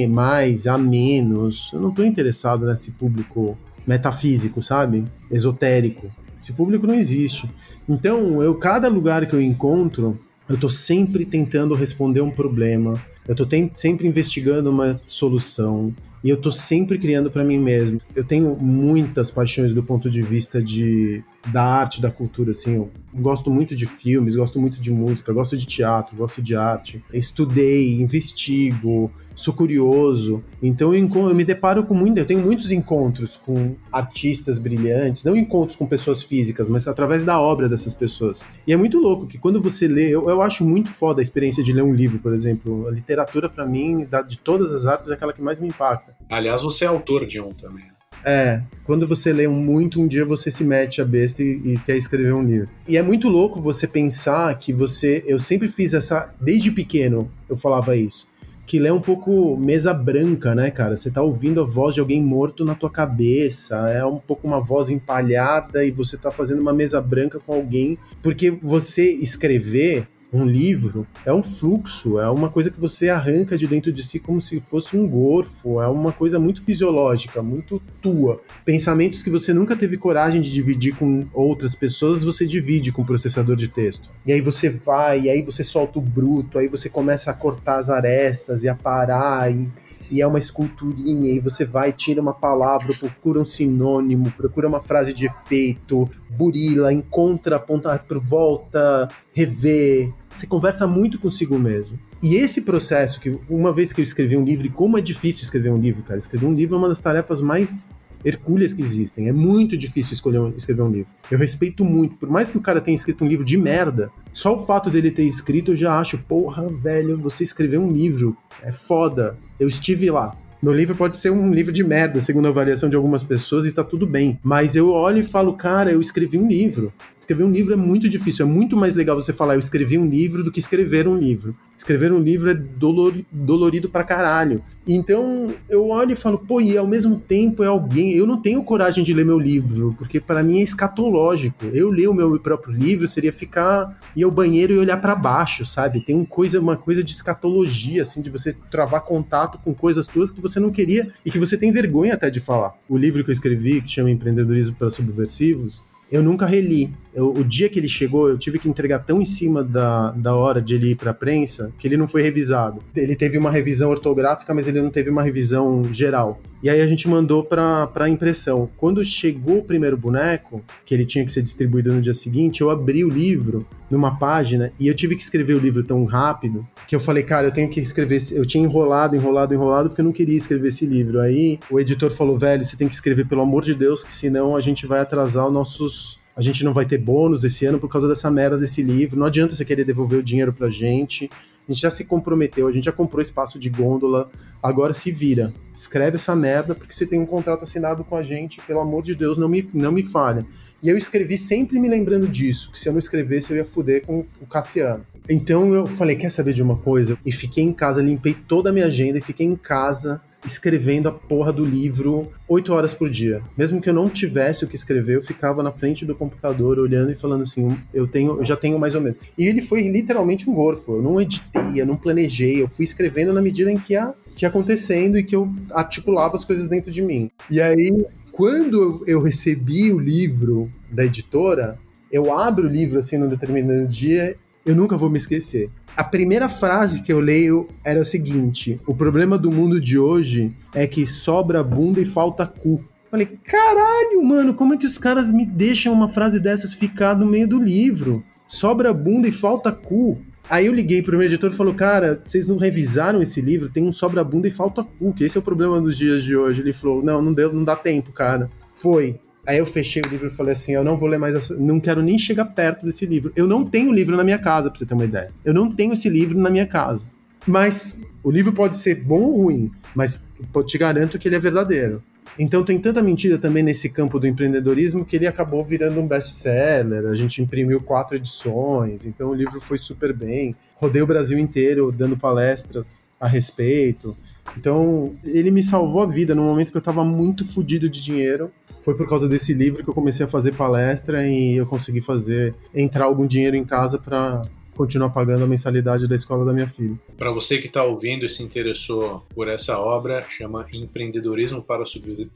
mais, 0.07 0.67
A 0.67 0.77
menos? 0.77 1.71
Eu 1.73 1.81
não 1.81 1.89
estou 1.89 2.05
interessado 2.05 2.67
nesse 2.67 2.91
público 2.93 3.57
metafísico, 3.87 4.63
sabe? 4.63 5.05
Esotérico. 5.31 6.11
Esse 6.39 6.53
público 6.53 6.87
não 6.87 6.95
existe. 6.95 7.51
Então, 7.89 8.43
eu 8.43 8.55
cada 8.57 8.89
lugar 8.89 9.27
que 9.27 9.35
eu 9.35 9.41
encontro, 9.41 10.19
eu 10.49 10.55
estou 10.55 10.71
sempre 10.71 11.25
tentando 11.25 11.75
responder 11.75 12.21
um 12.21 12.31
problema. 12.31 12.95
Eu 13.27 13.33
estou 13.33 13.47
sempre 13.75 14.09
investigando 14.09 14.71
uma 14.71 14.99
solução 15.07 15.95
e 16.25 16.31
eu 16.31 16.37
tô 16.37 16.51
sempre 16.51 16.99
criando 16.99 17.31
para 17.31 17.45
mim 17.45 17.59
mesmo. 17.59 18.01
Eu 18.15 18.25
tenho 18.25 18.57
muitas 18.57 19.31
paixões 19.31 19.73
do 19.75 19.83
ponto 19.83 20.09
de 20.09 20.23
vista 20.23 20.63
de 20.63 21.23
da 21.47 21.63
arte, 21.63 22.01
da 22.03 22.11
cultura, 22.11 22.51
assim. 22.51 22.75
Eu 22.77 22.91
gosto 23.15 23.51
muito 23.51 23.75
de 23.77 23.87
filmes, 23.87 24.37
gosto 24.37 24.61
muito 24.61 24.81
de 24.81 24.91
música, 24.91 25.33
gosto 25.33 25.57
de 25.57 25.67
teatro, 25.67 26.17
gosto 26.17 26.43
de 26.43 26.57
arte. 26.57 27.03
Estudei, 27.13 28.01
investigo, 28.01 29.11
sou 29.35 29.55
curioso. 29.55 30.43
Então 30.63 30.93
eu, 30.93 31.09
eu 31.09 31.35
me 31.35 31.45
deparo 31.45 31.85
com 31.85 31.95
muito, 31.95 32.19
eu 32.19 32.27
tenho 32.27 32.41
muitos 32.41 32.73
encontros 32.73 33.37
com 33.37 33.77
artistas 33.93 34.59
brilhantes, 34.59 35.25
não 35.25 35.37
encontros 35.37 35.77
com 35.77 35.87
pessoas 35.87 36.23
físicas, 36.23 36.69
mas 36.69 36.87
através 36.89 37.23
da 37.23 37.41
obra 37.41 37.69
dessas 37.69 37.95
pessoas. 37.95 38.45
E 38.67 38.73
é 38.73 38.77
muito 38.77 38.99
louco 38.99 39.29
que 39.29 39.39
quando 39.39 39.63
você 39.63 39.87
lê, 39.87 40.09
eu, 40.09 40.29
eu 40.29 40.43
acho 40.43 40.65
muito 40.65 40.91
foda 40.91 41.21
a 41.21 41.23
experiência 41.23 41.63
de 41.63 41.73
ler 41.73 41.83
um 41.83 41.95
livro, 41.95 42.19
por 42.19 42.35
exemplo. 42.35 42.89
A 42.89 42.91
literatura 42.91 43.49
para 43.49 43.65
mim, 43.65 44.07
de 44.27 44.39
todas 44.39 44.73
as 44.73 44.87
artes, 44.87 45.09
é 45.09 45.15
aquela 45.15 45.33
que 45.33 45.43
mais 45.43 45.61
me 45.61 45.69
impacta. 45.69 46.17
Aliás, 46.29 46.63
você 46.63 46.85
é 46.85 46.89
autor 46.89 47.27
de 47.27 47.41
um 47.41 47.53
também. 47.53 47.98
É, 48.25 48.63
quando 48.85 49.07
você 49.07 49.33
lê 49.33 49.47
muito, 49.47 50.01
um 50.01 50.07
dia 50.07 50.25
você 50.25 50.51
se 50.51 50.65
mete 50.65 51.01
a 51.01 51.05
besta 51.05 51.43
e, 51.43 51.75
e, 51.75 51.79
quer 51.79 51.97
escrever 51.97 52.35
um 52.35 52.43
livro. 52.43 52.69
E 52.87 52.97
é 52.97 53.03
muito 53.03 53.29
louco 53.29 53.61
você 53.61 53.87
pensar 53.87 54.57
que 54.59 54.73
você. 54.73 55.23
Eu 55.27 55.39
sempre 55.39 55.69
fiz 55.69 55.95
essa. 55.95 56.35
Desde 56.41 56.71
pequeno 56.71 57.31
eu 57.49 57.57
falava 57.57 57.97
isso. 57.97 58.29
Que 58.67 58.79
lê 58.79 58.91
um 58.91 59.01
pouco 59.01 59.57
mesa 59.57 59.95
branca, 59.95 60.55
né, 60.55 60.71
cara? 60.71 60.95
Você 60.95 61.11
tá 61.11 61.23
ouvindo 61.23 61.63
a 61.63 61.65
voz 61.65 61.95
de 61.95 62.01
alguém 62.01 62.23
morto 62.23 62.67
na 62.67 62.75
tua 62.75 62.91
cabeça. 62.91 63.77
É 63.91 64.05
um 64.05 64.19
pouco 64.19 64.47
uma 64.47 64.61
voz 64.61 64.91
empalhada 64.91 65.85
e 65.85 65.91
você 65.91 66.19
tá 66.19 66.31
fazendo 66.31 66.61
uma 66.61 66.75
mesa 66.75 67.01
branca 67.01 67.41
com 67.41 67.55
alguém. 67.55 67.97
Porque 68.23 68.51
você 68.51 69.11
escrever 69.11 70.07
um 70.33 70.45
livro 70.45 71.07
é 71.25 71.33
um 71.33 71.43
fluxo, 71.43 72.19
é 72.19 72.29
uma 72.29 72.49
coisa 72.49 72.71
que 72.71 72.81
você 72.81 73.09
arranca 73.09 73.57
de 73.57 73.67
dentro 73.67 73.93
de 73.93 74.03
si 74.03 74.21
como 74.21 74.41
se 74.41 74.61
fosse 74.61 74.97
um 74.97 75.09
gorfo, 75.09 75.81
é 75.81 75.89
uma 75.89 76.13
coisa 76.13 76.39
muito 76.39 76.63
fisiológica, 76.63 77.43
muito 77.43 77.81
tua. 78.03 78.41
Pensamentos 78.65 79.23
que 79.23 79.31
você 79.31 79.53
nunca 79.53 79.75
teve 79.75 79.97
coragem 79.97 80.41
de 80.41 80.53
dividir 80.53 80.95
com 80.97 81.27
outras 81.33 81.75
pessoas, 81.75 82.23
você 82.23 82.47
divide 82.47 82.93
com 82.93 83.03
o 83.03 83.07
processador 83.07 83.57
de 83.57 83.69
texto. 83.69 84.11
E 84.27 84.33
aí 84.33 84.41
você 84.41 84.69
vai, 84.69 85.23
e 85.23 85.31
aí 85.31 85.43
você 85.43 85.65
solta 85.65 85.99
o 85.99 86.03
bruto, 86.03 86.59
aí 86.59 86.69
você 86.69 86.89
começa 86.89 87.31
a 87.31 87.35
cortar 87.35 87.79
as 87.79 87.89
arestas 87.89 88.63
e 88.65 88.69
a 88.69 88.75
parar 88.75 89.51
e 89.51 89.69
e 90.11 90.21
é 90.21 90.27
uma 90.27 90.39
esculturinha, 90.39 91.33
e 91.33 91.41
você 91.41 91.65
vai, 91.65 91.93
tira 91.93 92.21
uma 92.21 92.33
palavra, 92.33 92.95
procura 92.95 93.41
um 93.41 93.45
sinônimo, 93.45 94.31
procura 94.33 94.69
uma 94.69 94.81
frase 94.81 95.13
de 95.13 95.27
efeito, 95.27 96.09
burila, 96.31 96.93
encontra, 96.93 97.57
aponta 97.57 98.01
volta, 98.19 99.09
revê. 99.33 100.13
Você 100.31 100.47
conversa 100.47 100.87
muito 100.87 101.19
consigo 101.19 101.59
mesmo. 101.59 101.99
E 102.23 102.35
esse 102.35 102.63
processo, 102.63 103.21
que 103.21 103.39
uma 103.49 103.73
vez 103.73 103.93
que 103.93 104.01
eu 104.01 104.03
escrevi 104.03 104.37
um 104.37 104.45
livro, 104.45 104.67
e 104.67 104.71
como 104.71 104.99
é 104.99 105.01
difícil 105.01 105.45
escrever 105.45 105.71
um 105.71 105.79
livro, 105.79 106.03
cara, 106.03 106.19
escrever 106.19 106.47
um 106.47 106.55
livro 106.55 106.75
é 106.75 106.79
uma 106.79 106.89
das 106.89 107.01
tarefas 107.01 107.41
mais 107.41 107.89
hercúleas 108.25 108.73
que 108.73 108.83
existem. 108.83 109.29
É 109.29 109.33
muito 109.33 109.77
difícil 109.77 110.13
escolher 110.13 110.39
um, 110.39 110.53
escrever 110.57 110.83
um 110.83 110.91
livro. 110.91 111.09
Eu 111.31 111.39
respeito 111.39 111.85
muito. 111.85 112.17
Por 112.19 112.29
mais 112.29 112.51
que 112.51 112.59
o 112.59 112.61
cara 112.61 112.81
tenha 112.81 112.95
escrito 112.95 113.25
um 113.25 113.29
livro 113.29 113.45
de 113.45 113.57
merda, 113.57 114.11
só 114.33 114.55
o 114.55 114.65
fato 114.65 114.91
dele 114.91 115.11
ter 115.11 115.25
escrito 115.25 115.73
eu 115.73 115.77
já 115.77 115.99
acho, 115.99 116.19
porra, 116.19 116.67
velho, 116.69 117.19
você 117.19 117.45
escreveu 117.45 117.81
um 117.81 117.91
livro. 117.91 118.37
É 118.63 118.73
foda. 118.73 119.39
Eu 119.59 119.69
estive 119.69 120.11
lá. 120.11 120.37
Meu 120.61 120.73
livro 120.73 120.97
pode 120.97 121.17
ser 121.17 121.31
um 121.31 121.53
livro 121.53 121.73
de 121.73 121.85
merda, 121.85 122.21
segundo 122.21 122.47
a 122.47 122.49
avaliação 122.49 122.89
de 122.89 122.97
algumas 122.97 123.23
pessoas, 123.23 123.65
e 123.65 123.71
tá 123.71 123.85
tudo 123.85 124.07
bem. 124.07 124.41
Mas 124.43 124.75
eu 124.75 124.91
olho 124.91 125.19
e 125.19 125.23
falo, 125.23 125.53
cara, 125.53 125.93
eu 125.93 126.01
escrevi 126.01 126.37
um 126.37 126.49
livro. 126.49 126.93
Escrever 127.29 127.45
um 127.45 127.53
livro 127.53 127.75
é 127.75 127.77
muito 127.77 128.09
difícil, 128.09 128.47
é 128.47 128.49
muito 128.49 128.75
mais 128.75 128.95
legal 128.95 129.15
você 129.15 129.35
falar 129.35 129.53
eu 129.53 129.59
escrevi 129.59 129.99
um 129.99 130.09
livro 130.09 130.43
do 130.43 130.51
que 130.51 130.59
escrever 130.59 131.07
um 131.07 131.15
livro. 131.15 131.55
Escrever 131.77 132.11
um 132.11 132.19
livro 132.19 132.49
é 132.49 132.55
dolor, 132.55 133.15
dolorido 133.31 133.91
pra 133.91 134.03
caralho. 134.03 134.63
Então 134.87 135.53
eu 135.69 135.89
olho 135.89 136.13
e 136.13 136.17
falo, 136.17 136.39
pô, 136.39 136.59
e 136.59 136.79
ao 136.79 136.87
mesmo 136.87 137.21
tempo 137.21 137.63
é 137.63 137.67
alguém. 137.67 138.13
Eu 138.13 138.27
não 138.27 138.41
tenho 138.41 138.65
coragem 138.65 139.05
de 139.05 139.13
ler 139.13 139.27
meu 139.27 139.39
livro, 139.39 139.95
porque 139.99 140.19
para 140.19 140.43
mim 140.43 140.61
é 140.61 140.63
escatológico. 140.63 141.67
Eu 141.67 141.91
ler 141.91 142.09
o 142.09 142.15
meu 142.15 142.41
próprio 142.41 142.73
livro 142.75 143.07
seria 143.07 143.33
ficar 143.33 144.01
ir 144.17 144.23
ao 144.23 144.31
banheiro 144.31 144.73
e 144.73 144.79
olhar 144.79 144.97
para 144.97 145.15
baixo, 145.15 145.67
sabe? 145.67 146.01
Tem 146.01 146.17
um 146.17 146.25
coisa, 146.25 146.59
uma 146.59 146.79
coisa 146.79 147.05
de 147.05 147.13
escatologia, 147.13 148.01
assim, 148.01 148.23
de 148.23 148.31
você 148.31 148.55
travar 148.71 149.03
contato 149.03 149.59
com 149.63 149.75
coisas 149.75 150.07
tuas 150.07 150.31
que 150.31 150.41
você 150.41 150.59
não 150.59 150.73
queria 150.73 151.13
e 151.27 151.31
que 151.31 151.39
você 151.39 151.59
tem 151.59 151.71
vergonha 151.71 152.15
até 152.15 152.31
de 152.31 152.41
falar. 152.41 152.73
O 152.89 152.97
livro 152.97 153.23
que 153.23 153.29
eu 153.29 153.35
escrevi, 153.35 153.83
que 153.83 153.91
chama 153.91 154.11
Empreendedorismo 154.11 154.77
para 154.77 154.89
Subversivos, 154.89 155.85
eu 156.11 156.23
nunca 156.23 156.47
reli. 156.47 156.93
Eu, 157.15 157.33
o 157.33 157.43
dia 157.43 157.69
que 157.69 157.79
ele 157.79 157.89
chegou, 157.89 158.29
eu 158.29 158.39
tive 158.39 158.59
que 158.59 158.69
entregar 158.69 159.01
tão 159.01 159.21
em 159.21 159.25
cima 159.25 159.65
da, 159.65 160.11
da 160.13 160.37
hora 160.37 160.61
de 160.61 160.75
ele 160.75 160.91
ir 160.91 160.95
para 160.95 161.11
a 161.11 161.15
prensa 161.15 161.73
que 161.79 161.89
ele 161.89 161.97
não 161.97 162.07
foi 162.07 162.23
revisado. 162.23 162.81
Ele 162.95 163.17
teve 163.17 163.37
uma 163.37 163.51
revisão 163.51 163.91
ortográfica, 163.91 164.55
mas 164.55 164.69
ele 164.69 164.81
não 164.81 164.91
teve 164.91 165.11
uma 165.11 165.23
revisão 165.23 165.83
geral. 165.93 166.41
E 166.63 166.69
aí 166.69 166.81
a 166.81 166.87
gente 166.87 167.09
mandou 167.09 167.45
para 167.45 168.09
impressão. 168.09 168.69
Quando 168.77 169.05
chegou 169.05 169.59
o 169.59 169.65
primeiro 169.65 169.97
boneco, 169.97 170.63
que 170.85 170.93
ele 170.93 171.05
tinha 171.05 171.25
que 171.25 171.31
ser 171.31 171.43
distribuído 171.43 171.93
no 171.93 172.01
dia 172.01 172.15
seguinte, 172.15 172.61
eu 172.61 172.71
abri 172.71 173.05
o 173.05 173.09
livro 173.09 173.67
numa 173.89 174.19
página 174.19 174.73
e 174.79 174.89
eu 174.89 174.95
tive 174.95 175.15
que 175.15 175.23
escrever 175.23 175.55
o 175.55 175.59
livro 175.59 175.83
tão 175.83 176.05
rápido 176.05 176.67
que 176.87 176.95
eu 176.95 177.01
falei, 177.01 177.23
cara, 177.23 177.47
eu 177.47 177.53
tenho 177.53 177.71
que 177.71 177.81
escrever. 177.81 178.21
Eu 178.33 178.45
tinha 178.45 178.65
enrolado, 178.65 179.15
enrolado, 179.15 179.55
enrolado 179.55 179.89
porque 179.89 180.01
eu 180.01 180.05
não 180.05 180.13
queria 180.13 180.37
escrever 180.37 180.69
esse 180.69 180.85
livro. 180.85 181.21
Aí 181.21 181.59
o 181.71 181.79
editor 181.79 182.11
falou, 182.11 182.37
velho, 182.37 182.65
você 182.65 182.77
tem 182.77 182.89
que 182.89 182.95
escrever 182.95 183.27
pelo 183.27 183.43
amor 183.43 183.63
de 183.63 183.75
Deus, 183.75 184.03
que 184.03 184.13
senão 184.13 184.57
a 184.57 184.61
gente 184.61 184.87
vai 184.87 185.01
atrasar 185.01 185.47
os 185.47 185.53
nossos 185.53 185.98
a 186.39 186.41
gente 186.41 186.65
não 186.65 186.73
vai 186.73 186.87
ter 186.87 186.99
bônus 186.99 187.43
esse 187.43 187.67
ano 187.67 187.81
por 187.81 187.89
causa 187.89 188.07
dessa 188.07 188.31
merda 188.31 188.57
desse 188.57 188.81
livro. 188.81 189.19
Não 189.19 189.27
adianta 189.27 189.57
você 189.57 189.65
querer 189.65 189.85
devolver 189.85 190.21
o 190.21 190.23
dinheiro 190.23 190.53
pra 190.53 190.71
gente. 190.71 191.29
A 191.69 191.73
gente 191.73 191.83
já 191.83 191.91
se 191.91 192.05
comprometeu, 192.05 192.69
a 192.69 192.73
gente 192.73 192.85
já 192.85 192.93
comprou 192.93 193.21
espaço 193.21 193.59
de 193.59 193.69
gôndola, 193.69 194.31
agora 194.63 194.95
se 194.95 195.11
vira. 195.11 195.53
Escreve 195.75 196.15
essa 196.15 196.37
merda 196.37 196.77
porque 196.77 196.95
você 196.95 197.05
tem 197.05 197.19
um 197.19 197.27
contrato 197.27 197.65
assinado 197.65 198.05
com 198.05 198.15
a 198.15 198.23
gente, 198.23 198.61
pelo 198.61 198.79
amor 198.79 199.03
de 199.03 199.17
Deus, 199.17 199.37
não 199.37 199.49
me, 199.49 199.69
não 199.75 199.91
me 199.91 200.05
falha. 200.05 200.47
E 200.81 200.89
eu 200.89 200.97
escrevi 200.97 201.37
sempre 201.37 201.81
me 201.81 201.89
lembrando 201.89 202.29
disso, 202.29 202.71
que 202.71 202.79
se 202.79 202.89
eu 202.89 202.93
não 202.93 203.01
escrevesse 203.01 203.51
eu 203.51 203.57
ia 203.57 203.65
fuder 203.65 204.07
com 204.07 204.25
o 204.41 204.47
Cassiano. 204.47 205.05
Então 205.29 205.75
eu 205.75 205.89
falei, 205.89 206.15
quer 206.15 206.31
saber 206.31 206.53
de 206.53 206.63
uma 206.63 206.79
coisa? 206.79 207.19
E 207.27 207.33
fiquei 207.33 207.65
em 207.65 207.73
casa, 207.73 208.01
limpei 208.01 208.33
toda 208.33 208.71
a 208.71 208.73
minha 208.73 208.87
agenda 208.87 209.19
e 209.19 209.21
fiquei 209.21 209.45
em 209.45 209.57
casa 209.57 210.23
escrevendo 210.45 211.09
a 211.09 211.13
porra 211.13 211.53
do 211.53 211.65
livro 211.65 212.31
oito 212.49 212.73
horas 212.73 212.95
por 212.95 213.11
dia. 213.11 213.43
Mesmo 213.57 213.81
que 213.81 213.89
eu 213.89 213.95
não 213.95 214.09
tivesse 214.09 214.65
o 214.65 214.69
que 214.69 214.77
escrever, 214.77 215.17
eu 215.17 215.23
ficava 215.23 215.63
na 215.63 215.73
frente 215.73 216.05
do 216.05 216.15
computador 216.15 216.79
olhando 216.79 217.11
e 217.11 217.17
falando 217.17 217.43
assim, 217.43 217.77
eu 217.93 218.07
tenho, 218.07 218.39
eu 218.39 218.45
já 218.45 218.57
tenho 218.57 218.79
mais 218.79 218.95
ou 218.95 219.01
menos. 219.01 219.19
E 219.37 219.47
ele 219.47 219.63
foi 219.63 219.89
literalmente 219.89 220.49
um 220.49 220.55
gorfo. 220.55 220.97
Eu 220.97 221.03
não 221.03 221.21
editei, 221.21 221.81
eu 221.81 221.87
não 221.87 221.97
planejei, 221.97 222.63
eu 222.63 222.69
fui 222.69 222.85
escrevendo 222.85 223.33
na 223.33 223.43
medida 223.43 223.71
em 223.71 223.79
que 223.79 223.95
ia, 223.95 224.15
que 224.35 224.45
ia 224.45 224.49
acontecendo 224.49 225.19
e 225.19 225.23
que 225.23 225.35
eu 225.35 225.53
articulava 225.73 226.37
as 226.37 226.45
coisas 226.45 226.69
dentro 226.69 226.91
de 226.91 227.03
mim. 227.03 227.31
E 227.51 227.61
aí, 227.61 227.91
quando 228.33 229.03
eu 229.07 229.21
recebi 229.21 229.93
o 229.93 229.99
livro 229.99 230.71
da 230.91 231.05
editora, 231.05 231.79
eu 232.11 232.33
abro 232.33 232.67
o 232.67 232.71
livro 232.71 232.99
assim 232.99 233.19
num 233.19 233.29
determinado 233.29 233.87
dia, 233.87 234.37
eu 234.69 234.77
nunca 234.77 234.97
vou 234.97 235.11
me 235.11 235.19
esquecer 235.19 235.71
a 235.99 236.05
primeira 236.05 236.49
frase 236.49 237.03
que 237.03 237.13
eu 237.13 237.19
leio 237.19 237.67
era 237.85 238.01
o 238.01 238.05
seguinte: 238.05 238.81
o 238.87 238.95
problema 238.95 239.37
do 239.37 239.51
mundo 239.51 239.81
de 239.81 239.99
hoje 239.99 240.55
é 240.73 240.87
que 240.87 241.05
sobra 241.09 241.61
bunda 241.61 242.01
e 242.01 242.05
falta 242.05 242.47
cu. 242.47 242.81
Falei, 243.11 243.27
caralho, 243.27 244.23
mano, 244.23 244.55
como 244.55 244.75
é 244.75 244.77
que 244.77 244.87
os 244.87 244.97
caras 244.97 245.33
me 245.33 245.45
deixam 245.45 245.93
uma 245.93 246.09
frase 246.09 246.39
dessas 246.39 246.73
ficar 246.73 247.17
no 247.17 247.27
meio 247.27 247.49
do 247.49 247.61
livro? 247.61 248.23
Sobra 248.47 248.95
bunda 248.95 249.27
e 249.27 249.33
falta 249.33 249.73
cu. 249.73 250.23
Aí 250.49 250.67
eu 250.67 250.73
liguei 250.73 251.03
pro 251.03 251.19
meu 251.19 251.27
editor 251.27 251.51
e 251.51 251.57
falou, 251.57 251.75
cara, 251.75 252.23
vocês 252.25 252.47
não 252.47 252.59
revisaram 252.59 253.21
esse 253.21 253.41
livro? 253.41 253.69
Tem 253.69 253.83
um 253.83 253.93
sobra 253.93 254.23
bunda 254.23 254.47
e 254.47 254.53
falta 254.53 254.85
cu, 254.85 255.13
que 255.13 255.25
esse 255.25 255.37
é 255.37 255.41
o 255.41 255.43
problema 255.43 255.81
dos 255.81 255.97
dias 255.97 256.23
de 256.23 256.37
hoje. 256.37 256.61
Ele 256.61 256.73
falou, 256.73 257.03
não, 257.03 257.21
não 257.21 257.35
deu, 257.35 257.53
não 257.53 257.65
dá 257.65 257.75
tempo, 257.75 258.13
cara. 258.13 258.49
Foi. 258.73 259.19
Aí 259.49 259.57
eu 259.57 259.65
fechei 259.65 260.03
o 260.03 260.09
livro 260.11 260.27
e 260.27 260.31
falei 260.31 260.53
assim: 260.53 260.73
eu 260.73 260.85
não 260.85 260.99
vou 260.99 261.09
ler 261.09 261.17
mais 261.17 261.35
essa, 261.35 261.57
não 261.57 261.81
quero 261.81 262.03
nem 262.03 262.19
chegar 262.19 262.45
perto 262.45 262.85
desse 262.85 263.07
livro. 263.07 263.33
Eu 263.35 263.47
não 263.47 263.65
tenho 263.65 263.95
livro 263.95 264.15
na 264.15 264.23
minha 264.23 264.39
casa, 264.39 264.69
pra 264.69 264.79
você 264.79 264.85
ter 264.85 264.93
uma 264.93 265.07
ideia. 265.07 265.31
Eu 265.43 265.55
não 265.55 265.75
tenho 265.75 265.95
esse 265.95 266.07
livro 266.11 266.37
na 266.37 266.51
minha 266.51 266.67
casa. 266.67 267.07
Mas 267.47 267.99
o 268.23 268.31
livro 268.31 268.53
pode 268.53 268.77
ser 268.77 268.97
bom 268.97 269.23
ou 269.23 269.45
ruim, 269.45 269.73
mas 269.95 270.23
te 270.67 270.77
garanto 270.77 271.19
que 271.19 271.27
ele 271.27 271.37
é 271.37 271.41
verdadeiro. 271.41 272.03
Então 272.39 272.63
tem 272.63 272.79
tanta 272.79 273.03
mentira 273.03 273.39
também 273.39 273.63
nesse 273.63 273.89
campo 273.89 274.21
do 274.21 274.27
empreendedorismo 274.27 275.03
que 275.03 275.17
ele 275.17 275.27
acabou 275.27 275.65
virando 275.65 275.99
um 275.99 276.07
best-seller. 276.07 277.07
A 277.07 277.15
gente 277.15 277.41
imprimiu 277.41 277.81
quatro 277.81 278.17
edições, 278.17 279.07
então 279.07 279.31
o 279.31 279.35
livro 279.35 279.63
foi 279.63 279.79
super 279.79 280.13
bem. 280.13 280.55
Rodei 280.75 281.01
o 281.01 281.07
Brasil 281.07 281.39
inteiro 281.39 281.91
dando 281.91 282.19
palestras 282.19 283.07
a 283.19 283.27
respeito. 283.27 284.15
Então, 284.57 285.15
ele 285.25 285.51
me 285.51 285.63
salvou 285.63 286.03
a 286.03 286.07
vida 286.07 286.35
no 286.35 286.43
momento 286.43 286.71
que 286.71 286.77
eu 286.77 286.81
estava 286.81 287.03
muito 287.05 287.45
fodido 287.47 287.89
de 287.89 288.03
dinheiro. 288.03 288.53
Foi 288.83 288.95
por 288.95 289.09
causa 289.09 289.29
desse 289.29 289.53
livro 289.53 289.83
que 289.83 289.91
eu 289.91 289.95
comecei 289.95 290.25
a 290.25 290.29
fazer 290.29 290.55
palestra 290.55 291.27
e 291.27 291.57
eu 291.57 291.67
consegui 291.67 292.01
fazer 292.01 292.55
entrar 292.75 293.05
algum 293.05 293.27
dinheiro 293.27 293.57
em 293.57 293.65
casa 293.65 293.99
para 293.99 294.43
continuar 294.79 295.11
pagando 295.11 295.43
a 295.43 295.47
mensalidade 295.47 296.07
da 296.07 296.15
escola 296.15 296.45
da 296.45 296.53
minha 296.53 296.69
filha. 296.69 296.97
Para 297.17 297.33
você 297.33 297.59
que 297.59 297.67
está 297.67 297.83
ouvindo 297.83 298.25
e 298.25 298.29
se 298.29 298.45
interessou 298.45 299.27
por 299.35 299.49
essa 299.49 299.77
obra, 299.77 300.23
chama 300.23 300.65
Empreendedorismo 300.73 301.61
para 301.61 301.85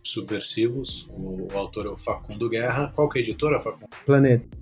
Subversivos. 0.03 1.09
O, 1.11 1.47
autor 1.55 1.87
é 1.87 1.91
o 1.91 1.97
Facundo 1.97 2.49
Guerra. 2.49 2.93
Qual 2.97 3.09
que 3.09 3.21
é 3.21 3.23
a 3.23 3.25
editora, 3.25 3.61
Facundo? 3.61 3.87
Planeta. 4.05 4.62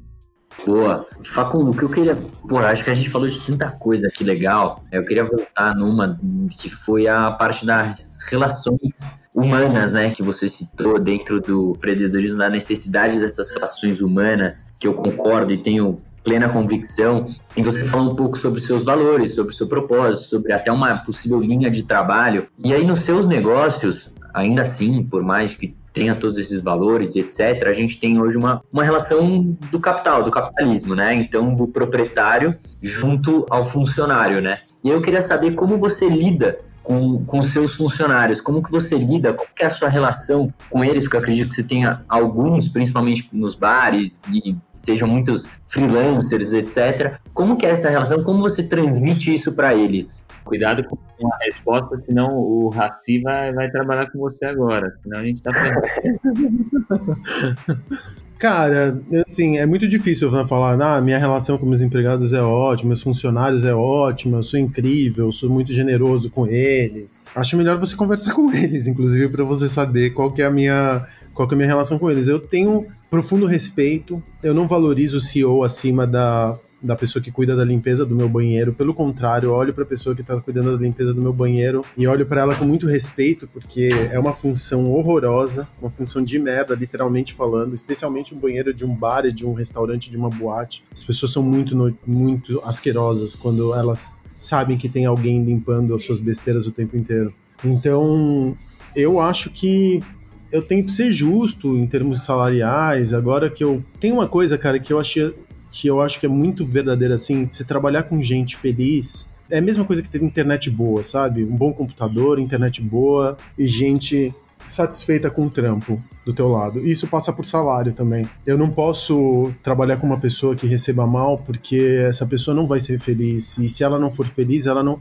Boa. 0.67 1.07
Facundo, 1.25 1.71
o 1.71 1.75
que 1.75 1.83
eu 1.83 1.89
queria. 1.89 2.17
Pô, 2.49 2.59
acho 2.59 2.85
que 2.85 2.91
a 2.91 2.95
gente 2.95 3.11
falou 3.11 3.29
de 3.29 3.41
tanta 3.41 3.71
coisa 3.71 4.09
aqui 4.09 4.25
legal. 4.25 4.85
Eu 4.93 5.05
queria 5.05 5.25
voltar 5.25 5.75
numa 5.75 6.19
que 6.61 6.69
foi 6.69 7.09
a 7.09 7.31
parte 7.31 7.65
das 7.65 8.21
relações 8.29 9.01
humanas, 9.35 9.93
né, 9.93 10.11
que 10.11 10.23
você 10.23 10.49
citou 10.49 10.99
dentro 10.99 11.41
do 11.41 11.75
empreendedorismo, 11.77 12.39
da 12.39 12.49
necessidade 12.49 13.21
dessas 13.21 13.51
relações 13.51 14.01
humanas, 14.01 14.67
que 14.79 14.87
eu 14.87 14.95
concordo 14.95 15.53
e 15.53 15.59
tenho 15.59 15.99
plena 16.23 16.49
convicção. 16.49 17.27
E 17.57 17.63
você 17.63 17.85
falou 17.85 18.13
um 18.13 18.17
pouco 18.17 18.37
sobre 18.37 18.61
seus 18.61 18.85
valores, 18.85 19.35
sobre 19.35 19.55
seu 19.55 19.67
propósito, 19.67 20.29
sobre 20.29 20.53
até 20.53 20.71
uma 20.71 20.99
possível 20.99 21.41
linha 21.41 21.71
de 21.71 21.83
trabalho. 21.85 22.49
E 22.63 22.75
aí 22.75 22.85
nos 22.85 23.01
seus 23.01 23.27
negócios, 23.27 24.13
ainda 24.35 24.63
assim, 24.63 25.03
por 25.05 25.23
mais 25.23 25.55
que 25.55 25.75
tenha 25.93 26.15
todos 26.15 26.39
esses 26.39 26.61
valores 26.61 27.17
etc., 27.17 27.67
a 27.67 27.75
gente 27.75 27.99
tem 27.99 28.21
hoje 28.21 28.37
uma, 28.37 28.63
uma 28.73 28.85
relação 28.85 29.57
do 29.71 29.81
capital, 29.81 30.23
do 30.23 30.31
capitalismo, 30.31 30.95
né? 30.95 31.15
Então, 31.15 31.55
do 31.55 31.67
proprietário 31.67 32.57
junto 32.83 33.47
ao 33.51 33.65
funcionário, 33.65 34.41
né? 34.41 34.61
E 34.83 34.89
eu 34.89 35.03
queria 35.03 35.21
saber 35.21 35.55
como 35.55 35.79
você 35.79 36.09
lida 36.09 36.59
com, 36.83 37.25
com 37.25 37.43
seus 37.43 37.75
funcionários, 37.75 38.41
como 38.41 38.63
que 38.63 38.71
você 38.71 38.97
lida, 38.97 39.33
como 39.33 39.51
que 39.55 39.63
é 39.63 39.67
a 39.67 39.71
sua 39.71 39.89
relação 39.89 40.53
com 40.69 40.85
eles, 40.85 41.03
porque 41.03 41.17
eu 41.17 41.21
acredito 41.21 41.51
que 41.51 41.55
você 41.55 41.63
tenha 41.63 42.03
alguns, 42.09 42.69
principalmente 42.69 43.29
nos 43.33 43.55
bares, 43.55 44.25
e 44.27 44.57
sejam 44.75 45.07
muitos 45.07 45.47
freelancers, 45.67 46.53
etc. 46.53 47.19
Como 47.35 47.57
que 47.57 47.67
é 47.67 47.71
essa 47.71 47.91
relação, 47.91 48.25
como 48.25 48.41
você 48.41 48.63
transmite 48.63 49.33
isso 49.33 49.53
para 49.53 49.75
eles? 49.75 50.27
Cuidado 50.45 50.83
com 50.85 50.97
a 51.29 51.39
resposta, 51.45 51.99
senão 51.99 52.37
o 52.37 52.69
Raci 52.69 53.21
vai, 53.21 53.53
vai 53.53 53.71
trabalhar 53.71 54.11
com 54.11 54.19
você 54.19 54.47
agora, 54.47 54.93
senão 55.03 55.21
a 55.21 55.25
gente 55.25 55.43
tá 55.43 55.51
Cara, 58.41 58.99
assim, 59.29 59.59
é 59.59 59.67
muito 59.67 59.87
difícil 59.87 60.31
né, 60.31 60.47
falar, 60.47 60.81
ah, 60.81 60.99
minha 60.99 61.19
relação 61.19 61.59
com 61.59 61.67
meus 61.67 61.83
empregados 61.83 62.33
é 62.33 62.41
ótima, 62.41 62.89
meus 62.89 63.03
funcionários 63.03 63.67
é 63.67 63.75
ótima, 63.75 64.39
eu 64.39 64.43
sou 64.43 64.59
incrível, 64.59 65.27
eu 65.27 65.33
sou 65.33 65.51
muito 65.51 65.75
generoso 65.75 66.31
com 66.31 66.47
eles. 66.47 67.21
Acho 67.35 67.59
melhor 67.59 67.77
você 67.77 67.95
conversar 67.95 68.33
com 68.33 68.51
eles, 68.51 68.89
inclusive, 68.89 69.29
para 69.29 69.45
você 69.45 69.69
saber 69.69 70.15
qual 70.15 70.33
que 70.33 70.41
é 70.41 70.47
a 70.47 70.51
minha 70.51 71.07
qual 71.35 71.47
que 71.47 71.53
é 71.53 71.55
a 71.55 71.59
minha 71.59 71.69
relação 71.69 71.99
com 71.99 72.11
eles. 72.11 72.29
Eu 72.29 72.41
tenho 72.41 72.87
profundo 73.11 73.45
respeito, 73.45 74.23
eu 74.43 74.55
não 74.55 74.67
valorizo 74.67 75.19
o 75.19 75.21
CEO 75.21 75.63
acima 75.63 76.07
da, 76.07 76.57
da 76.83 76.97
pessoa 76.97 77.23
que 77.23 77.31
cuida 77.31 77.55
da 77.55 77.65
limpeza 77.65 78.05
do 78.07 78.15
meu 78.15 78.29
banheiro. 78.29 78.73
Pelo 78.73 78.95
contrário, 78.95 79.51
olho 79.51 79.73
para 79.75 79.85
a 79.85 79.87
pessoa 79.87 80.15
que 80.15 80.23
está 80.23 80.41
cuidando 80.41 80.77
da 80.77 80.83
limpeza 80.83 81.13
do 81.13 81.21
meu 81.21 81.33
banheiro 81.33 81.85
e 81.97 82.07
olho 82.07 82.27
para 82.27 82.43
ela 82.43 82.55
com 82.55 82.65
muito 82.65 82.87
respeito, 82.87 83.49
porque 83.53 83.91
é 84.11 84.19
uma 84.19 84.33
função 84.33 84.91
horrorosa, 84.91 85.69
uma 85.81 85.91
função 85.91 86.23
de 86.23 86.39
merda, 86.39 86.75
literalmente 86.75 87.35
falando, 87.35 87.75
especialmente 87.75 88.35
um 88.35 88.39
banheiro 88.39 88.73
de 88.73 88.85
um 88.85 88.95
bar 88.95 89.27
e 89.27 89.33
de 89.33 89.47
um 89.47 89.53
restaurante, 89.53 90.11
de 90.11 90.17
uma 90.17 90.31
boate. 90.31 90.85
As 90.93 91.03
pessoas 91.03 91.33
são 91.33 91.43
muito, 91.43 91.97
muito 92.07 92.61
asquerosas 92.65 93.37
quando 93.37 93.75
elas 93.75 94.21
sabem 94.39 94.79
que 94.79 94.89
tem 94.89 95.05
alguém 95.05 95.45
limpando 95.45 95.95
as 95.95 96.03
suas 96.05 96.21
besteiras 96.21 96.67
o 96.67 96.73
tempo 96.73 96.97
inteiro. 96.97 97.35
Então, 97.63 98.57
eu 98.97 99.21
acho 99.21 99.51
que 99.51 100.03
eu 100.51 100.63
tento 100.63 100.91
ser 100.91 101.13
justo 101.13 101.77
em 101.77 101.87
termos 101.87 102.25
salariais. 102.25 103.13
Agora 103.13 103.49
que 103.49 103.63
eu. 103.63 103.85
Tem 104.01 104.13
uma 104.13 104.27
coisa, 104.27 104.59
cara, 104.59 104.79
que 104.79 104.93
eu 104.93 104.99
achei 104.99 105.35
que 105.71 105.89
eu 105.89 106.01
acho 106.01 106.19
que 106.19 106.27
é 106.27 106.29
muito 106.29 106.67
verdadeira, 106.67 107.15
assim, 107.15 107.47
você 107.51 107.65
trabalhar 107.65 108.05
com 108.05 108.23
gente 108.23 108.57
feliz 108.57 109.29
é 109.51 109.59
a 109.59 109.63
mesma 109.63 109.85
coisa 109.85 110.01
que 110.01 110.09
ter 110.09 110.23
internet 110.23 110.71
boa, 110.71 111.03
sabe? 111.03 111.43
Um 111.45 111.57
bom 111.57 111.73
computador, 111.73 112.39
internet 112.39 112.81
boa 112.81 113.37
e 113.59 113.67
gente 113.67 114.33
satisfeita 114.67 115.31
com 115.31 115.47
o 115.47 115.51
trampo 115.51 116.01
do 116.25 116.33
teu 116.33 116.49
lado. 116.49 116.79
Isso 116.87 117.09
passa 117.09 117.33
por 117.33 117.45
salário 117.45 117.93
também. 117.93 118.29
Eu 118.47 118.57
não 118.57 118.71
posso 118.71 119.53
trabalhar 119.63 119.97
com 119.97 120.07
uma 120.07 120.21
pessoa 120.21 120.55
que 120.55 120.67
receba 120.67 121.07
mal 121.07 121.39
porque 121.39 122.05
essa 122.07 122.25
pessoa 122.25 122.55
não 122.55 122.69
vai 122.69 122.79
ser 122.79 123.01
feliz. 123.01 123.59
E 123.59 123.69
se 123.69 123.83
ela 123.83 123.99
não 123.99 124.13
for 124.13 124.27
feliz, 124.27 124.67
ela 124.67 124.83
não. 124.83 125.01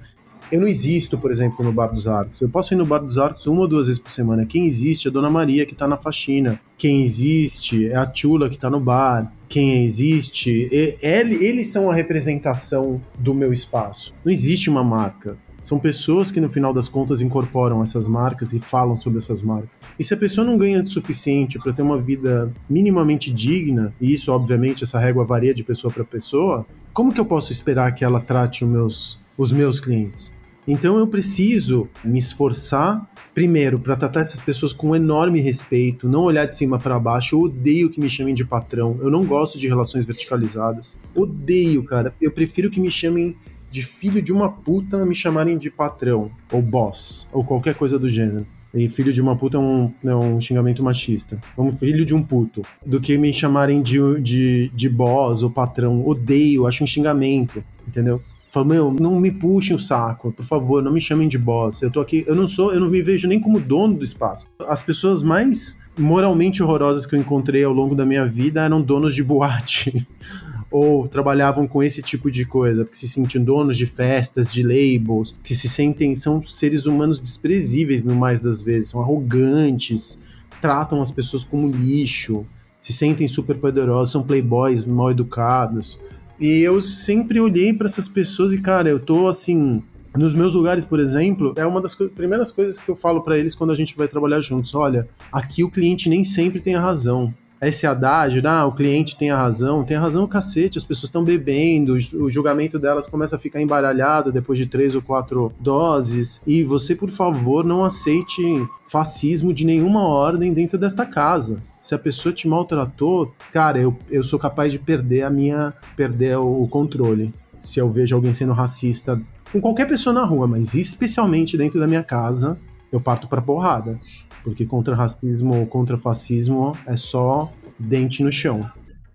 Eu 0.52 0.60
não 0.60 0.68
existo, 0.68 1.18
por 1.18 1.32
exemplo, 1.32 1.64
no 1.64 1.72
Bar 1.72 1.88
dos 1.88 2.08
Arcos. 2.08 2.42
Eu 2.42 2.50
posso 2.50 2.74
ir 2.74 2.78
no 2.78 2.86
Bar 2.86 3.00
dos 3.00 3.18
Arcos 3.18 3.46
uma 3.46 3.62
ou 3.62 3.68
duas 3.68 3.88
vezes 3.88 4.02
por 4.02 4.10
semana. 4.10 4.46
Quem 4.46 4.66
existe 4.66 5.08
é 5.08 5.10
a 5.10 5.14
Dona 5.14 5.30
Maria, 5.30 5.66
que 5.66 5.76
tá 5.76 5.88
na 5.88 5.98
faxina. 5.98 6.60
Quem 6.78 7.04
existe 7.04 7.88
é 7.88 7.96
a 7.96 8.06
Tchula, 8.06 8.50
que 8.50 8.58
tá 8.58 8.70
no 8.70 8.80
bar. 8.80 9.32
Quem 9.48 9.84
existe. 9.84 10.70
Eles 10.72 11.68
são 11.68 11.90
a 11.90 11.94
representação 11.94 13.02
do 13.20 13.34
meu 13.34 13.54
espaço. 13.54 14.14
Não 14.26 14.32
existe 14.32 14.70
uma 14.70 14.84
marca. 14.84 15.38
São 15.62 15.78
pessoas 15.78 16.32
que 16.32 16.40
no 16.40 16.50
final 16.50 16.74
das 16.74 16.88
contas 16.88 17.22
incorporam 17.22 17.84
essas 17.84 18.08
marcas 18.08 18.54
e 18.54 18.60
falam 18.60 18.98
sobre 18.98 19.20
essas 19.20 19.42
marcas. 19.42 19.80
E 20.00 20.04
se 20.04 20.14
a 20.14 20.18
pessoa 20.18 20.48
não 20.48 20.58
ganha 20.58 20.82
o 20.82 20.88
suficiente 20.88 21.60
para 21.60 21.74
ter 21.74 21.82
uma 21.82 21.98
vida 22.02 22.52
minimamente 22.70 23.32
digna, 23.32 23.94
e 24.00 24.14
isso 24.14 24.32
obviamente 24.32 24.84
essa 24.84 24.98
régua 24.98 25.26
varia 25.26 25.54
de 25.54 25.64
pessoa 25.64 25.92
para 25.94 26.06
pessoa, 26.06 26.66
como 26.94 27.14
que 27.14 27.20
eu 27.20 27.26
posso 27.26 27.52
esperar 27.52 27.94
que 27.94 28.06
ela 28.06 28.22
trate 28.22 28.64
os 28.64 28.72
meus, 28.72 29.20
os 29.38 29.52
meus 29.52 29.82
clientes? 29.82 30.39
Então 30.72 31.00
eu 31.00 31.08
preciso 31.08 31.90
me 32.06 32.20
esforçar 32.20 33.10
primeiro 33.34 33.80
para 33.80 33.96
tratar 33.96 34.22
essas 34.22 34.40
pessoas 34.40 34.72
com 34.72 34.96
enorme 34.96 35.40
respeito, 35.42 36.08
não 36.08 36.22
olhar 36.22 36.46
de 36.46 36.54
cima 36.54 36.78
para 36.78 37.00
baixo. 37.00 37.36
Eu 37.36 37.42
odeio 37.42 37.90
que 37.90 38.00
me 38.00 38.08
chamem 38.08 38.36
de 38.36 38.46
patrão. 38.46 39.00
Eu 39.02 39.10
não 39.10 39.26
gosto 39.26 39.58
de 39.58 39.68
relações 39.68 40.06
verticalizadas. 40.06 40.96
Odeio, 41.16 41.84
cara. 41.84 42.14
Eu 42.22 42.30
prefiro 42.30 42.70
que 42.70 42.80
me 42.80 42.92
chamem 42.92 43.36
de 43.72 43.82
filho 43.82 44.22
de 44.22 44.32
uma 44.32 44.48
puta 44.48 45.04
me 45.08 45.16
chamarem 45.16 45.58
de 45.58 45.72
patrão, 45.72 46.30
ou 46.52 46.62
boss, 46.62 47.28
ou 47.34 47.44
qualquer 47.44 47.74
coisa 47.74 47.98
do 47.98 48.08
gênero. 48.08 48.46
E 48.72 48.88
filho 48.90 49.12
de 49.12 49.20
uma 49.20 49.36
puta 49.36 49.58
é 49.58 49.60
um, 49.60 49.92
é 50.04 50.16
um 50.16 50.40
xingamento 50.40 50.84
machista. 50.84 51.42
Como 51.56 51.76
filho 51.76 52.06
de 52.06 52.14
um 52.14 52.22
puto. 52.22 52.62
Do 52.86 53.02
que 53.02 53.18
me 53.18 53.34
chamarem 53.34 53.82
de, 53.82 53.98
de, 54.22 54.70
de 54.72 54.88
boss 54.88 55.42
ou 55.42 55.50
patrão. 55.50 56.08
Odeio, 56.08 56.68
acho 56.68 56.84
um 56.84 56.88
xingamento, 56.88 57.64
entendeu? 57.88 58.22
Falo, 58.50 58.66
meu, 58.66 58.92
não 58.92 59.20
me 59.20 59.32
puxem 59.32 59.76
o 59.76 59.80
saco, 59.80 60.32
por 60.32 60.44
favor, 60.44 60.84
não 60.84 60.92
me 60.92 61.00
chamem 61.00 61.28
de 61.28 61.38
boss. 61.38 61.84
Eu 61.84 61.92
tô 61.92 62.00
aqui, 62.00 62.24
eu 62.26 62.36
não 62.36 62.48
sou, 62.48 62.74
eu 62.74 62.80
não 62.80 62.90
me 62.90 63.02
vejo 63.02 63.28
nem 63.28 63.40
como 63.40 63.60
dono 63.60 63.96
do 63.96 64.04
espaço. 64.04 64.46
As 64.68 64.82
pessoas 64.82 65.22
mais 65.22 65.78
moralmente 65.98 66.64
horrorosas 66.64 67.06
que 67.06 67.16
eu 67.16 67.20
encontrei 67.20 67.64
ao 67.64 67.74
longo 67.74 67.94
da 67.94 68.06
minha 68.06 68.26
vida 68.26 68.64
eram 68.64 68.82
donos 68.82 69.14
de 69.14 69.24
boate. 69.24 70.08
ou 70.72 71.08
trabalhavam 71.08 71.68
com 71.68 71.82
esse 71.82 72.02
tipo 72.02 72.30
de 72.30 72.46
coisa, 72.46 72.86
que 72.86 72.98
se 72.98 73.08
sentem 73.08 73.44
donos 73.44 73.76
de 73.76 73.86
festas, 73.86 74.54
de 74.54 74.62
labels, 74.62 75.36
que 75.44 75.56
se 75.56 75.68
sentem 75.68 76.16
são 76.16 76.44
seres 76.44 76.86
humanos 76.86 77.20
desprezíveis 77.20 78.04
no 78.04 78.16
mais 78.16 78.40
das 78.40 78.62
vezes, 78.62 78.90
são 78.90 79.02
arrogantes, 79.02 80.20
tratam 80.62 81.02
as 81.02 81.10
pessoas 81.10 81.44
como 81.44 81.68
lixo, 81.70 82.46
se 82.80 82.94
sentem 82.94 83.28
super 83.28 83.58
poderosos, 83.58 84.12
são 84.12 84.24
playboys 84.24 84.86
mal 84.86 85.12
educados. 85.12 86.00
E 86.40 86.62
eu 86.62 86.80
sempre 86.82 87.40
olhei 87.40 87.74
para 87.74 87.88
essas 87.88 88.08
pessoas 88.08 88.54
e 88.54 88.62
cara, 88.62 88.90
eu 88.90 89.00
tô 89.00 89.28
assim, 89.28 89.84
nos 90.16 90.34
meus 90.34 90.54
lugares, 90.54 90.86
por 90.86 91.00
exemplo, 91.00 91.54
é 91.58 91.66
uma 91.66 91.82
das 91.82 91.94
co 91.94 92.08
primeiras 92.10 92.52
coisas 92.52 92.80
que 92.80 92.90
eu 92.90 92.96
falo 92.96 93.22
para 93.22 93.38
eles 93.38 93.56
quando 93.56 93.72
a 93.72 93.76
gente 93.76 93.96
vai 93.98 94.08
trabalhar 94.08 94.40
juntos. 94.42 94.74
Olha, 94.74 95.08
aqui 95.32 95.64
o 95.64 95.70
cliente 95.70 96.10
nem 96.10 96.24
sempre 96.24 96.62
tem 96.62 96.76
a 96.76 96.82
razão 96.82 97.34
esse 97.68 97.86
adágio, 97.86 98.42
ah, 98.48 98.66
o 98.66 98.72
cliente 98.72 99.18
tem 99.18 99.32
a 99.32 99.38
razão, 99.38 99.84
tem 99.84 99.98
a 99.98 100.00
razão 100.00 100.24
o 100.24 100.28
cacete, 100.28 100.78
as 100.78 100.84
pessoas 100.84 101.10
estão 101.10 101.24
bebendo, 101.24 101.94
o 101.94 102.30
julgamento 102.30 102.80
delas 102.80 103.06
começa 103.06 103.36
a 103.36 103.40
ficar 103.40 103.62
embaralhado 103.62 104.32
depois 104.32 104.58
de 104.58 104.66
três 104.66 104.96
ou 104.96 105.02
quatro 105.02 105.52
doses, 105.60 106.42
e 106.48 106.64
você, 106.64 106.96
por 106.96 107.12
favor, 107.12 107.66
não 107.66 107.84
aceite 107.84 108.42
fascismo 108.86 109.54
de 109.54 109.66
nenhuma 109.66 110.08
ordem 110.08 110.54
dentro 110.54 110.78
desta 110.78 111.06
casa. 111.06 111.62
Se 111.90 111.96
a 111.96 111.98
pessoa 111.98 112.32
te 112.32 112.48
maltratou, 112.48 113.34
cara, 113.52 113.80
eu, 113.80 113.98
eu 114.12 114.22
sou 114.22 114.38
capaz 114.38 114.72
de 114.72 114.78
perder 114.78 115.24
a 115.24 115.30
minha, 115.32 115.74
perder 115.98 116.38
o, 116.38 116.68
controle. 116.68 117.34
Se 117.60 117.80
eu 117.80 117.90
vejo 117.90 118.16
alguém 118.16 118.32
sendo 118.32 118.54
racista 118.54 119.20
com 119.52 119.60
qualquer 119.60 119.88
pessoa 119.88 120.14
na 120.14 120.24
rua, 120.24 120.46
mas 120.46 120.76
especialmente 120.76 121.58
dentro 121.58 121.80
da 121.80 121.88
minha 121.88 122.04
casa, 122.04 122.60
eu 122.92 123.02
parto 123.02 123.28
pra 123.28 123.42
porrada. 123.42 123.98
Porque 124.44 124.68
contra 124.68 124.96
racismo 124.96 125.62
ou 125.62 125.66
contra 125.66 125.98
fascismo 125.98 126.74
é 126.86 126.96
só 126.96 127.52
dente 127.80 128.24
no 128.24 128.32
chão. 128.32 128.70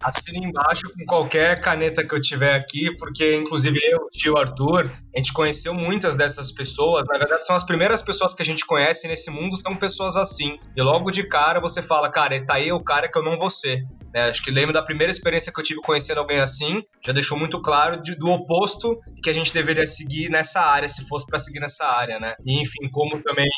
Assina 0.05 0.47
embaixo 0.47 0.83
com 0.95 1.07
qualquer 1.07 1.59
caneta 1.63 2.07
que 2.07 2.15
eu 2.15 2.21
tiver 2.21 2.55
aqui, 2.55 2.95
porque 2.97 3.35
inclusive 3.35 3.81
eu, 3.83 4.07
tio 4.13 4.37
Arthur, 4.37 4.91
a 5.15 5.19
gente 5.19 5.33
conheceu 5.33 5.73
muitas 5.73 6.15
dessas 6.15 6.53
pessoas. 6.53 7.07
Na 7.09 7.17
verdade, 7.17 7.47
são 7.47 7.57
as 7.57 7.65
primeiras 7.65 8.03
pessoas 8.03 8.35
que 8.35 8.43
a 8.43 8.45
gente 8.45 8.67
conhece 8.67 9.09
nesse 9.09 9.31
mundo, 9.31 9.57
são 9.57 9.75
pessoas 9.75 10.15
assim. 10.15 10.59
E 10.77 10.83
logo 10.83 11.11
de 11.11 11.27
cara 11.27 11.59
você 11.59 11.81
fala, 11.81 12.11
cara, 12.11 12.45
tá 12.45 12.57
aí 12.57 12.71
o 12.71 12.85
cara 12.85 13.09
que 13.09 13.19
eu 13.19 13.23
não 13.23 13.39
vou 13.39 13.51
ser. 13.51 13.83
Né? 14.15 14.29
Acho 14.29 14.43
que 14.43 14.51
lembro 14.51 14.73
da 14.73 14.81
primeira 14.81 15.11
experiência 15.11 15.53
que 15.53 15.59
eu 15.59 15.65
tive 15.65 15.81
conhecendo 15.81 16.19
alguém 16.19 16.39
assim, 16.39 16.83
já 17.05 17.13
deixou 17.13 17.37
muito 17.37 17.61
claro 17.61 18.01
de, 18.01 18.15
do 18.15 18.31
oposto 18.31 19.01
que 19.21 19.29
a 19.29 19.33
gente 19.33 19.53
deveria 19.53 19.87
seguir 19.87 20.31
nessa 20.31 20.61
área, 20.61 20.89
se 20.89 21.07
fosse 21.09 21.27
para 21.27 21.41
seguir 21.41 21.59
nessa 21.59 21.85
área, 21.85 22.21
né? 22.21 22.35
E 22.47 22.61
enfim, 22.61 22.89
como 22.91 23.21
também 23.21 23.51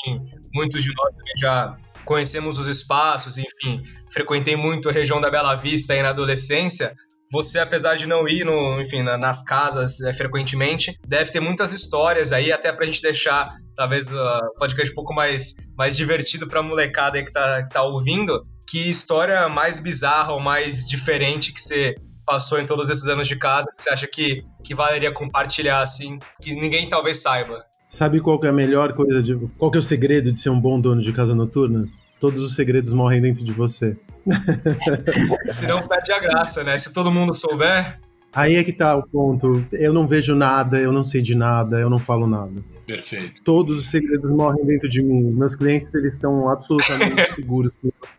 muitos 0.55 0.83
de 0.83 0.93
nós 0.97 1.15
também 1.15 1.35
já 1.37 1.77
conhecemos 2.07 2.59
os 2.59 2.67
espaços, 2.67 3.37
enfim, 3.37 3.83
frequentei 4.11 4.57
muito 4.57 4.89
a 4.89 4.93
região 4.93 5.21
da 5.21 5.31
Bela 5.31 5.55
Vista 5.57 5.93
aí 5.93 6.03
na 6.03 6.11
adolescência, 6.11 6.95
você, 7.31 7.59
apesar 7.59 7.97
de 7.97 8.07
não 8.07 8.29
ir 8.29 8.45
no, 8.45 8.81
enfim, 8.81 9.03
nas 9.03 9.43
casas 9.43 10.01
é, 10.01 10.15
frequentemente, 10.15 10.97
deve 11.07 11.33
ter 11.33 11.41
muitas 11.41 11.73
histórias 11.73 12.33
aí, 12.33 12.53
até 12.53 12.73
pra 12.73 12.87
gente 12.87 13.03
deixar, 13.03 13.51
talvez, 13.75 14.11
o 14.13 14.17
uh, 14.17 14.55
podcast 14.59 14.93
um 14.93 14.95
pouco 14.95 15.13
mais, 15.13 15.57
mais 15.77 15.97
divertido 15.97 16.47
pra 16.47 16.63
molecada 16.63 17.19
aí 17.19 17.25
que 17.25 17.33
tá, 17.33 17.63
que 17.65 17.71
tá 17.71 17.83
ouvindo. 17.83 18.41
Que 18.69 18.91
história 18.91 19.49
mais 19.49 19.79
bizarra 19.79 20.33
ou 20.33 20.41
mais 20.41 20.87
diferente 20.87 21.53
que 21.53 21.61
você 21.61 21.95
passou 22.27 22.59
em 22.59 22.67
todos 22.67 22.91
esses 22.91 23.07
anos 23.07 23.29
de 23.29 23.37
casa, 23.37 23.67
que 23.77 23.83
você 23.83 23.91
acha 23.91 24.07
que, 24.07 24.45
que 24.65 24.75
valeria 24.75 25.13
compartilhar, 25.13 25.81
assim, 25.81 26.19
que 26.41 26.55
ninguém 26.55 26.89
talvez 26.89 27.23
saiba? 27.23 27.65
Sabe 27.89 28.21
qual 28.21 28.39
que 28.39 28.47
é 28.47 28.51
a 28.51 28.53
melhor 28.53 28.93
coisa 28.93 29.23
de. 29.23 29.37
Qual 29.57 29.71
que 29.71 29.79
é 29.79 29.81
o 29.81 29.85
segredo 29.85 30.33
de 30.33 30.41
ser 30.41 30.51
um 30.51 30.61
bom 30.61 30.81
dono 30.81 31.01
de 31.01 31.13
casa 31.13 31.35
noturna? 31.35 31.87
Todos 32.21 32.43
os 32.43 32.55
segredos 32.55 32.93
morrem 32.93 33.23
dentro 33.23 33.45
de 33.45 33.53
você. 33.53 33.97
Senão 35.53 35.87
perde 35.87 36.13
a 36.13 36.19
graça, 36.19 36.65
né? 36.65 36.77
Se 36.77 36.93
todo 36.93 37.13
mundo 37.13 37.33
souber. 37.33 38.01
Aí 38.33 38.57
é 38.57 38.65
que 38.65 38.73
tá 38.73 38.95
o 38.97 39.03
ponto. 39.03 39.65
Eu 39.73 39.93
não 39.93 40.07
vejo 40.07 40.35
nada, 40.35 40.79
eu 40.79 40.93
não 40.93 41.05
sei 41.05 41.23
de 41.23 41.35
nada, 41.35 41.81
eu 41.81 41.89
não 41.89 41.99
falo 41.99 42.27
nada. 42.27 42.63
Perfeito. 42.87 43.43
Todos 43.43 43.79
os 43.79 43.91
segredos 43.91 44.31
morrem 44.31 44.65
dentro 44.65 44.89
de 44.89 45.03
mim. 45.03 45.35
Meus 45.35 45.57
clientes, 45.57 45.93
eles 45.93 46.15
estão 46.15 46.49
absolutamente 46.49 47.35
seguros 47.35 47.73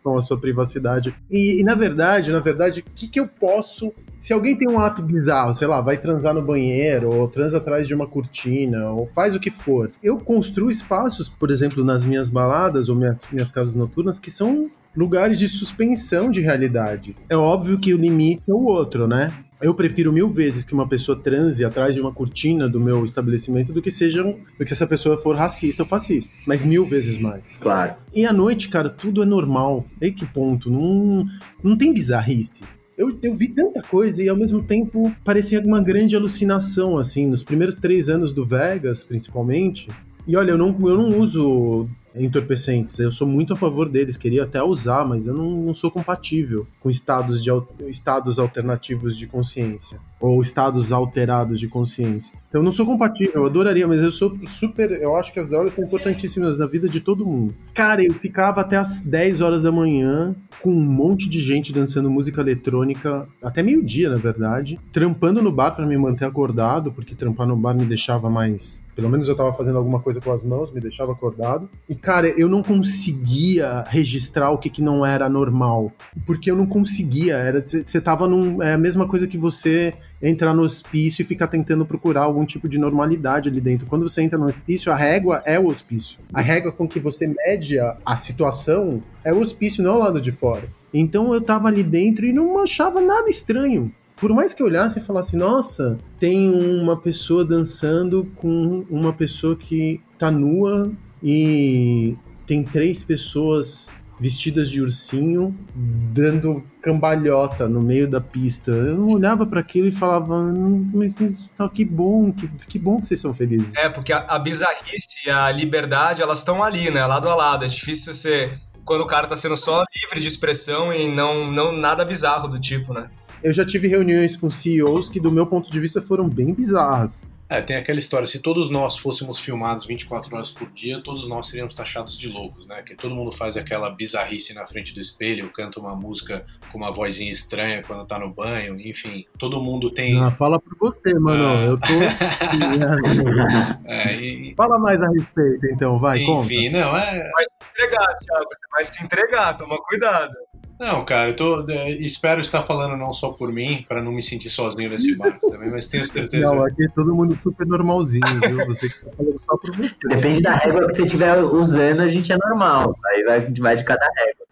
com 0.04 0.18
a 0.18 0.20
sua 0.20 0.38
privacidade. 0.38 1.16
E, 1.32 1.62
e, 1.62 1.64
na 1.64 1.74
verdade, 1.74 2.32
na 2.32 2.40
verdade, 2.40 2.82
o 2.82 2.84
que, 2.84 3.08
que 3.08 3.20
eu 3.20 3.28
posso... 3.28 3.94
Se 4.20 4.34
alguém 4.34 4.58
tem 4.58 4.68
um 4.68 4.80
ato 4.80 5.02
bizarro, 5.02 5.54
sei 5.54 5.68
lá, 5.68 5.80
vai 5.80 5.98
transar 5.98 6.34
no 6.34 6.42
banheiro, 6.42 7.16
ou 7.16 7.28
transa 7.28 7.58
atrás 7.58 7.88
de 7.88 7.94
uma 7.94 8.08
cortina, 8.08 8.90
ou 8.92 9.08
faz 9.14 9.36
o 9.36 9.40
que 9.40 9.52
for, 9.52 9.92
eu 10.04 10.18
construo 10.18 10.70
espaços, 10.70 11.30
por 11.30 11.52
exemplo, 11.52 11.84
nas 11.84 12.04
minhas 12.04 12.30
baladas 12.30 12.90
ou 12.90 12.96
minhas, 12.96 13.22
minhas 13.32 13.52
casas 13.52 13.76
noturnas, 13.76 14.20
que 14.20 14.32
são 14.32 14.70
lugares 14.96 15.38
de 15.38 15.48
suspensão 15.48 16.32
de 16.32 16.42
realidade. 16.42 17.16
É 17.30 17.38
óbvio 17.38 17.80
que 17.80 17.94
o 17.94 17.98
limite 17.98 18.42
é 18.48 18.54
o 18.54 18.66
outro, 18.66 19.08
né? 19.08 19.32
Eu 19.62 19.74
prefiro 19.74 20.14
mil 20.14 20.32
vezes 20.32 20.64
que 20.64 20.74
uma 20.74 20.88
pessoa 20.88 21.20
transe 21.20 21.66
atrás 21.66 21.94
de 21.94 22.02
uma 22.02 22.14
cortina 22.14 22.70
do 22.70 22.80
meu 22.80 23.04
estabelecimento 23.04 23.74
do 23.74 23.82
que 23.82 23.90
seja 23.90 24.24
do 24.24 24.66
que 24.66 24.74
essa 24.74 24.86
pessoa 24.86 25.18
for 25.18 25.36
racista 25.36 25.84
ou 25.84 25.90
fascista. 25.90 26.32
Mas 26.46 26.62
mil 26.62 26.86
vezes 26.86 27.18
mais. 27.18 27.58
Claro. 27.58 27.96
E 28.14 28.26
à 28.26 28.34
noite, 28.34 28.70
cara, 28.70 28.90
tudo 28.90 29.24
é 29.24 29.26
normal. 29.26 29.86
E 30.00 30.12
que 30.12 30.26
ponto? 30.26 30.70
Não, 30.70 31.26
não 31.64 31.78
tem 31.78 31.94
bizarrice. 31.94 32.64
Eu, 32.98 33.18
eu 33.22 33.36
vi 33.36 33.50
tanta 33.50 33.82
coisa 33.82 34.24
e 34.24 34.30
ao 34.30 34.36
mesmo 34.36 34.64
tempo 34.64 35.14
parecia 35.24 35.62
uma 35.62 35.80
grande 35.80 36.16
alucinação, 36.16 36.98
assim, 36.98 37.28
nos 37.28 37.44
primeiros 37.44 37.76
três 37.76 38.10
anos 38.10 38.34
do 38.34 38.46
Vegas, 38.46 39.04
principalmente. 39.04 39.88
E 40.28 40.36
olha, 40.36 40.52
eu 40.52 40.58
não, 40.58 40.76
eu 40.82 40.98
não 40.98 41.20
uso 41.20 41.88
entorpecentes. 42.16 42.98
Eu 43.00 43.12
sou 43.12 43.28
muito 43.28 43.54
a 43.54 43.58
favor 43.58 43.90
deles, 43.90 44.18
queria 44.18 44.44
até 44.44 44.62
usar, 44.62 45.06
mas 45.06 45.28
eu 45.28 45.34
não, 45.34 45.52
não 45.52 45.74
sou 45.74 45.92
compatível 45.92 46.66
com 46.80 46.90
estados, 46.90 47.44
de, 47.44 47.50
estados 47.88 48.40
alternativos 48.40 49.18
de 49.18 49.28
consciência 49.28 50.00
ou 50.20 50.42
estados 50.42 50.92
alterados 50.92 51.60
de 51.60 51.68
consciência. 51.68 52.34
Então, 52.50 52.62
eu 52.62 52.66
não 52.66 52.72
sou 52.72 52.86
compatível, 52.86 53.42
eu 53.42 53.46
adoraria, 53.46 53.88
mas 53.88 54.02
eu 54.02 54.12
sou 54.12 54.38
super. 54.48 54.90
Eu 54.92 55.16
acho 55.16 55.34
que 55.34 55.40
as 55.40 55.50
drogas 55.50 55.74
são 55.74 55.84
importantíssimas 55.84 56.58
na 56.58 56.66
vida 56.66 56.88
de 56.88 57.00
todo 57.00 57.26
mundo. 57.26 57.54
Cara, 57.74 58.04
eu 58.04 58.14
ficava 58.14 58.62
até 58.62 58.78
as 58.78 59.02
10 59.02 59.42
horas 59.42 59.62
da 59.62 59.72
manhã 59.72 60.36
com 60.62 60.72
um 60.72 60.86
monte 60.86 61.30
de 61.30 61.40
gente 61.40 61.74
dançando 61.74 62.10
música 62.10 62.42
eletrônica, 62.42 63.28
até 63.44 63.62
meio-dia, 63.62 64.10
na 64.10 64.16
verdade, 64.16 64.80
trampando 64.92 65.42
no 65.42 65.52
bar 65.52 65.72
para 65.72 65.86
me 65.86 65.98
manter 65.98 66.26
acordado, 66.26 66.92
porque 66.92 67.14
trampar 67.14 67.46
no 67.46 67.56
bar 67.56 67.76
me 67.76 67.86
deixava 67.86 68.30
mais. 68.30 68.84
Pelo 68.96 69.10
menos 69.10 69.28
eu 69.28 69.36
tava 69.36 69.54
fazendo 69.54 69.78
alguma 69.78 70.00
coisa 70.00 70.20
com 70.20 70.32
as 70.32 70.44
mãos, 70.44 70.72
me 70.72 70.82
deixava 70.82 71.12
acordado. 71.12 71.70
E, 71.88 71.96
cara, 71.96 72.28
eu 72.30 72.50
não 72.50 72.64
conseguia 72.64 73.84
registrar 73.88 74.50
o 74.50 74.58
que, 74.58 74.72
que 74.72 74.82
não 74.82 75.06
era 75.06 75.30
normal. 75.30 75.92
Porque 76.26 76.50
eu 76.50 76.56
não 76.56 76.66
conseguia. 76.66 77.36
Era 77.36 77.64
Você 77.64 78.02
tava 78.02 78.28
num. 78.28 78.64
É 78.64 78.74
a 78.74 78.78
mesma 78.78 79.08
coisa 79.08 79.28
que 79.28 79.38
você 79.38 79.94
entrar 80.22 80.54
no 80.54 80.64
hospício 80.64 81.22
e 81.22 81.26
ficar 81.26 81.48
tentando 81.48 81.86
procurar 81.86 82.24
algum 82.24 82.46
tipo 82.46 82.68
de 82.68 82.78
normalidade 82.78 83.50
ali 83.50 83.62
dentro. 83.62 83.88
Quando 83.88 84.08
você 84.08 84.22
entra 84.22 84.38
no 84.38 84.46
hospício, 84.46 84.92
a 84.92 84.96
régua 84.96 85.42
é 85.46 85.60
o 85.60 85.68
hospício. 85.68 86.20
A 86.34 86.42
régua 86.42 86.72
com 86.72 86.88
que 86.88 87.00
você 87.00 87.28
mede 87.28 87.80
a, 87.80 88.16
situação 88.16 89.02
é 89.24 89.34
o 89.34 89.40
hospício, 89.40 89.84
não 89.84 89.92
é 89.92 89.96
o 89.96 90.00
lado 90.00 90.22
de 90.22 90.32
fora. 90.32 90.68
Então 90.94 91.34
eu 91.34 91.42
tava 91.42 91.68
ali 91.68 91.84
dentro 91.84 92.26
e 92.26 92.34
não 92.34 92.60
achava 92.60 93.00
nada 93.00 93.30
estranho. 93.30 93.92
Por 94.16 94.34
mais 94.34 94.54
que 94.54 94.64
eu 94.64 94.66
olhasse 94.66 94.98
e 94.98 95.02
falasse, 95.02 95.38
nossa, 95.38 96.00
tem 96.20 96.50
uma 96.50 96.98
pessoa 96.98 97.46
dançando 97.46 98.28
com 98.36 98.84
uma 98.90 99.14
pessoa 99.14 99.56
que 99.56 100.02
tá 100.18 100.32
nua 100.32 100.92
e 101.22 102.16
tem 102.48 102.64
três 102.64 103.04
pessoas 103.04 103.92
vestidas 104.20 104.70
de 104.70 104.82
ursinho 104.82 105.56
dando 105.76 106.64
cambalhota 106.82 107.68
no 107.68 107.82
meio 107.82 108.10
da 108.10 108.20
pista. 108.20 108.72
Eu 108.72 109.08
olhava 109.08 109.46
para 109.46 109.60
aquilo 109.60 109.88
e 109.88 109.92
falava, 109.92 110.36
hum, 110.36 110.90
mas 110.94 111.16
tá, 111.56 111.70
que 111.70 111.86
bom, 111.86 112.32
que, 112.32 112.48
que 112.48 112.80
bom 112.80 113.00
que 113.00 113.08
vocês 113.08 113.20
são 113.20 113.34
felizes. 113.34 113.76
É, 113.76 113.90
porque 113.90 114.12
a, 114.12 114.20
a 114.20 114.40
bizarrice 114.40 115.28
e 115.28 115.30
a 115.30 115.52
liberdade, 115.52 116.22
elas 116.22 116.40
estão 116.40 116.64
ali, 116.64 116.90
né, 116.90 117.06
lado 117.06 117.30
a 117.30 117.36
lado. 117.36 117.66
É 117.66 117.68
difícil 117.68 118.14
você 118.14 118.58
quando 118.84 119.02
o 119.02 119.08
cara 119.08 119.28
tá 119.28 119.36
sendo 119.36 119.58
só 119.58 119.84
livre 120.02 120.22
de 120.22 120.28
expressão 120.28 120.94
e 120.94 121.14
não, 121.14 121.52
não 121.52 121.74
nada 121.74 122.06
bizarro 122.06 122.48
do 122.48 122.60
tipo, 122.60 122.94
né? 122.94 123.10
Eu 123.44 123.52
já 123.52 123.66
tive 123.66 123.88
reuniões 123.88 124.38
com 124.38 124.50
CEOs 124.50 125.10
que, 125.10 125.20
do 125.20 125.32
meu 125.32 125.46
ponto 125.46 125.70
de 125.70 125.80
vista, 125.80 126.02
foram 126.02 126.28
bem 126.28 126.54
bizarras. 126.54 127.22
É, 127.50 127.62
tem 127.62 127.78
aquela 127.78 127.98
história, 127.98 128.28
se 128.28 128.40
todos 128.40 128.70
nós 128.70 128.98
fôssemos 128.98 129.40
filmados 129.40 129.86
24 129.86 130.36
horas 130.36 130.50
por 130.50 130.70
dia, 130.72 131.02
todos 131.02 131.30
nós 131.30 131.48
seríamos 131.48 131.74
taxados 131.74 132.18
de 132.18 132.28
loucos, 132.28 132.68
né? 132.68 132.82
Que 132.82 132.94
todo 132.94 133.16
mundo 133.16 133.32
faz 133.32 133.56
aquela 133.56 133.90
bizarrice 133.90 134.54
na 134.54 134.68
frente 134.68 134.94
do 134.94 135.00
espelho, 135.00 135.50
canta 135.52 135.80
uma 135.80 135.96
música 135.96 136.46
com 136.72 136.78
uma 136.78 136.92
vozinha 136.92 137.32
estranha 137.32 137.82
quando 137.84 138.06
tá 138.06 138.20
no 138.20 138.30
banho, 138.30 138.78
enfim, 138.82 139.26
todo 139.40 139.62
mundo 139.62 139.90
tem... 139.90 140.22
Ah, 140.22 140.32
fala 140.32 140.60
por 140.60 140.76
você, 140.78 141.18
mano, 141.20 141.48
ah. 141.48 141.66
eu 141.66 141.80
tô... 141.80 141.88
é, 143.90 144.14
e... 144.16 144.54
Fala 144.56 144.78
mais 144.78 145.02
a 145.02 145.10
respeito, 145.10 145.68
então, 145.68 145.98
vai, 146.00 146.20
Enfim, 146.20 146.72
conta. 146.72 146.86
não, 146.86 146.98
é... 146.98 147.30
Vai 147.30 147.46
se 147.46 147.60
entregar, 147.72 148.18
Thiago, 148.18 148.46
você 148.46 148.68
vai 148.72 148.84
se 148.84 149.04
entregar, 149.04 149.58
toma 149.58 149.78
cuidado. 149.84 150.34
Não, 150.80 151.04
cara, 151.04 151.30
eu 151.30 151.36
tô, 151.36 151.70
é, 151.72 151.90
espero 151.92 152.40
estar 152.40 152.62
falando 152.62 152.96
não 152.96 153.12
só 153.12 153.30
por 153.30 153.52
mim, 153.52 153.84
para 153.90 154.00
não 154.00 154.12
me 154.12 154.22
sentir 154.22 154.52
sozinho 154.52 154.90
nesse 154.90 155.16
barco 155.16 155.50
também, 155.50 155.72
mas 155.72 155.88
tenho 155.88 156.06
certeza. 156.06 156.54
Não, 156.54 156.64
aqui 156.64 156.86
é 156.86 156.90
todo 156.94 157.16
mundo 157.16 157.38
super 157.42 157.66
normalzinho, 157.66 158.40
viu? 158.42 158.66
Você 158.68 158.88
que 158.88 159.04
tá 159.04 159.12
falando 159.18 159.42
só 159.44 159.58
por 159.58 159.76
você. 159.76 160.08
Depende 160.08 160.42
da 160.42 160.56
régua 160.56 160.88
que 160.88 160.96
você 160.96 161.04
estiver 161.04 161.44
usando, 161.44 162.02
a 162.02 162.10
gente 162.10 162.32
é 162.32 162.38
normal. 162.38 162.94
Aí 163.08 163.24
vai, 163.24 163.54
vai 163.60 163.76
de 163.76 163.84
cada 163.84 164.06
régua. 164.06 164.48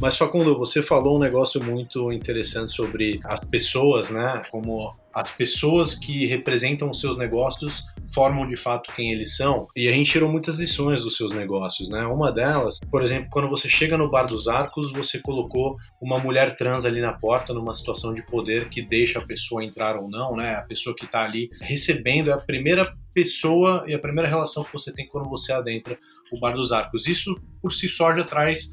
Mas 0.00 0.16
Facundo, 0.16 0.56
você 0.56 0.80
falou 0.80 1.16
um 1.16 1.18
negócio 1.18 1.62
muito 1.62 2.10
interessante 2.12 2.72
sobre 2.72 3.20
as 3.24 3.40
pessoas, 3.40 4.10
né? 4.10 4.42
Como 4.50 4.90
as 5.12 5.30
pessoas 5.32 5.94
que 5.94 6.24
representam 6.26 6.88
os 6.88 7.00
seus 7.00 7.18
negócios 7.18 7.84
formam 8.12 8.48
de 8.48 8.56
fato 8.56 8.92
quem 8.94 9.12
eles 9.12 9.36
são. 9.36 9.66
E 9.76 9.88
a 9.88 9.92
gente 9.92 10.10
tirou 10.10 10.30
muitas 10.30 10.58
lições 10.58 11.02
dos 11.02 11.16
seus 11.16 11.32
negócios, 11.32 11.88
né? 11.88 12.06
Uma 12.06 12.32
delas, 12.32 12.78
por 12.90 13.02
exemplo, 13.02 13.28
quando 13.30 13.48
você 13.48 13.68
chega 13.68 13.96
no 13.96 14.10
Bar 14.10 14.26
dos 14.26 14.48
Arcos, 14.48 14.92
você 14.92 15.18
colocou 15.20 15.76
uma 16.00 16.18
mulher 16.18 16.56
trans 16.56 16.84
ali 16.84 17.00
na 17.00 17.12
porta 17.12 17.52
numa 17.52 17.74
situação 17.74 18.14
de 18.14 18.24
poder 18.24 18.68
que 18.68 18.82
deixa 18.82 19.18
a 19.18 19.26
pessoa 19.26 19.64
entrar 19.64 19.96
ou 19.96 20.08
não, 20.08 20.36
né? 20.36 20.54
A 20.54 20.62
pessoa 20.62 20.94
que 20.94 21.04
está 21.04 21.24
ali 21.24 21.48
recebendo 21.60 22.30
é 22.30 22.32
a 22.32 22.38
primeira 22.38 22.94
pessoa 23.12 23.84
e 23.86 23.94
a 23.94 23.98
primeira 23.98 24.28
relação 24.28 24.64
que 24.64 24.72
você 24.72 24.92
tem 24.92 25.06
quando 25.06 25.28
você 25.28 25.52
adentra 25.52 25.98
o 26.32 26.38
Bar 26.38 26.52
dos 26.52 26.72
Arcos. 26.72 27.06
Isso 27.06 27.34
por 27.60 27.72
si 27.72 27.88
só 27.88 28.14
já 28.16 28.24
traz 28.24 28.70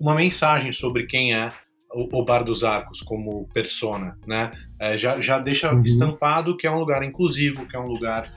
uma 0.00 0.14
mensagem 0.14 0.72
sobre 0.72 1.06
quem 1.06 1.34
é 1.34 1.48
o, 1.92 2.24
Bar 2.24 2.44
dos 2.44 2.64
Arcos 2.64 3.00
como 3.02 3.48
persona, 3.52 4.16
né? 4.26 4.50
É, 4.80 4.96
já, 4.96 5.20
já 5.20 5.38
deixa 5.38 5.72
uhum. 5.72 5.82
estampado 5.82 6.56
que 6.56 6.66
é 6.66 6.70
um 6.70 6.78
lugar 6.78 7.02
inclusivo, 7.02 7.66
que 7.66 7.76
é 7.76 7.80
um 7.80 7.86
lugar 7.86 8.30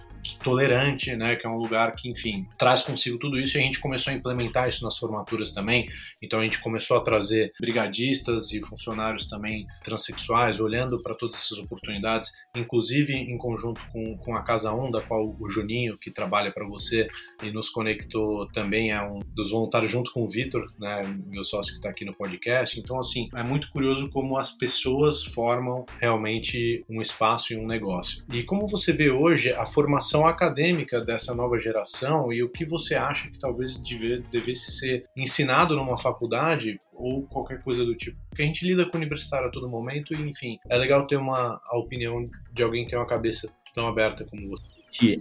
tolerante, 0.44 1.16
né, 1.16 1.36
que 1.36 1.46
é 1.46 1.50
um 1.50 1.58
lugar 1.58 1.96
que, 1.96 2.10
enfim, 2.10 2.48
traz 2.58 2.84
consigo 2.84 3.18
tudo 3.18 3.40
isso 3.40 3.58
e 3.58 3.60
a 3.60 3.64
gente 3.64 3.80
começou 3.80 4.14
a 4.14 4.16
implementar 4.16 4.68
isso 4.68 4.84
nas 4.84 4.98
formaturas 4.98 5.52
também. 5.52 5.88
Então 6.22 6.40
a 6.40 6.44
gente 6.44 6.60
começou 6.60 6.98
a 6.98 7.02
trazer 7.02 7.54
brigadistas 7.60 8.52
e 8.54 8.62
funcionários 8.62 9.28
também 9.28 9.66
transexuais, 9.84 10.60
olhando 10.60 11.02
para 11.02 11.16
todas 11.16 11.38
essas 11.38 11.58
oportunidades, 11.58 12.32
inclusive 12.56 13.14
em 13.14 13.38
conjunto 13.38 13.82
com, 13.92 14.18
com 14.18 14.36
a 14.36 14.44
Casa 14.44 14.74
1, 14.74 14.92
da 14.92 15.02
qual 15.02 15.36
o 15.40 15.50
Juninho, 15.50 15.98
que 15.98 16.12
trabalha 16.12 16.52
para 16.52 16.66
você 16.66 17.08
e 17.44 17.52
nos 17.52 17.70
conectou 17.70 18.48
também, 18.52 18.92
é 18.92 19.02
um 19.02 19.20
dos 19.34 19.52
voluntários 19.52 19.92
junto 19.92 20.12
com 20.12 20.24
o 20.24 20.30
Vitor, 20.30 20.62
né, 20.80 21.02
meu 21.28 21.44
sócio 21.44 21.74
que 21.74 21.80
está 21.80 21.90
aqui 21.90 22.06
no 22.06 22.14
podcast. 22.14 22.80
Então, 22.80 23.00
assim, 23.00 23.30
é 23.36 23.44
muito 23.44 23.70
curioso 23.72 24.10
como 24.10 24.38
as 24.38 24.52
pessoas 24.52 25.24
formam 25.24 25.86
realmente 26.00 26.84
um 26.90 27.02
espaço 27.02 27.54
e 27.54 27.58
um 27.58 27.66
negócio. 27.66 28.24
E 28.32 28.44
como 28.44 28.68
você 28.68 28.94
vê 28.94 29.10
hoje, 29.10 29.52
a 29.52 29.66
formação 29.66 30.11
formação 30.12 30.28
acadêmica 30.28 31.00
dessa 31.00 31.34
nova 31.34 31.58
geração 31.58 32.32
e 32.34 32.44
o 32.44 32.50
que 32.50 32.66
você 32.66 32.96
acha 32.96 33.30
que 33.30 33.40
talvez 33.40 33.78
deve, 33.78 34.24
devesse 34.32 34.72
ser 34.72 35.06
ensinado 35.16 35.76
numa 35.76 35.98
faculdade 35.98 36.78
ou 36.94 37.24
qualquer 37.24 37.64
coisa 37.64 37.86
do 37.86 37.96
tipo. 37.96 38.18
Porque 38.30 38.44
a 38.44 38.46
gente 38.46 38.66
lida 38.66 38.86
com 38.86 38.98
o 38.98 39.00
universitário 39.00 39.48
a 39.48 39.52
todo 39.52 39.70
momento 39.70 40.14
e, 40.14 40.30
enfim, 40.30 40.58
é 40.70 40.78
legal 40.78 41.06
ter 41.08 41.16
uma 41.16 41.60
a 41.66 41.78
opinião 41.78 42.26
de 42.52 42.64
alguém 42.64 42.84
que 42.84 42.92
tem 42.92 43.00
uma 43.00 43.08
cabeça 43.08 43.50
tão 43.74 43.88
aberta 43.88 44.26
como 44.26 44.50
você. 44.50 44.72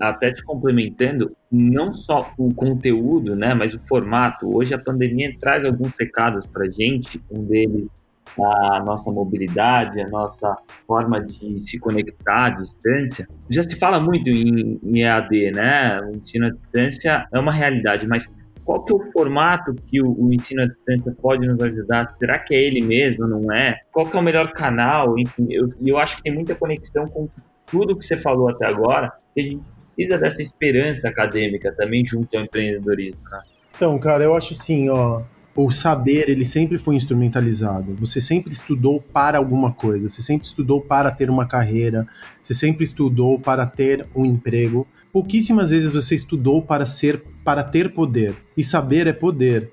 Até 0.01 0.33
te 0.33 0.43
complementando, 0.43 1.31
não 1.51 1.95
só 1.95 2.35
o 2.37 2.53
conteúdo, 2.53 3.37
né, 3.37 3.55
mas 3.55 3.73
o 3.73 3.79
formato. 3.87 4.53
Hoje 4.53 4.75
a 4.75 4.79
pandemia 4.79 5.33
traz 5.39 5.65
alguns 5.65 5.97
recados 5.97 6.45
para 6.47 6.69
gente. 6.69 7.23
Um 7.31 7.45
deles 7.45 7.87
a 8.39 8.83
nossa 8.85 9.11
mobilidade, 9.11 10.01
a 10.01 10.09
nossa 10.09 10.57
forma 10.87 11.21
de 11.21 11.61
se 11.61 11.79
conectar 11.79 12.47
à 12.47 12.51
distância. 12.51 13.29
Já 13.49 13.63
se 13.63 13.79
fala 13.79 13.99
muito 13.99 14.31
em, 14.31 14.79
em 14.83 15.01
EAD, 15.01 15.53
né? 15.53 16.01
O 16.01 16.17
ensino 16.17 16.47
à 16.47 16.51
distância 16.51 17.27
é 17.33 17.39
uma 17.39 17.53
realidade, 17.53 18.07
mas 18.07 18.33
qual 18.65 18.85
que 18.85 18.93
é 18.93 18.97
o 18.97 19.13
formato 19.13 19.75
que 19.87 20.01
o, 20.01 20.07
o, 20.07 20.33
ensino 20.33 20.63
à 20.63 20.67
distância 20.67 21.15
pode 21.21 21.47
nos 21.47 21.61
ajudar? 21.61 22.07
Será 22.07 22.39
que 22.39 22.55
é 22.55 22.63
ele 22.63 22.81
mesmo, 22.81 23.27
não 23.27 23.53
é? 23.53 23.77
Qual 23.91 24.07
que 24.07 24.17
é 24.17 24.21
o 24.21 24.23
melhor 24.23 24.53
canal? 24.53 25.19
Enfim, 25.19 25.47
eu, 25.51 25.69
eu 25.85 25.99
acho 25.99 26.17
que 26.17 26.23
tem 26.23 26.35
muita 26.35 26.55
conexão 26.55 27.09
com 27.09 27.29
tudo 27.67 27.97
que 27.97 28.05
você 28.05 28.17
falou 28.17 28.49
até 28.49 28.67
agora, 28.67 29.13
que 29.35 29.41
a 29.41 29.45
gente 29.45 29.63
precisa 29.79 30.19
dessa 30.19 30.43
esperança 30.43 31.09
acadêmica 31.09 31.73
também 31.73 32.05
junto 32.05 32.37
ao 32.37 32.45
empreendedorismo, 32.45 33.23
né? 33.31 33.41
Então, 33.77 33.99
cara, 33.99 34.25
eu 34.25 34.35
acho 34.35 34.53
assim, 34.53 34.89
ó, 34.91 35.23
o 35.55 35.71
saber 35.71 36.29
ele 36.29 36.45
sempre 36.45 36.79
foi 36.79 36.95
instrumentalizado. 36.95 37.95
Você 37.97 38.21
sempre 38.21 38.53
estudou 38.53 39.01
para 39.01 39.39
alguma 39.39 39.73
coisa, 39.73 40.09
você 40.09 40.23
sempre 40.23 40.47
estudou 40.47 40.81
para 40.81 41.11
ter 41.11 41.29
uma 41.29 41.47
carreira, 41.47 42.07
você 42.43 42.55
sempre 42.55 42.85
estudou 42.85 43.39
para 43.39 43.67
ter 43.67 44.07
um 44.15 44.25
emprego. 44.25 44.87
Pouquíssimas 45.13 45.71
vezes 45.71 45.91
você 45.91 46.15
estudou 46.15 46.63
para 46.63 46.87
ser 46.87 47.23
para 47.45 47.63
ter 47.63 47.93
poder. 47.93 48.37
E 48.57 48.63
saber 48.63 49.07
é 49.07 49.13
poder 49.13 49.73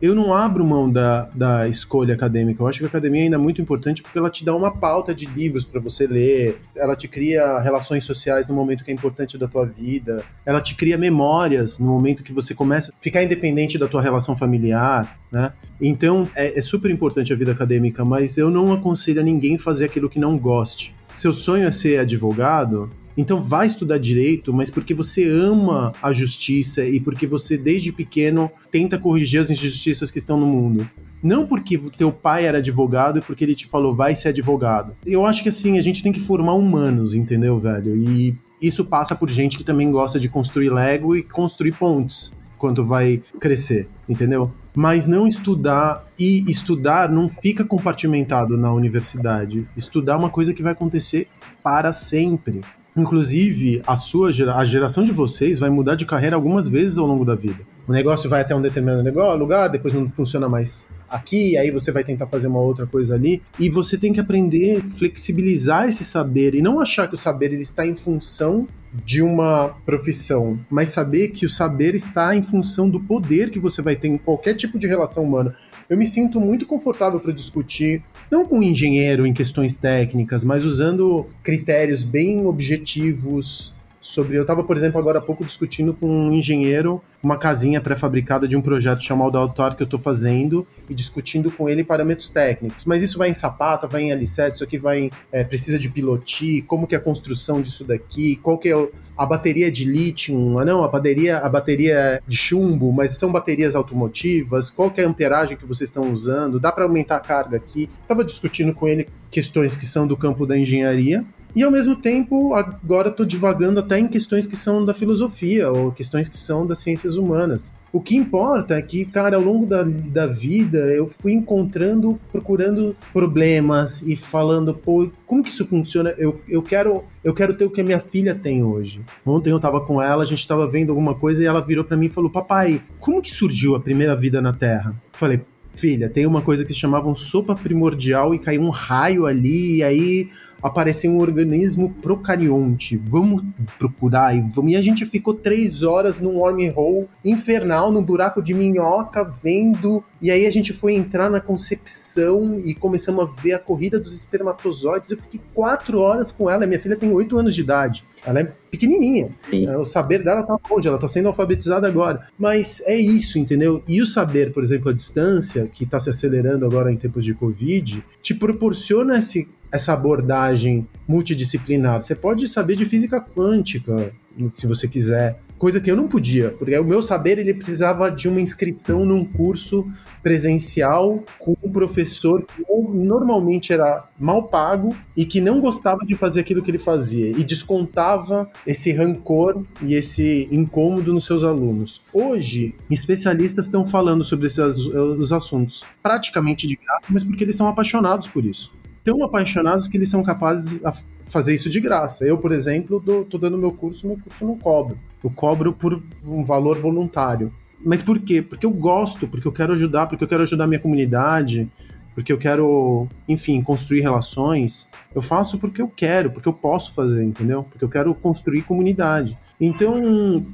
eu 0.00 0.14
não 0.14 0.32
abro 0.32 0.64
mão 0.64 0.90
da, 0.90 1.28
da 1.34 1.68
escolha 1.68 2.14
acadêmica. 2.14 2.62
Eu 2.62 2.66
acho 2.66 2.78
que 2.78 2.84
a 2.84 2.88
academia 2.88 3.22
ainda 3.22 3.36
é 3.36 3.38
muito 3.38 3.60
importante 3.60 4.02
porque 4.02 4.18
ela 4.18 4.30
te 4.30 4.44
dá 4.44 4.54
uma 4.54 4.70
pauta 4.70 5.14
de 5.14 5.26
livros 5.26 5.64
para 5.64 5.80
você 5.80 6.06
ler, 6.06 6.60
ela 6.74 6.96
te 6.96 7.06
cria 7.06 7.60
relações 7.60 8.04
sociais 8.04 8.48
no 8.48 8.54
momento 8.54 8.82
que 8.82 8.90
é 8.90 8.94
importante 8.94 9.36
da 9.36 9.46
tua 9.46 9.66
vida, 9.66 10.24
ela 10.46 10.60
te 10.60 10.74
cria 10.74 10.96
memórias 10.96 11.78
no 11.78 11.86
momento 11.86 12.22
que 12.22 12.32
você 12.32 12.54
começa 12.54 12.92
a 12.92 13.02
ficar 13.02 13.22
independente 13.22 13.76
da 13.76 13.86
tua 13.86 14.00
relação 14.00 14.36
familiar, 14.36 15.18
né? 15.30 15.52
Então 15.80 16.28
é, 16.34 16.58
é 16.58 16.62
super 16.62 16.90
importante 16.90 17.32
a 17.32 17.36
vida 17.36 17.52
acadêmica, 17.52 18.04
mas 18.04 18.38
eu 18.38 18.50
não 18.50 18.72
aconselho 18.72 19.20
a 19.20 19.24
ninguém 19.24 19.58
fazer 19.58 19.86
aquilo 19.86 20.08
que 20.08 20.18
não 20.18 20.38
goste. 20.38 20.94
Seu 21.14 21.32
sonho 21.32 21.66
é 21.66 21.70
ser 21.70 21.98
advogado, 21.98 22.90
então 23.16 23.42
vai 23.42 23.66
estudar 23.66 23.98
direito, 23.98 24.52
mas 24.52 24.70
porque 24.70 24.94
você 24.94 25.28
ama 25.28 25.92
a 26.02 26.12
justiça 26.12 26.84
e 26.84 27.00
porque 27.00 27.26
você 27.26 27.56
desde 27.56 27.92
pequeno 27.92 28.50
tenta 28.70 28.98
corrigir 28.98 29.40
as 29.40 29.50
injustiças 29.50 30.10
que 30.10 30.18
estão 30.18 30.38
no 30.38 30.46
mundo. 30.46 30.88
Não 31.22 31.46
porque 31.46 31.78
teu 31.96 32.10
pai 32.10 32.46
era 32.46 32.58
advogado 32.58 33.18
e 33.18 33.22
porque 33.22 33.44
ele 33.44 33.54
te 33.54 33.66
falou 33.66 33.94
vai 33.94 34.14
ser 34.14 34.28
advogado. 34.28 34.96
Eu 35.04 35.26
acho 35.26 35.42
que 35.42 35.50
assim, 35.50 35.78
a 35.78 35.82
gente 35.82 36.02
tem 36.02 36.12
que 36.12 36.20
formar 36.20 36.54
humanos, 36.54 37.14
entendeu, 37.14 37.58
velho? 37.58 37.96
E 37.96 38.34
isso 38.60 38.84
passa 38.84 39.14
por 39.14 39.28
gente 39.28 39.58
que 39.58 39.64
também 39.64 39.90
gosta 39.90 40.18
de 40.18 40.28
construir 40.28 40.70
Lego 40.70 41.14
e 41.16 41.22
construir 41.22 41.72
pontes 41.72 42.38
quando 42.58 42.86
vai 42.86 43.22
crescer, 43.38 43.88
entendeu? 44.08 44.52
Mas 44.74 45.06
não 45.06 45.26
estudar 45.26 46.04
e 46.18 46.44
estudar 46.48 47.10
não 47.10 47.28
fica 47.28 47.64
compartimentado 47.64 48.56
na 48.56 48.72
universidade. 48.72 49.66
Estudar 49.76 50.14
é 50.14 50.16
uma 50.16 50.30
coisa 50.30 50.54
que 50.54 50.62
vai 50.62 50.72
acontecer 50.72 51.26
para 51.62 51.92
sempre. 51.92 52.60
Inclusive, 53.00 53.82
a 53.86 53.96
sua 53.96 54.30
a 54.54 54.64
geração 54.64 55.02
de 55.04 55.12
vocês 55.12 55.58
vai 55.58 55.70
mudar 55.70 55.94
de 55.94 56.04
carreira 56.04 56.36
algumas 56.36 56.68
vezes 56.68 56.98
ao 56.98 57.06
longo 57.06 57.24
da 57.24 57.34
vida. 57.34 57.58
o 57.90 57.92
negócio 57.92 58.30
vai 58.30 58.42
até 58.42 58.54
um 58.54 58.62
determinado 58.62 59.02
negócio, 59.02 59.36
lugar, 59.36 59.68
depois 59.68 59.92
não 59.92 60.08
funciona 60.10 60.48
mais 60.48 60.92
aqui, 61.08 61.58
aí 61.58 61.72
você 61.72 61.90
vai 61.90 62.04
tentar 62.04 62.28
fazer 62.28 62.46
uma 62.46 62.60
outra 62.60 62.86
coisa 62.86 63.16
ali, 63.16 63.42
e 63.58 63.68
você 63.68 63.98
tem 63.98 64.12
que 64.12 64.20
aprender 64.20 64.80
flexibilizar 64.90 65.88
esse 65.88 66.04
saber 66.04 66.54
e 66.54 66.62
não 66.62 66.80
achar 66.80 67.08
que 67.08 67.14
o 67.14 67.18
saber 67.18 67.52
ele 67.52 67.62
está 67.62 67.84
em 67.84 67.96
função 67.96 68.68
de 68.92 69.22
uma 69.22 69.70
profissão, 69.84 70.58
mas 70.70 70.90
saber 70.90 71.28
que 71.28 71.46
o 71.46 71.50
saber 71.50 71.96
está 71.96 72.34
em 72.36 72.42
função 72.42 72.88
do 72.88 73.00
poder 73.00 73.50
que 73.50 73.58
você 73.58 73.82
vai 73.82 73.96
ter 73.96 74.08
em 74.08 74.18
qualquer 74.18 74.54
tipo 74.54 74.78
de 74.78 74.86
relação 74.86 75.24
humana. 75.24 75.54
Eu 75.88 75.96
me 75.96 76.06
sinto 76.06 76.38
muito 76.38 76.66
confortável 76.66 77.18
para 77.18 77.32
discutir, 77.32 78.04
não 78.30 78.46
com 78.46 78.62
engenheiro 78.62 79.26
em 79.26 79.32
questões 79.32 79.74
técnicas, 79.74 80.44
mas 80.44 80.64
usando 80.64 81.26
critérios 81.42 82.04
bem 82.04 82.46
objetivos, 82.46 83.74
sobre. 84.00 84.36
Eu 84.36 84.42
estava, 84.42 84.64
por 84.64 84.76
exemplo, 84.76 84.98
agora 84.98 85.18
há 85.18 85.22
pouco 85.22 85.44
discutindo 85.44 85.92
com 85.92 86.06
um 86.06 86.32
engenheiro 86.32 87.02
uma 87.22 87.36
casinha 87.36 87.80
pré-fabricada 87.82 88.48
de 88.48 88.56
um 88.56 88.62
projeto 88.62 89.02
chamado 89.02 89.36
Autor 89.36 89.74
que 89.76 89.82
eu 89.82 89.84
estou 89.84 90.00
fazendo 90.00 90.66
e 90.88 90.94
discutindo 90.94 91.50
com 91.50 91.68
ele 91.68 91.84
parâmetros 91.84 92.30
técnicos. 92.30 92.86
Mas 92.86 93.02
isso 93.02 93.18
vai 93.18 93.28
em 93.28 93.34
sapata, 93.34 93.86
vai 93.86 94.04
em 94.04 94.12
alicerce, 94.12 94.56
isso 94.56 94.64
aqui 94.64 94.78
vai 94.78 95.00
em, 95.00 95.10
é, 95.30 95.44
precisa 95.44 95.78
de 95.78 95.90
piloti, 95.90 96.62
como 96.62 96.86
que 96.86 96.94
é 96.94 96.98
a 96.98 97.00
construção 97.00 97.60
disso 97.60 97.84
daqui, 97.84 98.36
qual 98.36 98.56
que 98.56 98.70
é 98.70 98.88
a 99.20 99.26
bateria 99.26 99.70
de 99.70 99.84
lítio, 99.84 100.58
ah 100.58 100.64
não, 100.64 100.82
a 100.82 100.88
bateria, 100.88 101.36
a 101.36 101.48
bateria 101.50 102.22
de 102.26 102.38
chumbo, 102.38 102.90
mas 102.90 103.18
são 103.18 103.30
baterias 103.30 103.74
automotivas, 103.74 104.70
qual 104.70 104.90
é 104.96 105.04
a 105.04 105.06
amperagem 105.06 105.58
que 105.58 105.66
vocês 105.66 105.90
estão 105.90 106.10
usando, 106.10 106.58
dá 106.58 106.72
para 106.72 106.84
aumentar 106.84 107.16
a 107.16 107.20
carga 107.20 107.58
aqui. 107.58 107.90
Estava 108.00 108.24
discutindo 108.24 108.72
com 108.72 108.88
ele 108.88 109.06
questões 109.30 109.76
que 109.76 109.84
são 109.84 110.06
do 110.06 110.16
campo 110.16 110.46
da 110.46 110.56
engenharia 110.56 111.22
e 111.54 111.62
ao 111.62 111.70
mesmo 111.70 111.96
tempo, 111.96 112.54
agora 112.54 113.08
estou 113.08 113.26
divagando 113.26 113.80
até 113.80 113.98
em 113.98 114.08
questões 114.08 114.46
que 114.46 114.56
são 114.56 114.86
da 114.86 114.94
filosofia 114.94 115.70
ou 115.70 115.92
questões 115.92 116.26
que 116.26 116.38
são 116.38 116.66
das 116.66 116.78
ciências 116.78 117.16
humanas. 117.16 117.74
O 117.92 118.00
que 118.00 118.16
importa 118.16 118.76
é 118.76 118.82
que, 118.82 119.04
cara, 119.04 119.36
ao 119.36 119.42
longo 119.42 119.66
da, 119.66 119.82
da 119.82 120.26
vida 120.26 120.78
eu 120.92 121.08
fui 121.08 121.32
encontrando, 121.32 122.20
procurando 122.30 122.96
problemas 123.12 124.00
e 124.02 124.16
falando, 124.16 124.72
pô, 124.74 125.10
como 125.26 125.42
que 125.42 125.50
isso 125.50 125.66
funciona? 125.66 126.14
Eu, 126.16 126.40
eu, 126.48 126.62
quero, 126.62 127.04
eu 127.24 127.34
quero 127.34 127.54
ter 127.54 127.64
o 127.64 127.70
que 127.70 127.80
a 127.80 127.84
minha 127.84 127.98
filha 127.98 128.34
tem 128.34 128.62
hoje. 128.62 129.00
Ontem 129.26 129.50
eu 129.50 129.58
tava 129.58 129.80
com 129.80 130.00
ela, 130.00 130.22
a 130.22 130.26
gente 130.26 130.46
tava 130.46 130.70
vendo 130.70 130.90
alguma 130.90 131.14
coisa 131.14 131.42
e 131.42 131.46
ela 131.46 131.60
virou 131.60 131.84
para 131.84 131.96
mim 131.96 132.06
e 132.06 132.10
falou: 132.10 132.30
Papai, 132.30 132.80
como 133.00 133.20
que 133.20 133.30
surgiu 133.30 133.74
a 133.74 133.80
primeira 133.80 134.14
vida 134.14 134.40
na 134.40 134.52
Terra? 134.52 134.90
Eu 134.90 135.18
falei, 135.18 135.40
filha, 135.74 136.08
tem 136.08 136.26
uma 136.26 136.42
coisa 136.42 136.64
que 136.64 136.72
se 136.72 136.78
chamava 136.78 137.08
um 137.08 137.14
sopa 137.14 137.54
primordial 137.54 138.34
e 138.34 138.38
caiu 138.38 138.62
um 138.62 138.70
raio 138.70 139.26
ali, 139.26 139.78
e 139.78 139.82
aí 139.82 140.28
apareceu 140.62 141.10
um 141.10 141.18
organismo 141.20 141.90
procarionte. 142.02 142.96
Vamos 142.96 143.42
procurar 143.78 144.36
e 144.36 144.40
vamos. 144.40 144.72
E 144.72 144.76
a 144.76 144.82
gente 144.82 145.04
ficou 145.06 145.34
três 145.34 145.82
horas 145.82 146.20
num 146.20 146.36
wormhole 146.36 147.08
infernal, 147.24 147.90
num 147.90 148.02
buraco 148.02 148.42
de 148.42 148.54
minhoca, 148.54 149.32
vendo. 149.42 150.02
E 150.20 150.30
aí 150.30 150.46
a 150.46 150.50
gente 150.50 150.72
foi 150.72 150.94
entrar 150.94 151.30
na 151.30 151.40
concepção 151.40 152.60
e 152.64 152.74
começamos 152.74 153.24
a 153.24 153.42
ver 153.42 153.54
a 153.54 153.58
corrida 153.58 153.98
dos 153.98 154.14
espermatozoides. 154.14 155.10
Eu 155.10 155.18
fiquei 155.18 155.40
quatro 155.54 155.98
horas 156.00 156.32
com 156.32 156.50
ela. 156.50 156.66
Minha 156.66 156.80
filha 156.80 156.96
tem 156.96 157.12
oito 157.12 157.38
anos 157.38 157.54
de 157.54 157.60
idade. 157.60 158.04
Ela 158.24 158.40
é 158.40 158.52
pequenininha. 158.70 159.24
Sim. 159.26 159.68
O 159.70 159.84
saber 159.84 160.22
dela 160.22 160.42
tá 160.42 160.56
longe, 160.70 160.86
ela 160.86 160.98
tá 160.98 161.08
sendo 161.08 161.28
alfabetizada 161.28 161.88
agora. 161.88 162.26
Mas 162.38 162.82
é 162.84 162.96
isso, 162.96 163.38
entendeu? 163.38 163.82
E 163.88 164.02
o 164.02 164.06
saber, 164.06 164.52
por 164.52 164.62
exemplo, 164.62 164.90
a 164.90 164.92
distância, 164.92 165.66
que 165.66 165.84
está 165.84 165.98
se 165.98 166.10
acelerando 166.10 166.66
agora 166.66 166.92
em 166.92 166.96
tempos 166.96 167.24
de 167.24 167.32
Covid, 167.32 168.04
te 168.20 168.34
proporciona 168.34 169.18
esse 169.18 169.48
essa 169.72 169.92
abordagem 169.92 170.86
multidisciplinar. 171.06 172.02
Você 172.02 172.14
pode 172.14 172.46
saber 172.48 172.76
de 172.76 172.84
física 172.84 173.20
quântica, 173.20 174.12
se 174.50 174.66
você 174.66 174.88
quiser, 174.88 175.40
coisa 175.60 175.78
que 175.78 175.90
eu 175.90 175.96
não 175.96 176.08
podia, 176.08 176.52
porque 176.52 176.76
o 176.78 176.84
meu 176.84 177.02
saber 177.02 177.38
ele 177.38 177.52
precisava 177.52 178.10
de 178.10 178.26
uma 178.26 178.40
inscrição 178.40 179.04
num 179.04 179.26
curso 179.26 179.86
presencial 180.22 181.22
com 181.38 181.54
um 181.62 181.70
professor 181.70 182.42
que 182.44 182.64
normalmente 182.94 183.70
era 183.70 184.08
mal 184.18 184.44
pago 184.44 184.96
e 185.14 185.26
que 185.26 185.38
não 185.38 185.60
gostava 185.60 185.98
de 186.06 186.16
fazer 186.16 186.40
aquilo 186.40 186.62
que 186.62 186.70
ele 186.70 186.78
fazia 186.78 187.28
e 187.28 187.44
descontava 187.44 188.50
esse 188.66 188.90
rancor 188.90 189.62
e 189.82 189.94
esse 189.94 190.48
incômodo 190.50 191.12
nos 191.12 191.26
seus 191.26 191.44
alunos. 191.44 192.02
Hoje, 192.10 192.74
especialistas 192.90 193.66
estão 193.66 193.86
falando 193.86 194.24
sobre 194.24 194.46
esses 194.46 194.78
os 194.86 195.30
assuntos 195.30 195.84
praticamente 196.02 196.66
de 196.66 196.76
graça, 196.76 197.06
mas 197.10 197.22
porque 197.22 197.44
eles 197.44 197.56
são 197.56 197.68
apaixonados 197.68 198.26
por 198.28 198.46
isso 198.46 198.79
tão 199.04 199.22
apaixonados 199.24 199.88
que 199.88 199.96
eles 199.96 200.08
são 200.08 200.22
capazes 200.22 200.70
de 200.70 200.80
fazer 201.26 201.54
isso 201.54 201.70
de 201.70 201.80
graça. 201.80 202.24
Eu, 202.24 202.38
por 202.38 202.52
exemplo, 202.52 202.98
estou 202.98 203.24
tô 203.24 203.38
dando 203.38 203.56
meu 203.56 203.72
curso, 203.72 204.06
meu 204.06 204.18
curso 204.18 204.44
não 204.44 204.56
cobro. 204.56 204.98
Eu 205.22 205.30
cobro 205.30 205.72
por 205.72 206.02
um 206.24 206.44
valor 206.44 206.78
voluntário. 206.80 207.52
Mas 207.82 208.02
por 208.02 208.18
quê? 208.18 208.42
Porque 208.42 208.66
eu 208.66 208.70
gosto, 208.70 209.26
porque 209.26 209.46
eu 209.46 209.52
quero 209.52 209.72
ajudar, 209.72 210.06
porque 210.06 210.24
eu 210.24 210.28
quero 210.28 210.42
ajudar 210.42 210.64
a 210.64 210.66
minha 210.66 210.80
comunidade, 210.80 211.70
porque 212.14 212.32
eu 212.32 212.38
quero, 212.38 213.08
enfim, 213.28 213.62
construir 213.62 214.02
relações. 214.02 214.88
Eu 215.14 215.22
faço 215.22 215.58
porque 215.58 215.80
eu 215.80 215.88
quero, 215.88 216.30
porque 216.30 216.48
eu 216.48 216.52
posso 216.52 216.92
fazer, 216.92 217.22
entendeu? 217.22 217.62
Porque 217.62 217.84
eu 217.84 217.88
quero 217.88 218.14
construir 218.14 218.62
comunidade. 218.62 219.38
Então, 219.58 220.44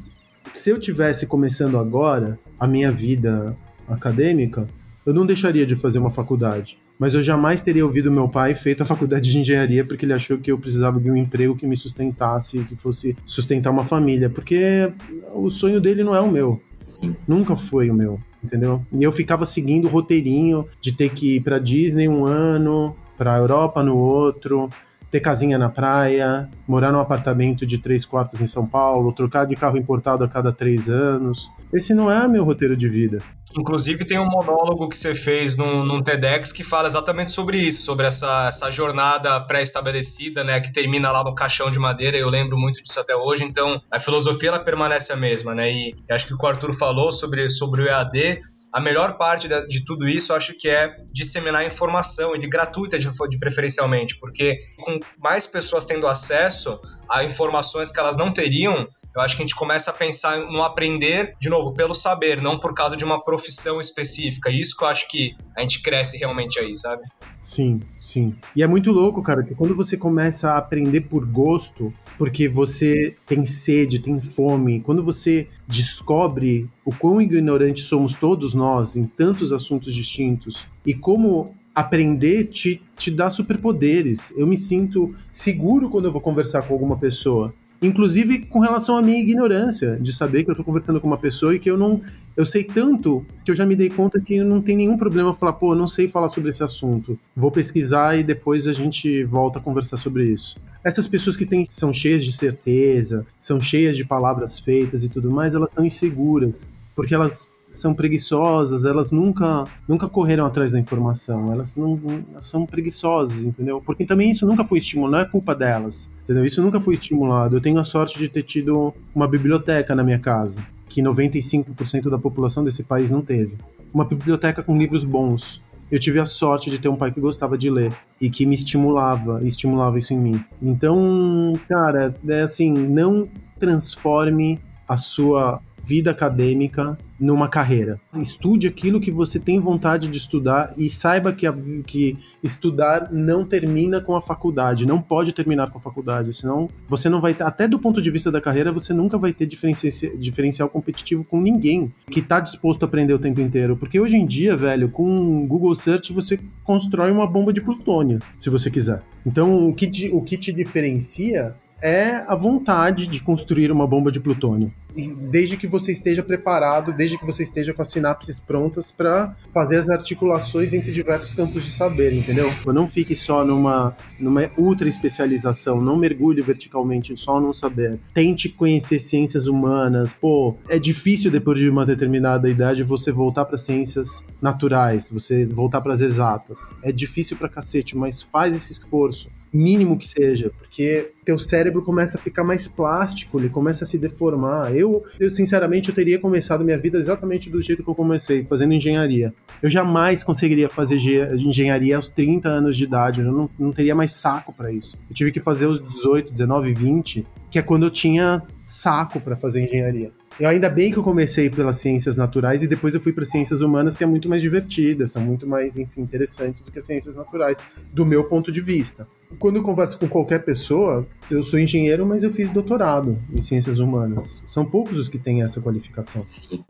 se 0.53 0.71
eu 0.71 0.79
tivesse 0.79 1.27
começando 1.27 1.79
agora 1.79 2.39
a 2.61 2.67
minha 2.67 2.93
vida 2.93 3.57
acadêmica, 3.89 4.67
eu 5.07 5.15
não 5.15 5.25
deixaria 5.25 5.65
de 5.65 5.77
fazer 5.77 5.99
uma 5.99 6.11
faculdade 6.11 6.79
mas 6.99 7.15
eu 7.15 7.23
jamais 7.23 7.61
teria 7.61 7.85
ouvido 7.85 8.11
meu 8.11 8.29
pai 8.29 8.55
feito 8.55 8.83
a 8.83 8.87
faculdade 8.87 9.31
de 9.31 9.39
engenharia 9.39 9.85
porque 9.85 10.05
ele 10.05 10.13
achou 10.13 10.39
que 10.39 10.51
eu 10.51 10.59
precisava 10.59 11.01
de 11.01 11.11
um 11.11 11.17
emprego 11.17 11.57
que 11.57 11.67
me 11.67 11.77
sustentasse, 11.77 12.61
que 12.65 12.77
fosse 12.77 13.17
sustentar 13.25 13.71
uma 13.71 13.85
família, 13.85 14.31
porque 14.31 14.93
o 15.33 15.51
sonho 15.51 15.81
dele 15.81 16.03
não 16.03 16.15
é 16.15 16.21
o 16.21 16.31
meu. 16.31 16.61
Sim. 16.87 17.15
Nunca 17.27 17.57
foi 17.57 17.91
o 17.91 17.95
meu, 17.95 18.21
entendeu? 18.43 18.85
E 18.93 19.03
eu 19.03 19.13
ficava 19.13 19.45
seguindo 19.45 19.87
o 19.87 19.91
roteirinho 19.91 20.67
de 20.81 20.93
ter 20.93 21.11
que 21.11 21.37
ir 21.37 21.41
para 21.41 21.59
Disney 21.59 22.09
um 22.09 22.25
ano, 22.25 22.97
para 23.17 23.37
Europa 23.37 23.83
no 23.83 23.97
outro, 23.97 24.69
ter 25.17 25.21
casinha 25.21 25.57
na 25.57 25.71
praia, 25.71 26.49
morar 26.69 26.93
num 26.93 27.01
apartamento 27.01 27.65
de 27.65 27.79
três 27.79 28.05
quartos 28.05 28.41
em 28.43 28.47
São 28.47 28.67
Paulo, 28.67 29.15
trocar 29.15 29.47
de 29.47 29.57
carro 29.57 29.79
importado 29.79 30.23
a 30.23 30.29
cada 30.29 30.53
três 30.53 30.91
anos. 30.91 31.51
Esse 31.73 31.95
não 31.95 32.11
é 32.11 32.29
meu 32.29 32.45
roteiro 32.45 32.77
de 32.77 32.87
vida. 32.87 33.23
Inclusive 33.59 34.05
tem 34.05 34.19
um 34.19 34.29
monólogo 34.29 34.87
que 34.89 34.97
você 34.97 35.15
fez 35.15 35.57
num, 35.57 35.83
num 35.83 36.03
TEDx 36.03 36.53
que 36.53 36.63
fala 36.63 36.89
exatamente 36.89 37.31
sobre 37.31 37.57
isso, 37.57 37.81
sobre 37.81 38.07
essa, 38.07 38.49
essa 38.49 38.71
jornada 38.71 39.41
pré-estabelecida, 39.41 40.45
né, 40.45 40.61
que 40.61 40.71
termina 40.71 41.11
lá 41.11 41.25
no 41.25 41.35
caixão 41.35 41.71
de 41.71 41.79
madeira, 41.79 42.19
eu 42.19 42.29
lembro 42.29 42.59
muito 42.59 42.83
disso 42.83 43.01
até 43.01 43.17
hoje, 43.17 43.45
então 43.45 43.81
a 43.91 43.99
filosofia 43.99 44.51
ela 44.51 44.59
permanece 44.59 45.11
a 45.13 45.17
mesma, 45.17 45.55
né, 45.55 45.73
e 45.73 45.95
acho 46.11 46.27
que 46.27 46.35
o 46.35 46.39
que 46.39 46.45
o 46.45 46.49
Arthur 46.49 46.75
falou 46.75 47.11
sobre, 47.11 47.49
sobre 47.49 47.83
o 47.83 47.87
EAD, 47.87 48.41
a 48.73 48.81
melhor 48.81 49.17
parte 49.17 49.49
de, 49.49 49.67
de, 49.69 49.85
tudo 49.85 50.09
isso, 50.09 50.35
acho 50.35 50.57
que 50.59 50.69
é 50.69 50.97
disseminar 51.13 51.65
informação 51.65 52.35
e 52.35 52.39
de 52.39 52.49
gratuita, 52.49 52.99
de, 52.99 53.09
de, 53.11 53.39
preferencialmente, 53.39 54.19
porque 54.19 54.59
com 54.81 54.99
mais 55.19 55.47
pessoas 55.47 55.85
tendo 55.85 56.07
acesso 56.07 56.81
a 57.09 57.25
informações 57.25 57.91
que 57.91 57.99
elas 57.99 58.17
não 58.17 58.33
teriam, 58.33 58.89
eu 59.17 59.23
acho 59.23 59.35
que 59.35 59.43
a 59.43 59.47
gente 59.47 59.57
começa 59.57 59.91
a 59.91 59.95
pensar 59.95 60.39
no 60.41 60.63
aprender, 60.63 61.33
de 61.41 61.49
novo, 61.49 61.75
pelo 61.75 61.95
saber, 61.95 62.43
não 62.43 62.59
por 62.59 62.75
causa 62.75 62.95
de 62.95 63.03
uma 63.03 63.25
profissão 63.25 63.81
específica. 63.81 64.51
Isso 64.51 64.77
que 64.77 64.85
eu 64.85 64.89
acho 64.89 65.09
que 65.09 65.35
a 65.57 65.63
gente 65.63 65.83
cresce 65.83 66.19
realmente 66.19 66.61
aí, 66.61 66.75
sabe? 66.77 67.03
Sim, 67.41 67.81
sim. 68.03 68.35
E 68.55 68.63
é 68.63 68.67
muito 68.67 68.93
louco, 68.93 69.23
cara, 69.23 69.43
que 69.43 69.55
quando 69.55 69.75
você 69.75 69.97
começa 69.97 70.51
a 70.51 70.59
aprender 70.59 71.01
por 71.03 71.25
gosto, 71.25 71.95
porque 72.19 72.47
você 72.47 73.17
tem 73.25 73.47
sede, 73.47 74.01
tem 74.01 74.21
fome, 74.21 74.83
quando 74.83 75.03
você 75.03 75.49
descobre 75.67 76.69
o 76.85 76.95
quão 76.95 77.21
ignorantes 77.23 77.85
somos 77.85 78.15
todos 78.15 78.53
nós 78.53 78.97
em 78.97 79.05
tantos 79.05 79.51
assuntos 79.51 79.95
distintos 79.95 80.67
e 80.85 80.93
como 80.93 81.57
aprender 81.75 82.45
te, 82.49 82.83
te 82.97 83.11
dá 83.11 83.31
superpoderes. 83.31 84.33
Eu 84.37 84.47
me 84.47 84.57
sinto 84.57 85.15
seguro 85.33 85.89
quando 85.89 86.07
eu 86.07 86.13
vou 86.13 86.21
conversar 86.21 86.63
com 86.63 86.75
alguma 86.75 86.99
pessoa. 86.99 87.55
Inclusive 87.87 88.47
com 88.47 88.61
relação 88.61 88.97
à 88.97 89.03
minha 89.03 89.21
ignorância, 89.21 89.97
de 90.01 90.13
saber 90.13 90.45
que 90.45 90.51
eu 90.51 90.53
estou 90.53 90.65
conversando 90.65 91.01
com 91.01 91.07
uma 91.07 91.17
pessoa 91.17 91.55
e 91.55 91.59
que 91.59 91.71
eu 91.71 91.77
não. 91.77 92.01
Eu 92.37 92.45
sei 92.45 92.65
tanto 92.65 93.25
que 93.45 93.51
eu 93.51 93.57
já 93.57 93.65
me 93.65 93.77
dei 93.77 93.89
conta 93.89 94.21
que 94.21 94.43
não 94.43 94.61
tem 94.61 94.77
nenhum 94.77 94.97
problema 94.97 95.33
falar, 95.33 95.55
pô, 95.55 95.75
não 95.75 95.87
sei 95.87 96.09
falar 96.09 96.29
sobre 96.29 96.51
esse 96.51 96.63
assunto. 96.63 97.19
Vou 97.35 97.51
pesquisar 97.51 98.19
e 98.19 98.23
depois 98.23 98.67
a 98.67 98.73
gente 98.73 99.25
volta 99.25 99.59
a 99.59 99.63
conversar 99.63 99.97
sobre 99.97 100.25
isso. 100.25 100.59
Essas 100.85 101.07
pessoas 101.07 101.37
que 101.37 101.47
têm, 101.47 101.65
são 101.65 101.93
cheias 101.93 102.25
de 102.25 102.33
certeza, 102.33 103.27
são 103.39 103.61
cheias 103.61 103.97
de 103.97 104.05
palavras 104.05 104.61
feitas 104.61 105.03
e 105.03 105.09
tudo 105.09 105.31
mais, 105.31 105.55
elas 105.55 105.73
são 105.73 105.85
inseguras. 105.85 106.75
Porque 106.95 107.15
elas 107.15 107.49
são 107.79 107.95
preguiçosas, 107.95 108.85
elas 108.85 109.11
nunca, 109.11 109.65
nunca 109.89 110.09
correram 110.09 110.45
atrás 110.45 110.73
da 110.73 110.79
informação, 110.79 111.53
elas 111.53 111.77
não 111.77 112.01
elas 112.33 112.47
são 112.47 112.67
preguiçosas, 112.67 113.45
entendeu? 113.45 113.83
Porque 113.85 114.05
também 114.05 114.31
isso 114.31 114.47
nunca 114.47 114.65
foi 114.65 114.79
estimulado, 114.79 115.13
não 115.13 115.19
é 115.19 115.25
culpa 115.25 115.55
delas, 115.55 116.11
entendeu? 116.25 116.45
Isso 116.45 116.63
nunca 116.63 116.81
foi 116.81 116.95
estimulado. 116.95 117.57
Eu 117.57 117.61
tenho 117.61 117.79
a 117.79 117.85
sorte 117.85 118.19
de 118.19 118.29
ter 118.29 118.43
tido 118.43 118.95
uma 119.15 119.29
biblioteca 119.29 119.95
na 119.95 120.03
minha 120.03 120.19
casa, 120.19 120.61
que 120.89 121.03
95% 121.03 122.11
da 122.11 122.19
população 122.19 122.65
desse 122.65 122.83
país 122.83 123.11
não 123.11 123.23
teve. 123.23 123.57
Uma 123.93 124.05
biblioteca 124.05 124.63
com 124.63 124.77
livros 124.77 125.05
bons. 125.05 125.63
Eu 125.91 126.01
tive 126.01 126.19
a 126.19 126.27
sorte 126.27 126.69
de 126.69 126.81
ter 126.81 126.89
um 126.89 126.97
pai 126.97 127.13
que 127.13 127.21
gostava 127.21 127.57
de 127.57 127.71
ler 127.71 127.93
e 128.21 128.29
que 128.29 128.45
me 128.45 128.55
estimulava, 128.55 129.41
estimulava 129.45 129.99
isso 129.99 130.13
em 130.13 130.19
mim. 130.19 130.45
Então, 130.61 131.53
cara, 131.69 132.13
é 132.29 132.41
assim, 132.41 132.73
não 132.73 133.29
transforme 133.59 134.61
a 134.89 134.97
sua 134.97 135.61
vida 135.87 136.11
acadêmica 136.11 136.99
numa 137.19 137.49
carreira. 137.49 138.01
Estude 138.15 138.67
aquilo 138.67 139.01
que 139.01 139.11
você 139.11 139.39
tem 139.39 139.61
vontade 139.61 140.09
de 140.09 140.19
estudar 140.19 140.75
e 140.77 140.89
saiba 140.89 141.33
que, 141.33 141.47
a, 141.47 141.55
que 141.87 142.17
estudar 142.43 143.11
não 143.13 143.45
termina 143.45 144.01
com 144.01 144.15
a 144.15 144.21
faculdade, 144.21 144.87
não 144.87 145.01
pode 145.01 145.33
terminar 145.33 145.71
com 145.71 145.79
a 145.79 145.83
faculdade, 145.83 146.35
senão 146.35 146.69
você 146.89 147.09
não 147.09 147.21
vai 147.21 147.35
ter, 147.35 147.45
até 147.45 147.67
do 147.67 147.79
ponto 147.79 148.01
de 148.03 148.11
vista 148.11 148.31
da 148.31 148.41
carreira, 148.41 148.73
você 148.73 148.93
nunca 148.93 149.19
vai 149.19 149.33
ter 149.33 149.47
diferencial, 149.47 150.17
diferencial 150.17 150.69
competitivo 150.69 151.25
com 151.25 151.41
ninguém 151.41 151.93
que 152.11 152.21
está 152.21 152.41
disposto 152.41 152.83
a 152.83 152.87
aprender 152.87 153.15
o 153.15 153.19
tempo 153.19 153.41
inteiro. 153.41 153.77
Porque 153.77 153.99
hoje 153.99 154.17
em 154.17 154.27
dia, 154.27 154.57
velho, 154.57 154.91
com 154.91 155.47
Google 155.47 155.75
Search 155.75 156.13
você 156.13 156.39
constrói 156.65 157.11
uma 157.11 157.27
bomba 157.27 157.53
de 157.53 157.61
plutônio, 157.61 158.21
se 158.37 158.51
você 158.51 158.71
quiser. 158.71 159.03
Então, 159.25 159.69
o 159.69 159.75
que 159.75 160.11
o 160.13 160.23
que 160.23 160.37
te 160.37 160.53
diferencia 160.53 161.55
é 161.83 162.25
a 162.27 162.35
vontade 162.35 163.07
de 163.07 163.21
construir 163.21 163.71
uma 163.71 163.87
bomba 163.87 164.11
de 164.11 164.21
plutônio. 164.21 164.73
E 164.97 165.11
desde 165.11 165.59
que 165.59 165.67
você 165.67 165.93
esteja 165.93 166.23
preparado, 166.23 166.91
desde 166.91 167.19
que 167.19 167.27
você 167.27 167.43
esteja 167.43 167.75
com 167.75 167.83
as 167.83 167.91
sinapses 167.91 168.41
prontas 168.41 168.91
para 168.91 169.37
fazer 169.53 169.77
as 169.77 169.91
articulações 169.91 170.73
entre 170.73 170.91
diversos 170.91 171.35
campos 171.35 171.65
de 171.65 171.71
saber, 171.71 172.15
entendeu? 172.15 172.51
Não 172.65 172.89
fique 172.89 173.15
só 173.15 173.45
numa, 173.45 173.95
numa 174.19 174.51
ultra 174.57 174.89
especialização, 174.89 175.83
não 175.83 175.99
mergulhe 175.99 176.41
verticalmente 176.41 177.15
só 177.15 177.39
no 177.39 177.53
saber. 177.53 178.01
Tente 178.15 178.49
conhecer 178.49 178.99
ciências 178.99 179.47
humanas. 179.47 180.15
Pô, 180.15 180.57
é 180.71 180.79
difícil 180.79 181.31
depois 181.31 181.59
de 181.59 181.69
uma 181.69 181.85
determinada 181.85 182.49
idade 182.49 182.83
você 182.83 183.13
voltar 183.13 183.45
para 183.45 183.59
ciências 183.59 184.25
naturais, 184.41 185.11
você 185.11 185.45
voltar 185.45 185.83
para 185.83 185.95
as 185.95 186.01
exatas. 186.01 186.73
É 186.83 186.91
difícil 186.91 187.37
pra 187.37 187.51
cacete, 187.51 187.95
mas 187.95 188.23
faz 188.23 188.55
esse 188.55 188.73
esforço 188.73 189.29
mínimo 189.53 189.99
que 189.99 190.07
seja, 190.07 190.51
porque 190.59 191.13
teu 191.25 191.39
cérebro 191.39 191.83
começa 191.83 192.17
a 192.17 192.21
ficar 192.21 192.45
mais 192.45 192.69
plástico, 192.69 193.39
ele 193.39 193.49
começa 193.49 193.85
a 193.85 193.87
se 193.87 193.99
deformar. 193.99 194.75
Eu, 194.75 195.05
eu 195.19 195.31
sinceramente, 195.31 195.89
eu 195.89 195.95
teria 195.95 196.19
começado 196.19 196.65
minha 196.65 196.79
vida 196.79 196.99
exatamente 196.99 197.51
do 197.51 197.61
jeito 197.63 197.83
que 197.83 197.91
eu 197.91 197.95
comecei, 197.95 198.45
fazendo 198.45 198.75
engenharia. 198.75 199.35
Eu 199.63 199.71
jamais 199.71 200.23
conseguiria 200.23 200.69
fazer 200.69 200.97
engenharia 201.35 201.97
aos 201.97 202.11
30 202.11 202.49
anos 202.49 202.77
de 202.77 202.85
idade, 202.85 203.21
eu 203.21 203.33
não, 203.33 203.51
não 203.59 203.73
teria 203.73 203.95
mais 203.95 204.13
saco 204.13 204.53
para 204.53 204.71
isso. 204.71 204.99
Eu 205.09 205.15
tive 205.15 205.33
que 205.33 205.41
fazer 205.41 205.67
os 205.67 205.81
18, 205.81 206.33
19, 206.33 206.75
20, 206.75 207.27
que 207.51 207.59
é 207.59 207.63
quando 207.63 207.85
eu 207.85 207.91
tinha 207.91 208.43
saco 208.69 209.21
para 209.21 209.37
fazer 209.37 209.65
engenharia. 209.65 210.13
Eu 210.39 210.51
ainda 210.51 210.69
bem 210.69 210.93
que 210.93 210.99
eu 210.99 211.03
comecei 211.03 211.49
pelas 211.49 211.77
ciências 211.77 212.15
naturais 212.19 212.63
e 212.63 212.69
depois 212.69 212.95
eu 212.95 213.01
fui 213.01 213.11
para 213.11 213.25
ciências 213.25 213.63
humanas, 213.63 213.97
que 213.97 214.05
é 214.05 214.07
muito 214.07 214.29
mais 214.29 214.43
divertidas, 214.43 215.13
são 215.13 215.23
muito 215.23 215.49
mais, 215.49 215.79
enfim, 215.79 216.03
interessantes 216.03 216.61
do 216.61 216.71
que 216.71 216.79
as 216.79 216.85
ciências 216.85 217.15
naturais, 217.15 217.57
do 217.91 218.05
meu 218.05 218.23
ponto 218.23 218.53
de 218.53 218.61
vista. 218.61 219.09
Quando 219.39 219.57
eu 219.57 219.63
converso 219.63 219.99
com 219.99 220.07
qualquer 220.07 220.45
pessoa, 220.45 221.07
eu 221.31 221.43
sou 221.43 221.59
engenheiro, 221.59 222.05
mas 222.05 222.23
eu 222.23 222.31
fiz 222.31 222.51
doutorado 222.51 223.17
em 223.33 223.41
ciências 223.41 223.79
humanas. 223.79 224.45
São 224.47 224.63
poucos 224.63 224.99
os 224.99 225.09
que 225.09 225.19
têm 225.19 225.43
essa 225.43 225.59
qualificação. 225.59 226.23
Sim. 226.27 226.63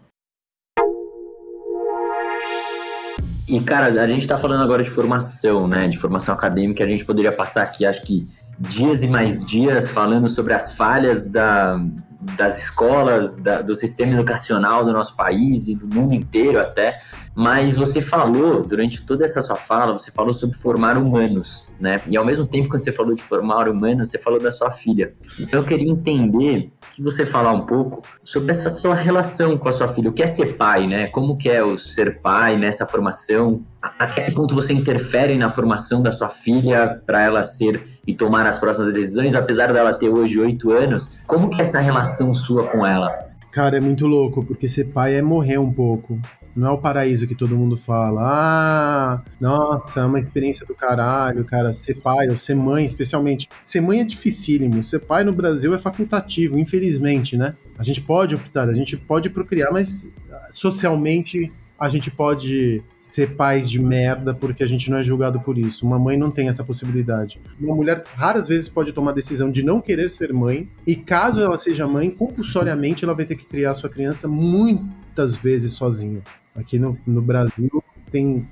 E, 3.48 3.60
cara, 3.62 4.00
a 4.00 4.08
gente 4.08 4.22
está 4.22 4.38
falando 4.38 4.62
agora 4.62 4.84
de 4.84 4.90
formação, 4.90 5.66
né? 5.66 5.88
De 5.88 5.98
formação 5.98 6.32
acadêmica, 6.32 6.84
a 6.84 6.88
gente 6.88 7.04
poderia 7.04 7.32
passar 7.32 7.64
aqui, 7.64 7.84
acho 7.84 8.02
que 8.02 8.28
dias 8.58 9.02
e 9.02 9.08
mais 9.08 9.44
dias 9.44 9.88
falando 9.88 10.28
sobre 10.28 10.54
as 10.54 10.74
falhas 10.74 11.22
da, 11.24 11.78
das 12.36 12.58
escolas, 12.58 13.34
da, 13.34 13.62
do 13.62 13.74
sistema 13.74 14.12
educacional 14.12 14.84
do 14.84 14.92
nosso 14.92 15.14
país 15.14 15.68
e 15.68 15.74
do 15.74 15.86
mundo 15.86 16.14
inteiro 16.14 16.58
até, 16.58 17.00
mas 17.36 17.76
você 17.76 18.00
falou, 18.00 18.62
durante 18.62 19.04
toda 19.04 19.22
essa 19.22 19.42
sua 19.42 19.56
fala, 19.56 19.92
você 19.92 20.10
falou 20.10 20.32
sobre 20.32 20.56
formar 20.56 20.96
humanos, 20.96 21.68
né? 21.78 22.00
E 22.08 22.16
ao 22.16 22.24
mesmo 22.24 22.46
tempo, 22.46 22.70
quando 22.70 22.82
você 22.82 22.90
falou 22.90 23.14
de 23.14 23.22
formar 23.22 23.68
humanos, 23.68 24.08
você 24.08 24.18
falou 24.18 24.40
da 24.40 24.50
sua 24.50 24.70
filha. 24.70 25.12
Então 25.38 25.60
eu 25.60 25.66
queria 25.66 25.86
entender 25.86 26.70
que 26.90 27.02
você 27.02 27.26
falar 27.26 27.52
um 27.52 27.66
pouco 27.66 28.00
sobre 28.24 28.52
essa 28.52 28.70
sua 28.70 28.94
relação 28.94 29.58
com 29.58 29.68
a 29.68 29.72
sua 29.72 29.86
filha. 29.86 30.08
O 30.08 30.14
que 30.14 30.22
é 30.22 30.26
ser 30.26 30.56
pai, 30.56 30.86
né? 30.86 31.08
Como 31.08 31.36
que 31.36 31.50
é 31.50 31.62
o 31.62 31.76
ser 31.76 32.22
pai 32.22 32.56
nessa 32.56 32.86
formação? 32.86 33.62
Até 33.82 34.22
que 34.22 34.32
ponto 34.32 34.54
você 34.54 34.72
interfere 34.72 35.36
na 35.36 35.50
formação 35.50 36.02
da 36.02 36.12
sua 36.12 36.30
filha 36.30 37.02
para 37.04 37.20
ela 37.20 37.44
ser 37.44 37.86
e 38.06 38.14
tomar 38.14 38.46
as 38.46 38.58
próximas 38.58 38.94
decisões, 38.94 39.34
apesar 39.34 39.74
dela 39.74 39.92
ter 39.92 40.08
hoje 40.08 40.40
oito 40.40 40.72
anos? 40.72 41.12
Como 41.26 41.50
que 41.50 41.60
é 41.60 41.64
essa 41.64 41.80
relação 41.80 42.32
sua 42.32 42.66
com 42.66 42.86
ela? 42.86 43.10
Cara, 43.52 43.76
é 43.76 43.80
muito 43.80 44.06
louco, 44.06 44.42
porque 44.42 44.66
ser 44.66 44.84
pai 44.86 45.16
é 45.16 45.22
morrer 45.22 45.58
um 45.58 45.70
pouco. 45.70 46.18
Não 46.56 46.68
é 46.68 46.70
o 46.70 46.78
paraíso 46.78 47.26
que 47.26 47.34
todo 47.34 47.56
mundo 47.56 47.76
fala. 47.76 48.22
Ah, 48.24 49.22
nossa, 49.38 50.00
é 50.00 50.04
uma 50.04 50.18
experiência 50.18 50.66
do 50.66 50.74
caralho, 50.74 51.44
cara. 51.44 51.72
Ser 51.72 51.96
pai 51.96 52.28
ou 52.28 52.36
ser 52.36 52.54
mãe, 52.54 52.84
especialmente. 52.84 53.48
Ser 53.62 53.80
mãe 53.80 54.00
é 54.00 54.04
dificílimo. 54.04 54.82
Ser 54.82 55.00
pai 55.00 55.22
no 55.22 55.32
Brasil 55.32 55.74
é 55.74 55.78
facultativo, 55.78 56.58
infelizmente, 56.58 57.36
né? 57.36 57.54
A 57.78 57.82
gente 57.82 58.00
pode 58.00 58.34
optar, 58.34 58.70
a 58.70 58.72
gente 58.72 58.96
pode 58.96 59.28
procriar, 59.28 59.70
mas 59.70 60.08
socialmente 60.50 61.52
a 61.78 61.88
gente 61.88 62.10
pode 62.10 62.82
ser 63.00 63.36
pais 63.36 63.70
de 63.70 63.80
merda 63.80 64.34
porque 64.34 64.62
a 64.62 64.66
gente 64.66 64.90
não 64.90 64.98
é 64.98 65.04
julgado 65.04 65.40
por 65.40 65.58
isso. 65.58 65.86
Uma 65.86 65.98
mãe 65.98 66.16
não 66.16 66.30
tem 66.30 66.48
essa 66.48 66.64
possibilidade. 66.64 67.40
Uma 67.60 67.74
mulher 67.74 68.02
raras 68.14 68.48
vezes 68.48 68.68
pode 68.68 68.92
tomar 68.92 69.10
a 69.10 69.14
decisão 69.14 69.50
de 69.50 69.62
não 69.62 69.80
querer 69.80 70.08
ser 70.08 70.32
mãe 70.32 70.68
e 70.86 70.96
caso 70.96 71.40
ela 71.40 71.58
seja 71.58 71.86
mãe, 71.86 72.10
compulsoriamente 72.10 73.04
ela 73.04 73.14
vai 73.14 73.26
ter 73.26 73.36
que 73.36 73.44
criar 73.44 73.74
sua 73.74 73.90
criança 73.90 74.26
muitas 74.26 75.36
vezes 75.36 75.72
sozinha. 75.72 76.22
Aqui 76.56 76.78
no, 76.78 76.98
no 77.06 77.22
Brasil 77.22 77.70
tem 78.10 78.46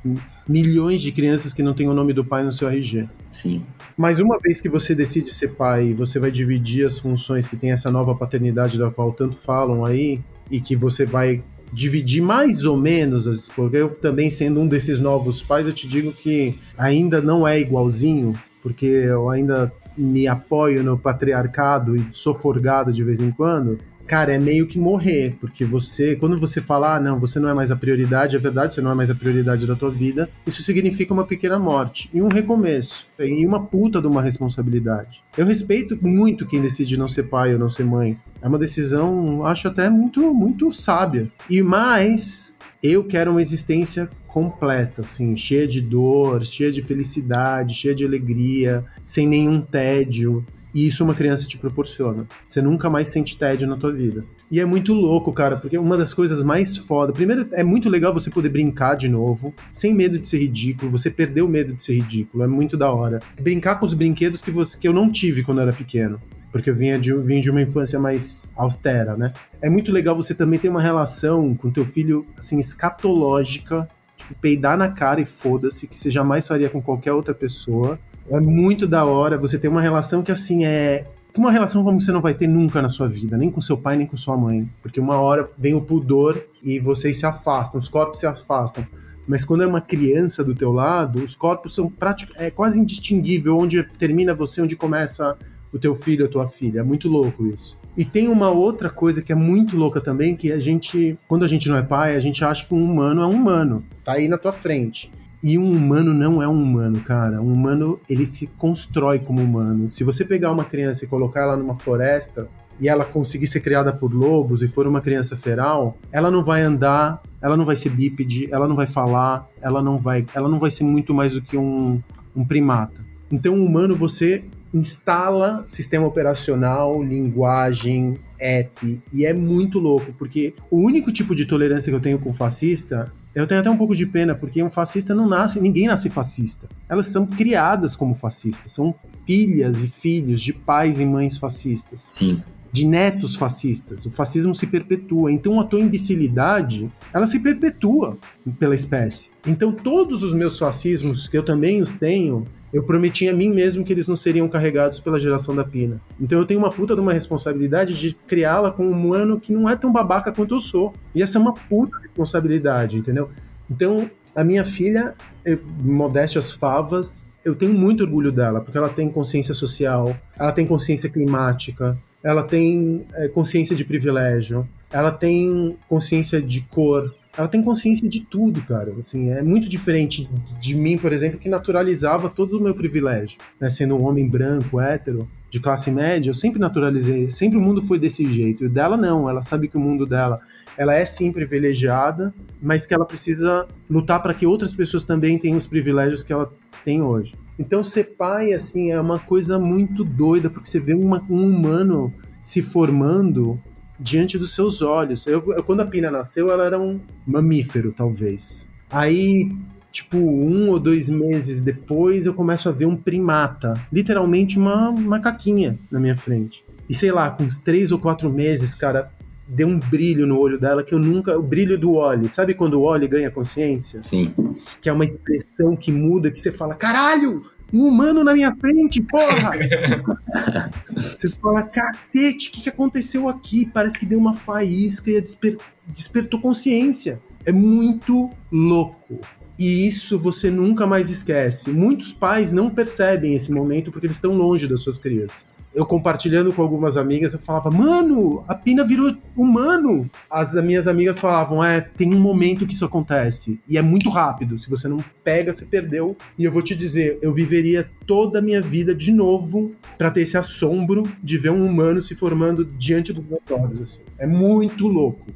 milhões 0.48 1.00
de 1.00 1.12
crianças 1.12 1.52
que 1.52 1.62
não 1.62 1.72
têm 1.72 1.88
o 1.88 1.94
nome 1.94 2.12
do 2.12 2.24
pai 2.24 2.42
no 2.42 2.52
seu 2.52 2.68
RG. 2.68 3.08
Sim. 3.32 3.62
Mas 3.96 4.18
uma 4.18 4.38
vez 4.38 4.60
que 4.60 4.68
você 4.68 4.94
decide 4.94 5.30
ser 5.30 5.52
pai, 5.52 5.94
você 5.94 6.18
vai 6.18 6.30
dividir 6.30 6.86
as 6.86 6.98
funções 6.98 7.46
que 7.46 7.56
tem 7.56 7.70
essa 7.70 7.90
nova 7.90 8.14
paternidade 8.14 8.78
da 8.78 8.90
qual 8.90 9.12
tanto 9.12 9.36
falam 9.36 9.84
aí, 9.84 10.20
e 10.50 10.60
que 10.60 10.76
você 10.76 11.06
vai 11.06 11.42
dividir 11.72 12.22
mais 12.22 12.64
ou 12.64 12.76
menos 12.76 13.26
as 13.26 13.48
porque 13.48 13.76
eu 13.76 13.90
também 13.90 14.30
sendo 14.30 14.60
um 14.60 14.68
desses 14.68 15.00
novos 15.00 15.42
pais, 15.42 15.66
eu 15.66 15.72
te 15.72 15.88
digo 15.88 16.12
que 16.12 16.56
ainda 16.78 17.20
não 17.20 17.46
é 17.46 17.58
igualzinho, 17.58 18.32
porque 18.62 18.86
eu 18.86 19.28
ainda 19.28 19.72
me 19.96 20.26
apoio 20.26 20.82
no 20.82 20.98
patriarcado 20.98 21.96
e 21.96 22.06
sou 22.12 22.34
forgado 22.34 22.92
de 22.92 23.02
vez 23.02 23.20
em 23.20 23.30
quando, 23.30 23.78
cara, 24.06 24.32
é 24.32 24.38
meio 24.38 24.66
que 24.66 24.78
morrer, 24.78 25.36
porque 25.40 25.64
você, 25.64 26.16
quando 26.16 26.38
você 26.38 26.60
fala, 26.60 26.96
ah, 26.96 27.00
não, 27.00 27.18
você 27.18 27.38
não 27.38 27.48
é 27.48 27.54
mais 27.54 27.70
a 27.70 27.76
prioridade, 27.76 28.36
é 28.36 28.38
verdade, 28.38 28.74
você 28.74 28.80
não 28.80 28.90
é 28.90 28.94
mais 28.94 29.10
a 29.10 29.14
prioridade 29.14 29.66
da 29.66 29.74
tua 29.74 29.90
vida, 29.90 30.28
isso 30.46 30.62
significa 30.62 31.12
uma 31.12 31.26
pequena 31.26 31.58
morte 31.58 32.10
e 32.12 32.20
um 32.20 32.28
recomeço, 32.28 33.08
e 33.18 33.46
uma 33.46 33.64
puta 33.64 34.00
de 34.00 34.06
uma 34.06 34.22
responsabilidade. 34.22 35.22
Eu 35.36 35.46
respeito 35.46 35.96
muito 36.02 36.46
quem 36.46 36.60
decide 36.60 36.96
não 36.96 37.08
ser 37.08 37.24
pai 37.24 37.52
ou 37.52 37.58
não 37.58 37.68
ser 37.68 37.84
mãe. 37.84 38.18
É 38.40 38.48
uma 38.48 38.58
decisão, 38.58 39.44
acho 39.44 39.68
até 39.68 39.88
muito, 39.88 40.34
muito 40.34 40.72
sábia. 40.72 41.28
E 41.48 41.62
mais, 41.62 42.54
eu 42.82 43.04
quero 43.04 43.30
uma 43.30 43.42
existência 43.42 44.10
completa, 44.28 45.00
assim, 45.02 45.36
cheia 45.36 45.66
de 45.66 45.80
dor, 45.80 46.44
cheia 46.44 46.72
de 46.72 46.82
felicidade, 46.82 47.72
cheia 47.72 47.94
de 47.94 48.04
alegria, 48.04 48.84
sem 49.04 49.28
nenhum 49.28 49.60
tédio. 49.60 50.44
E 50.74 50.88
isso 50.88 51.04
uma 51.04 51.14
criança 51.14 51.46
te 51.46 51.56
proporciona. 51.56 52.26
Você 52.48 52.60
nunca 52.60 52.90
mais 52.90 53.06
sente 53.06 53.38
tédio 53.38 53.68
na 53.68 53.76
tua 53.76 53.92
vida. 53.92 54.24
E 54.50 54.58
é 54.58 54.64
muito 54.64 54.92
louco, 54.92 55.32
cara, 55.32 55.56
porque 55.56 55.78
uma 55.78 55.96
das 55.96 56.12
coisas 56.12 56.42
mais 56.42 56.76
foda. 56.76 57.12
Primeiro, 57.12 57.46
é 57.52 57.62
muito 57.62 57.88
legal 57.88 58.12
você 58.12 58.28
poder 58.28 58.48
brincar 58.48 58.96
de 58.96 59.08
novo, 59.08 59.54
sem 59.72 59.94
medo 59.94 60.18
de 60.18 60.26
ser 60.26 60.38
ridículo. 60.38 60.90
Você 60.90 61.10
perdeu 61.10 61.46
o 61.46 61.48
medo 61.48 61.72
de 61.72 61.82
ser 61.82 61.94
ridículo. 61.94 62.42
É 62.42 62.48
muito 62.48 62.76
da 62.76 62.92
hora. 62.92 63.20
Brincar 63.40 63.78
com 63.78 63.86
os 63.86 63.94
brinquedos 63.94 64.42
que, 64.42 64.50
você, 64.50 64.76
que 64.76 64.88
eu 64.88 64.92
não 64.92 65.10
tive 65.12 65.44
quando 65.44 65.58
eu 65.58 65.62
era 65.62 65.72
pequeno. 65.72 66.20
Porque 66.50 66.70
eu 66.70 66.74
vinha 66.74 66.98
de, 66.98 67.14
vinha 67.18 67.40
de 67.40 67.50
uma 67.50 67.62
infância 67.62 67.98
mais 67.98 68.50
austera, 68.56 69.16
né? 69.16 69.32
É 69.62 69.70
muito 69.70 69.92
legal 69.92 70.16
você 70.16 70.34
também 70.34 70.58
ter 70.58 70.68
uma 70.68 70.82
relação 70.82 71.54
com 71.54 71.70
teu 71.70 71.86
filho, 71.86 72.26
assim, 72.36 72.58
escatológica. 72.58 73.88
Tipo, 74.16 74.34
peidar 74.40 74.76
na 74.76 74.88
cara 74.88 75.20
e 75.20 75.24
foda-se, 75.24 75.86
que 75.86 75.98
você 75.98 76.10
jamais 76.10 76.46
faria 76.46 76.68
com 76.68 76.82
qualquer 76.82 77.12
outra 77.12 77.34
pessoa 77.34 77.98
é 78.28 78.40
muito 78.40 78.86
da 78.86 79.04
hora 79.04 79.38
você 79.38 79.58
ter 79.58 79.68
uma 79.68 79.80
relação 79.80 80.22
que, 80.22 80.32
assim, 80.32 80.64
é 80.64 81.06
uma 81.36 81.50
relação 81.50 81.82
como 81.82 82.00
você 82.00 82.12
não 82.12 82.20
vai 82.20 82.34
ter 82.34 82.46
nunca 82.46 82.80
na 82.80 82.88
sua 82.88 83.08
vida, 83.08 83.36
nem 83.36 83.50
com 83.50 83.60
seu 83.60 83.76
pai, 83.76 83.96
nem 83.96 84.06
com 84.06 84.16
sua 84.16 84.36
mãe. 84.36 84.68
Porque 84.82 85.00
uma 85.00 85.16
hora 85.16 85.48
vem 85.58 85.74
o 85.74 85.82
pudor 85.82 86.44
e 86.62 86.78
vocês 86.78 87.18
se 87.18 87.26
afastam, 87.26 87.78
os 87.78 87.88
corpos 87.88 88.20
se 88.20 88.26
afastam. 88.26 88.86
Mas 89.26 89.44
quando 89.44 89.62
é 89.62 89.66
uma 89.66 89.80
criança 89.80 90.44
do 90.44 90.54
teu 90.54 90.70
lado, 90.70 91.24
os 91.24 91.34
corpos 91.34 91.74
são 91.74 91.92
é 92.36 92.50
quase 92.50 92.78
indistinguível 92.78 93.56
onde 93.56 93.82
termina 93.82 94.34
você, 94.34 94.60
onde 94.62 94.76
começa 94.76 95.36
o 95.72 95.78
teu 95.78 95.96
filho 95.96 96.26
ou 96.26 96.30
tua 96.30 96.46
filha. 96.46 96.80
É 96.80 96.82
muito 96.82 97.08
louco 97.08 97.46
isso. 97.46 97.78
E 97.96 98.04
tem 98.04 98.28
uma 98.28 98.50
outra 98.50 98.90
coisa 98.90 99.22
que 99.22 99.32
é 99.32 99.36
muito 99.36 99.76
louca 99.76 100.00
também, 100.00 100.36
que 100.36 100.52
a 100.52 100.58
gente, 100.58 101.16
quando 101.26 101.44
a 101.44 101.48
gente 101.48 101.68
não 101.68 101.76
é 101.76 101.82
pai, 101.82 102.16
a 102.16 102.20
gente 102.20 102.44
acha 102.44 102.66
que 102.66 102.74
um 102.74 102.84
humano 102.84 103.22
é 103.22 103.26
um 103.26 103.32
humano, 103.32 103.84
tá 104.04 104.12
aí 104.12 104.28
na 104.28 104.36
tua 104.36 104.52
frente. 104.52 105.10
E 105.46 105.58
um 105.58 105.70
humano 105.70 106.14
não 106.14 106.42
é 106.42 106.48
um 106.48 106.62
humano, 106.62 107.00
cara. 107.00 107.38
Um 107.42 107.52
humano, 107.52 108.00
ele 108.08 108.24
se 108.24 108.46
constrói 108.46 109.18
como 109.18 109.42
humano. 109.42 109.90
Se 109.90 110.02
você 110.02 110.24
pegar 110.24 110.50
uma 110.50 110.64
criança 110.64 111.04
e 111.04 111.06
colocar 111.06 111.42
ela 111.42 111.54
numa 111.54 111.76
floresta 111.76 112.48
e 112.80 112.88
ela 112.88 113.04
conseguir 113.04 113.46
ser 113.46 113.60
criada 113.60 113.92
por 113.92 114.10
lobos 114.14 114.62
e 114.62 114.68
for 114.68 114.86
uma 114.86 115.02
criança 115.02 115.36
feral, 115.36 115.98
ela 116.10 116.30
não 116.30 116.42
vai 116.42 116.62
andar, 116.62 117.22
ela 117.42 117.58
não 117.58 117.66
vai 117.66 117.76
ser 117.76 117.90
bípede, 117.90 118.48
ela 118.50 118.66
não 118.66 118.74
vai 118.74 118.86
falar, 118.86 119.46
ela 119.60 119.82
não 119.82 119.98
vai, 119.98 120.24
ela 120.34 120.48
não 120.48 120.58
vai 120.58 120.70
ser 120.70 120.84
muito 120.84 121.12
mais 121.12 121.32
do 121.32 121.42
que 121.42 121.58
um, 121.58 122.00
um 122.34 122.42
primata. 122.42 123.04
Então, 123.30 123.60
o 123.60 123.66
humano, 123.66 123.94
você 123.94 124.46
instala 124.72 125.66
sistema 125.68 126.06
operacional, 126.06 127.02
linguagem, 127.02 128.14
app, 128.40 129.02
e 129.12 129.26
é 129.26 129.34
muito 129.34 129.78
louco, 129.78 130.10
porque 130.18 130.54
o 130.70 130.78
único 130.78 131.12
tipo 131.12 131.34
de 131.34 131.44
tolerância 131.44 131.90
que 131.90 131.96
eu 131.96 132.00
tenho 132.00 132.18
com 132.18 132.32
fascista, 132.32 133.12
eu 133.34 133.46
tenho 133.46 133.60
até 133.60 133.70
um 133.70 133.76
pouco 133.76 133.94
de 133.94 134.06
pena, 134.06 134.34
porque 134.34 134.62
um 134.62 134.70
fascista 134.70 135.14
não 135.14 135.28
nasce, 135.28 135.60
ninguém 135.60 135.86
nasce 135.86 136.08
fascista. 136.08 136.68
Elas 136.88 137.06
são 137.06 137.26
criadas 137.26 137.96
como 137.96 138.14
fascistas, 138.14 138.70
são 138.70 138.94
filhas 139.26 139.82
e 139.82 139.88
filhos 139.88 140.40
de 140.40 140.52
pais 140.52 140.98
e 140.98 141.04
mães 141.04 141.36
fascistas. 141.36 142.00
Sim 142.00 142.42
de 142.74 142.84
netos 142.84 143.36
fascistas. 143.36 144.04
O 144.04 144.10
fascismo 144.10 144.52
se 144.52 144.66
perpetua. 144.66 145.30
Então 145.30 145.60
a 145.60 145.64
tua 145.64 145.78
imbecilidade, 145.78 146.90
ela 147.12 147.24
se 147.24 147.38
perpetua 147.38 148.18
pela 148.58 148.74
espécie. 148.74 149.30
Então 149.46 149.70
todos 149.70 150.24
os 150.24 150.34
meus 150.34 150.58
fascismos, 150.58 151.28
que 151.28 151.38
eu 151.38 151.44
também 151.44 151.80
os 151.80 151.90
tenho, 151.90 152.44
eu 152.72 152.82
prometi 152.82 153.28
a 153.28 153.32
mim 153.32 153.50
mesmo 153.50 153.84
que 153.84 153.92
eles 153.92 154.08
não 154.08 154.16
seriam 154.16 154.48
carregados 154.48 154.98
pela 154.98 155.20
geração 155.20 155.54
da 155.54 155.64
Pina. 155.64 156.00
Então 156.20 156.36
eu 156.36 156.44
tenho 156.44 156.58
uma 156.58 156.68
puta 156.68 156.96
de 156.96 157.00
uma 157.00 157.12
responsabilidade 157.12 157.96
de 157.96 158.12
criá-la 158.26 158.72
com 158.72 158.84
um 158.84 158.90
humano 158.90 159.38
que 159.38 159.52
não 159.52 159.68
é 159.70 159.76
tão 159.76 159.92
babaca 159.92 160.32
quanto 160.32 160.56
eu 160.56 160.60
sou. 160.60 160.92
E 161.14 161.22
essa 161.22 161.38
é 161.38 161.40
uma 161.40 161.54
puta 161.54 161.96
responsabilidade, 161.98 162.98
entendeu? 162.98 163.30
Então, 163.70 164.10
a 164.34 164.42
minha 164.42 164.64
filha, 164.64 165.14
eu, 165.44 165.60
modéstia 165.78 166.40
as 166.40 166.50
favas, 166.50 167.24
eu 167.44 167.54
tenho 167.54 167.72
muito 167.72 168.02
orgulho 168.02 168.32
dela, 168.32 168.60
porque 168.60 168.76
ela 168.76 168.88
tem 168.88 169.08
consciência 169.08 169.54
social, 169.54 170.16
ela 170.36 170.50
tem 170.50 170.66
consciência 170.66 171.08
climática, 171.08 171.96
ela 172.24 172.42
tem 172.42 173.04
é, 173.14 173.28
consciência 173.28 173.76
de 173.76 173.84
privilégio, 173.84 174.66
ela 174.90 175.12
tem 175.12 175.76
consciência 175.86 176.40
de 176.40 176.62
cor, 176.62 177.14
ela 177.36 177.48
tem 177.48 177.62
consciência 177.62 178.08
de 178.08 178.20
tudo, 178.20 178.62
cara. 178.62 178.94
Assim, 178.98 179.30
é 179.30 179.42
muito 179.42 179.68
diferente 179.68 180.28
de 180.60 180.74
mim, 180.74 180.96
por 180.96 181.12
exemplo, 181.12 181.38
que 181.38 181.48
naturalizava 181.48 182.30
todo 182.30 182.58
o 182.58 182.62
meu 182.62 182.74
privilégio. 182.74 183.38
Né? 183.60 183.68
Sendo 183.68 183.96
um 183.96 184.04
homem 184.04 184.28
branco, 184.28 184.80
hétero, 184.80 185.28
de 185.50 185.60
classe 185.60 185.90
média, 185.90 186.30
eu 186.30 186.34
sempre 186.34 186.60
naturalizei. 186.60 187.30
Sempre 187.30 187.58
o 187.58 187.60
mundo 187.60 187.82
foi 187.82 187.98
desse 187.98 188.32
jeito. 188.32 188.64
E 188.64 188.68
dela 188.68 188.96
não. 188.96 189.28
Ela 189.28 189.42
sabe 189.42 189.68
que 189.68 189.76
o 189.76 189.80
mundo 189.80 190.06
dela, 190.06 190.40
ela 190.78 190.94
é 190.94 191.04
sim 191.04 191.32
privilegiada, 191.32 192.32
mas 192.62 192.86
que 192.86 192.94
ela 192.94 193.04
precisa 193.04 193.66
lutar 193.90 194.22
para 194.22 194.32
que 194.32 194.46
outras 194.46 194.72
pessoas 194.72 195.04
também 195.04 195.36
tenham 195.36 195.58
os 195.58 195.66
privilégios 195.66 196.22
que 196.22 196.32
ela 196.32 196.52
tem 196.84 197.02
hoje. 197.02 197.34
Então 197.58 197.84
ser 197.84 198.16
pai, 198.16 198.52
assim, 198.52 198.90
é 198.90 199.00
uma 199.00 199.18
coisa 199.18 199.58
muito 199.58 200.02
doida, 200.02 200.50
porque 200.50 200.68
você 200.68 200.80
vê 200.80 200.94
uma, 200.94 201.22
um 201.30 201.46
humano 201.46 202.12
se 202.42 202.62
formando 202.62 203.60
diante 203.98 204.38
dos 204.38 204.54
seus 204.54 204.82
olhos. 204.82 205.26
Eu, 205.26 205.42
eu, 205.52 205.62
quando 205.62 205.80
a 205.80 205.86
Pina 205.86 206.10
nasceu, 206.10 206.50
ela 206.50 206.64
era 206.64 206.78
um 206.78 207.00
mamífero, 207.26 207.92
talvez. 207.92 208.68
Aí, 208.90 209.52
tipo, 209.92 210.18
um 210.18 210.68
ou 210.68 210.78
dois 210.78 211.08
meses 211.08 211.60
depois, 211.60 212.26
eu 212.26 212.34
começo 212.34 212.68
a 212.68 212.72
ver 212.72 212.86
um 212.86 212.96
primata, 212.96 213.74
literalmente 213.92 214.58
uma 214.58 214.92
macaquinha 214.92 215.78
na 215.90 216.00
minha 216.00 216.16
frente. 216.16 216.64
E 216.88 216.94
sei 216.94 217.12
lá, 217.12 217.30
com 217.30 217.44
uns 217.44 217.56
três 217.56 217.92
ou 217.92 217.98
quatro 217.98 218.30
meses, 218.30 218.74
cara, 218.74 219.10
deu 219.46 219.68
um 219.68 219.78
brilho 219.78 220.26
no 220.26 220.38
olho 220.38 220.58
dela 220.58 220.82
que 220.82 220.94
eu 220.94 220.98
nunca. 220.98 221.38
O 221.38 221.42
brilho 221.42 221.78
do 221.78 221.94
óleo. 221.94 222.28
Sabe 222.32 222.54
quando 222.54 222.74
o 222.74 222.82
óleo 222.82 223.08
ganha 223.08 223.30
consciência? 223.30 224.02
Sim. 224.04 224.32
Que 224.80 224.88
é 224.88 224.92
uma 224.92 225.04
expressão 225.04 225.76
que 225.76 225.92
muda, 225.92 226.30
que 226.30 226.40
você 226.40 226.52
fala: 226.52 226.74
caralho! 226.74 227.44
um 227.72 227.88
humano 227.88 228.22
na 228.22 228.34
minha 228.34 228.54
frente, 228.54 229.02
porra! 229.02 229.50
Você 230.94 231.28
fala, 231.28 231.62
cacete, 231.62 232.48
o 232.48 232.52
que, 232.52 232.62
que 232.62 232.68
aconteceu 232.68 233.28
aqui? 233.28 233.68
Parece 233.74 233.98
que 233.98 234.06
deu 234.06 234.18
uma 234.18 234.34
faísca 234.34 235.10
e 235.10 235.20
desper 235.20 235.56
despertou 235.86 236.40
consciência. 236.40 237.20
É 237.44 237.50
muito 237.50 238.30
louco. 238.52 239.18
E 239.58 239.88
isso 239.88 240.18
você 240.18 240.50
nunca 240.50 240.86
mais 240.86 241.10
esquece. 241.10 241.70
Muitos 241.70 242.12
pais 242.12 242.52
não 242.52 242.70
percebem 242.70 243.34
esse 243.34 243.50
momento 243.50 243.90
porque 243.90 244.06
eles 244.06 244.16
estão 244.16 244.34
longe 244.34 244.68
das 244.68 244.80
suas 244.80 244.96
crianças 244.96 245.46
eu 245.74 245.84
compartilhando 245.84 246.52
com 246.52 246.62
algumas 246.62 246.96
amigas, 246.96 247.32
eu 247.32 247.38
falava, 247.38 247.70
mano, 247.70 248.44
a 248.46 248.54
Pina 248.54 248.84
virou 248.84 249.14
humano. 249.36 250.08
As 250.30 250.54
minhas 250.62 250.86
amigas 250.86 251.18
falavam, 251.18 251.62
é, 251.62 251.80
tem 251.80 252.14
um 252.14 252.20
momento 252.20 252.66
que 252.66 252.72
isso 252.72 252.84
acontece. 252.84 253.60
E 253.68 253.76
é 253.76 253.82
muito 253.82 254.08
rápido. 254.08 254.58
Se 254.58 254.70
você 254.70 254.86
não 254.86 254.98
pega, 255.22 255.52
você 255.52 255.66
perdeu. 255.66 256.16
E 256.38 256.44
eu 256.44 256.52
vou 256.52 256.62
te 256.62 256.76
dizer, 256.76 257.18
eu 257.20 257.34
viveria 257.34 257.90
toda 258.06 258.38
a 258.38 258.42
minha 258.42 258.60
vida 258.60 258.94
de 258.94 259.12
novo 259.12 259.72
para 259.98 260.10
ter 260.10 260.20
esse 260.20 260.36
assombro 260.36 261.02
de 261.22 261.36
ver 261.38 261.50
um 261.50 261.66
humano 261.66 262.00
se 262.00 262.14
formando 262.14 262.64
diante 262.64 263.12
dos 263.12 263.24
meus 263.26 263.42
olhos. 263.50 263.82
Assim. 263.82 264.02
É 264.18 264.26
muito 264.26 264.86
louco. 264.86 265.26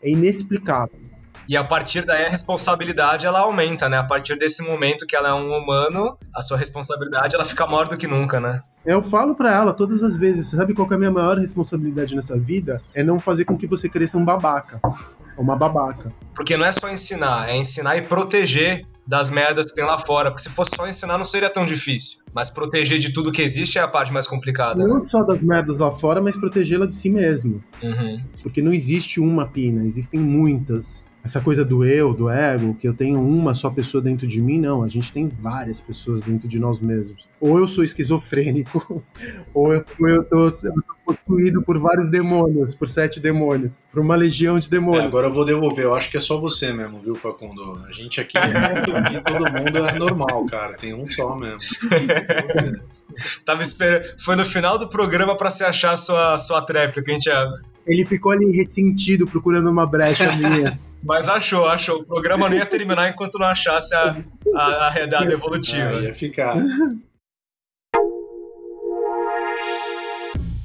É 0.00 0.10
inexplicável. 0.10 1.07
E 1.48 1.56
a 1.56 1.64
partir 1.64 2.04
daí 2.04 2.26
a 2.26 2.28
responsabilidade 2.28 3.24
ela 3.24 3.40
aumenta, 3.40 3.88
né? 3.88 3.96
A 3.96 4.04
partir 4.04 4.38
desse 4.38 4.62
momento 4.62 5.06
que 5.06 5.16
ela 5.16 5.30
é 5.30 5.32
um 5.32 5.56
humano, 5.56 6.18
a 6.34 6.42
sua 6.42 6.58
responsabilidade 6.58 7.34
ela 7.34 7.44
fica 7.44 7.66
maior 7.66 7.88
do 7.88 7.96
que 7.96 8.06
nunca, 8.06 8.38
né? 8.38 8.60
Eu 8.84 9.02
falo 9.02 9.34
para 9.34 9.50
ela 9.50 9.72
todas 9.72 10.02
as 10.02 10.14
vezes, 10.14 10.50
sabe 10.50 10.74
qual 10.74 10.86
é 10.90 10.94
a 10.94 10.98
minha 10.98 11.10
maior 11.10 11.38
responsabilidade 11.38 12.14
nessa 12.14 12.38
vida? 12.38 12.82
É 12.94 13.02
não 13.02 13.18
fazer 13.18 13.46
com 13.46 13.56
que 13.56 13.66
você 13.66 13.88
cresça 13.88 14.18
um 14.18 14.24
babaca. 14.26 14.78
Uma 15.38 15.56
babaca. 15.56 16.12
Porque 16.34 16.54
não 16.54 16.66
é 16.66 16.72
só 16.72 16.90
ensinar, 16.90 17.48
é 17.48 17.56
ensinar 17.56 17.96
e 17.96 18.02
proteger 18.02 18.86
das 19.06 19.30
merdas 19.30 19.70
que 19.70 19.74
tem 19.74 19.84
lá 19.84 19.98
fora. 19.98 20.30
Porque 20.30 20.42
se 20.42 20.50
fosse 20.50 20.72
só 20.76 20.86
ensinar, 20.86 21.16
não 21.16 21.24
seria 21.24 21.48
tão 21.48 21.64
difícil. 21.64 22.18
Mas 22.34 22.50
proteger 22.50 22.98
de 22.98 23.10
tudo 23.10 23.32
que 23.32 23.40
existe 23.40 23.78
é 23.78 23.80
a 23.80 23.88
parte 23.88 24.12
mais 24.12 24.26
complicada. 24.26 24.86
Não 24.86 25.00
né? 25.00 25.08
só 25.08 25.22
das 25.22 25.40
merdas 25.40 25.78
lá 25.78 25.90
fora, 25.90 26.20
mas 26.20 26.36
protegê-la 26.36 26.86
de 26.86 26.94
si 26.94 27.08
mesmo. 27.08 27.64
Uhum. 27.82 28.22
Porque 28.42 28.60
não 28.60 28.72
existe 28.72 29.18
uma 29.18 29.46
pina, 29.46 29.86
existem 29.86 30.20
muitas 30.20 31.07
essa 31.24 31.40
coisa 31.40 31.64
do 31.64 31.84
eu, 31.84 32.14
do 32.14 32.30
ego, 32.30 32.74
que 32.74 32.86
eu 32.86 32.94
tenho 32.94 33.20
uma 33.20 33.52
só 33.52 33.70
pessoa 33.70 34.02
dentro 34.02 34.26
de 34.26 34.40
mim, 34.40 34.60
não. 34.60 34.82
A 34.82 34.88
gente 34.88 35.12
tem 35.12 35.28
várias 35.28 35.80
pessoas 35.80 36.22
dentro 36.22 36.48
de 36.48 36.58
nós 36.58 36.80
mesmos. 36.80 37.28
Ou 37.40 37.58
eu 37.58 37.68
sou 37.68 37.84
esquizofrênico, 37.84 39.04
ou 39.54 39.72
eu, 39.72 39.84
ou 39.98 40.08
eu, 40.08 40.24
tô, 40.24 40.46
eu 40.46 40.52
tô 40.52 41.14
possuído 41.14 41.62
por 41.62 41.78
vários 41.78 42.10
demônios, 42.10 42.74
por 42.74 42.88
sete 42.88 43.20
demônios, 43.20 43.82
por 43.92 44.00
uma 44.00 44.16
legião 44.16 44.58
de 44.58 44.68
demônios. 44.68 45.04
É, 45.04 45.06
agora 45.06 45.26
eu 45.28 45.32
vou 45.32 45.44
devolver, 45.44 45.84
eu 45.84 45.94
acho 45.94 46.10
que 46.10 46.16
é 46.16 46.20
só 46.20 46.40
você 46.40 46.72
mesmo, 46.72 47.00
viu, 47.00 47.14
Facundo? 47.14 47.80
A 47.86 47.92
gente 47.92 48.20
aqui, 48.20 48.36
aqui 48.38 49.20
todo 49.24 49.52
mundo 49.52 49.86
é 49.86 49.98
normal, 49.98 50.46
cara. 50.46 50.74
Tem 50.74 50.94
um 50.94 51.06
só 51.06 51.36
mesmo. 51.36 51.58
Tava 53.44 53.62
esperando. 53.62 54.04
Foi 54.24 54.34
no 54.34 54.44
final 54.44 54.78
do 54.78 54.88
programa 54.88 55.36
para 55.36 55.50
se 55.50 55.62
achar 55.62 55.92
a 55.92 55.96
sua, 55.96 56.38
sua 56.38 56.62
tréplica, 56.62 57.12
hein, 57.12 57.18
Thiago? 57.18 57.54
Ele 57.86 58.04
ficou 58.04 58.32
ali 58.32 58.50
ressentido 58.52 59.26
procurando 59.26 59.70
uma 59.70 59.86
brecha 59.86 60.30
minha. 60.36 60.78
Mas 61.02 61.28
achou, 61.28 61.66
achou. 61.66 62.00
O 62.00 62.04
programa 62.04 62.48
não 62.48 62.56
ia 62.56 62.66
terminar 62.66 63.10
enquanto 63.10 63.38
não 63.38 63.46
achasse 63.46 63.94
a, 63.94 64.16
a, 64.54 64.88
a 64.88 65.06
data 65.06 65.32
evolutiva. 65.32 65.90
Ah, 65.90 66.02
ia 66.02 66.14
ficar. 66.14 66.56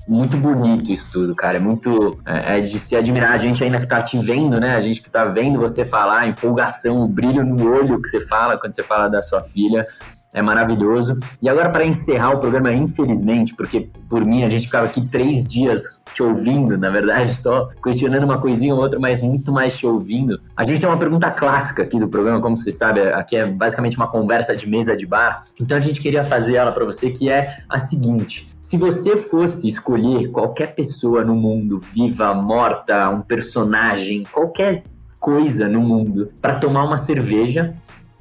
Muito 0.08 0.36
bonito 0.36 0.92
isso 0.92 1.10
tudo, 1.12 1.34
cara. 1.36 1.58
É 1.58 1.60
muito 1.60 2.20
é, 2.26 2.58
é, 2.58 2.62
de 2.62 2.78
se 2.78 2.96
admirar. 2.96 3.32
A 3.32 3.40
gente 3.40 3.64
ainda 3.64 3.80
que 3.80 3.88
tá 3.88 4.02
te 4.02 4.18
vendo, 4.18 4.60
né? 4.60 4.76
A 4.76 4.82
gente 4.82 5.02
que 5.02 5.10
tá 5.10 5.26
vendo 5.26 5.60
você 5.60 5.86
falar, 5.86 6.20
a 6.20 6.28
empolgação, 6.28 6.98
o 6.98 7.08
brilho 7.08 7.46
no 7.46 7.72
olho 7.72 8.02
que 8.02 8.10
você 8.10 8.20
fala 8.20 8.58
quando 8.58 8.74
você 8.74 8.84
fala 8.84 9.08
da 9.08 9.22
sua 9.22 9.40
filha 9.40 9.88
é 10.34 10.42
maravilhoso. 10.42 11.18
E 11.42 11.48
agora, 11.48 11.70
para 11.70 11.86
encerrar 11.86 12.32
o 12.32 12.40
programa, 12.40 12.74
infelizmente, 12.74 13.54
porque 13.56 13.90
por 14.10 14.26
mim 14.26 14.44
a 14.44 14.50
gente 14.50 14.66
ficava 14.66 14.88
aqui 14.88 15.06
três 15.08 15.48
dias 15.48 16.03
te 16.14 16.24
ouvindo, 16.24 16.78
na 16.78 16.90
verdade, 16.90 17.36
só 17.36 17.70
questionando 17.84 18.24
uma 18.24 18.38
coisinha 18.38 18.74
ou 18.74 18.82
outra, 18.82 19.00
mas 19.00 19.22
muito 19.22 19.52
mais 19.52 19.78
te 19.78 19.86
ouvindo. 19.86 20.40
A 20.56 20.64
gente 20.64 20.80
tem 20.80 20.90
uma 20.90 20.98
pergunta 20.98 21.30
clássica 21.32 21.84
aqui 21.84 22.00
do 22.00 22.08
programa, 22.08 22.42
como 22.42 22.56
você 22.56 22.72
sabe, 22.72 23.02
aqui 23.02 23.36
é 23.36 23.46
basicamente 23.46 23.98
uma 23.98 24.08
conversa 24.08 24.56
de 24.56 24.68
mesa 24.68 24.96
de 24.96 25.06
bar. 25.06 25.46
Então 25.60 25.78
a 25.78 25.82
gente 25.82 26.00
queria 26.00 26.24
fazer 26.24 26.56
ela 26.56 26.72
para 26.72 26.86
você, 26.86 27.10
que 27.10 27.30
é 27.30 27.58
a 27.70 27.80
seguinte: 27.80 28.48
se 28.62 28.78
você 28.78 29.18
fosse 29.18 29.68
escolher 29.68 30.30
qualquer 30.30 30.76
pessoa 30.76 31.24
no 31.24 31.36
mundo, 31.36 31.80
viva, 31.80 32.34
morta, 32.34 33.10
um 33.10 33.22
personagem, 33.22 34.24
qualquer 34.32 34.84
coisa 35.20 35.68
no 35.68 35.82
mundo, 35.82 36.32
para 36.42 36.56
tomar 36.56 36.84
uma 36.84 36.98
cerveja 36.98 37.74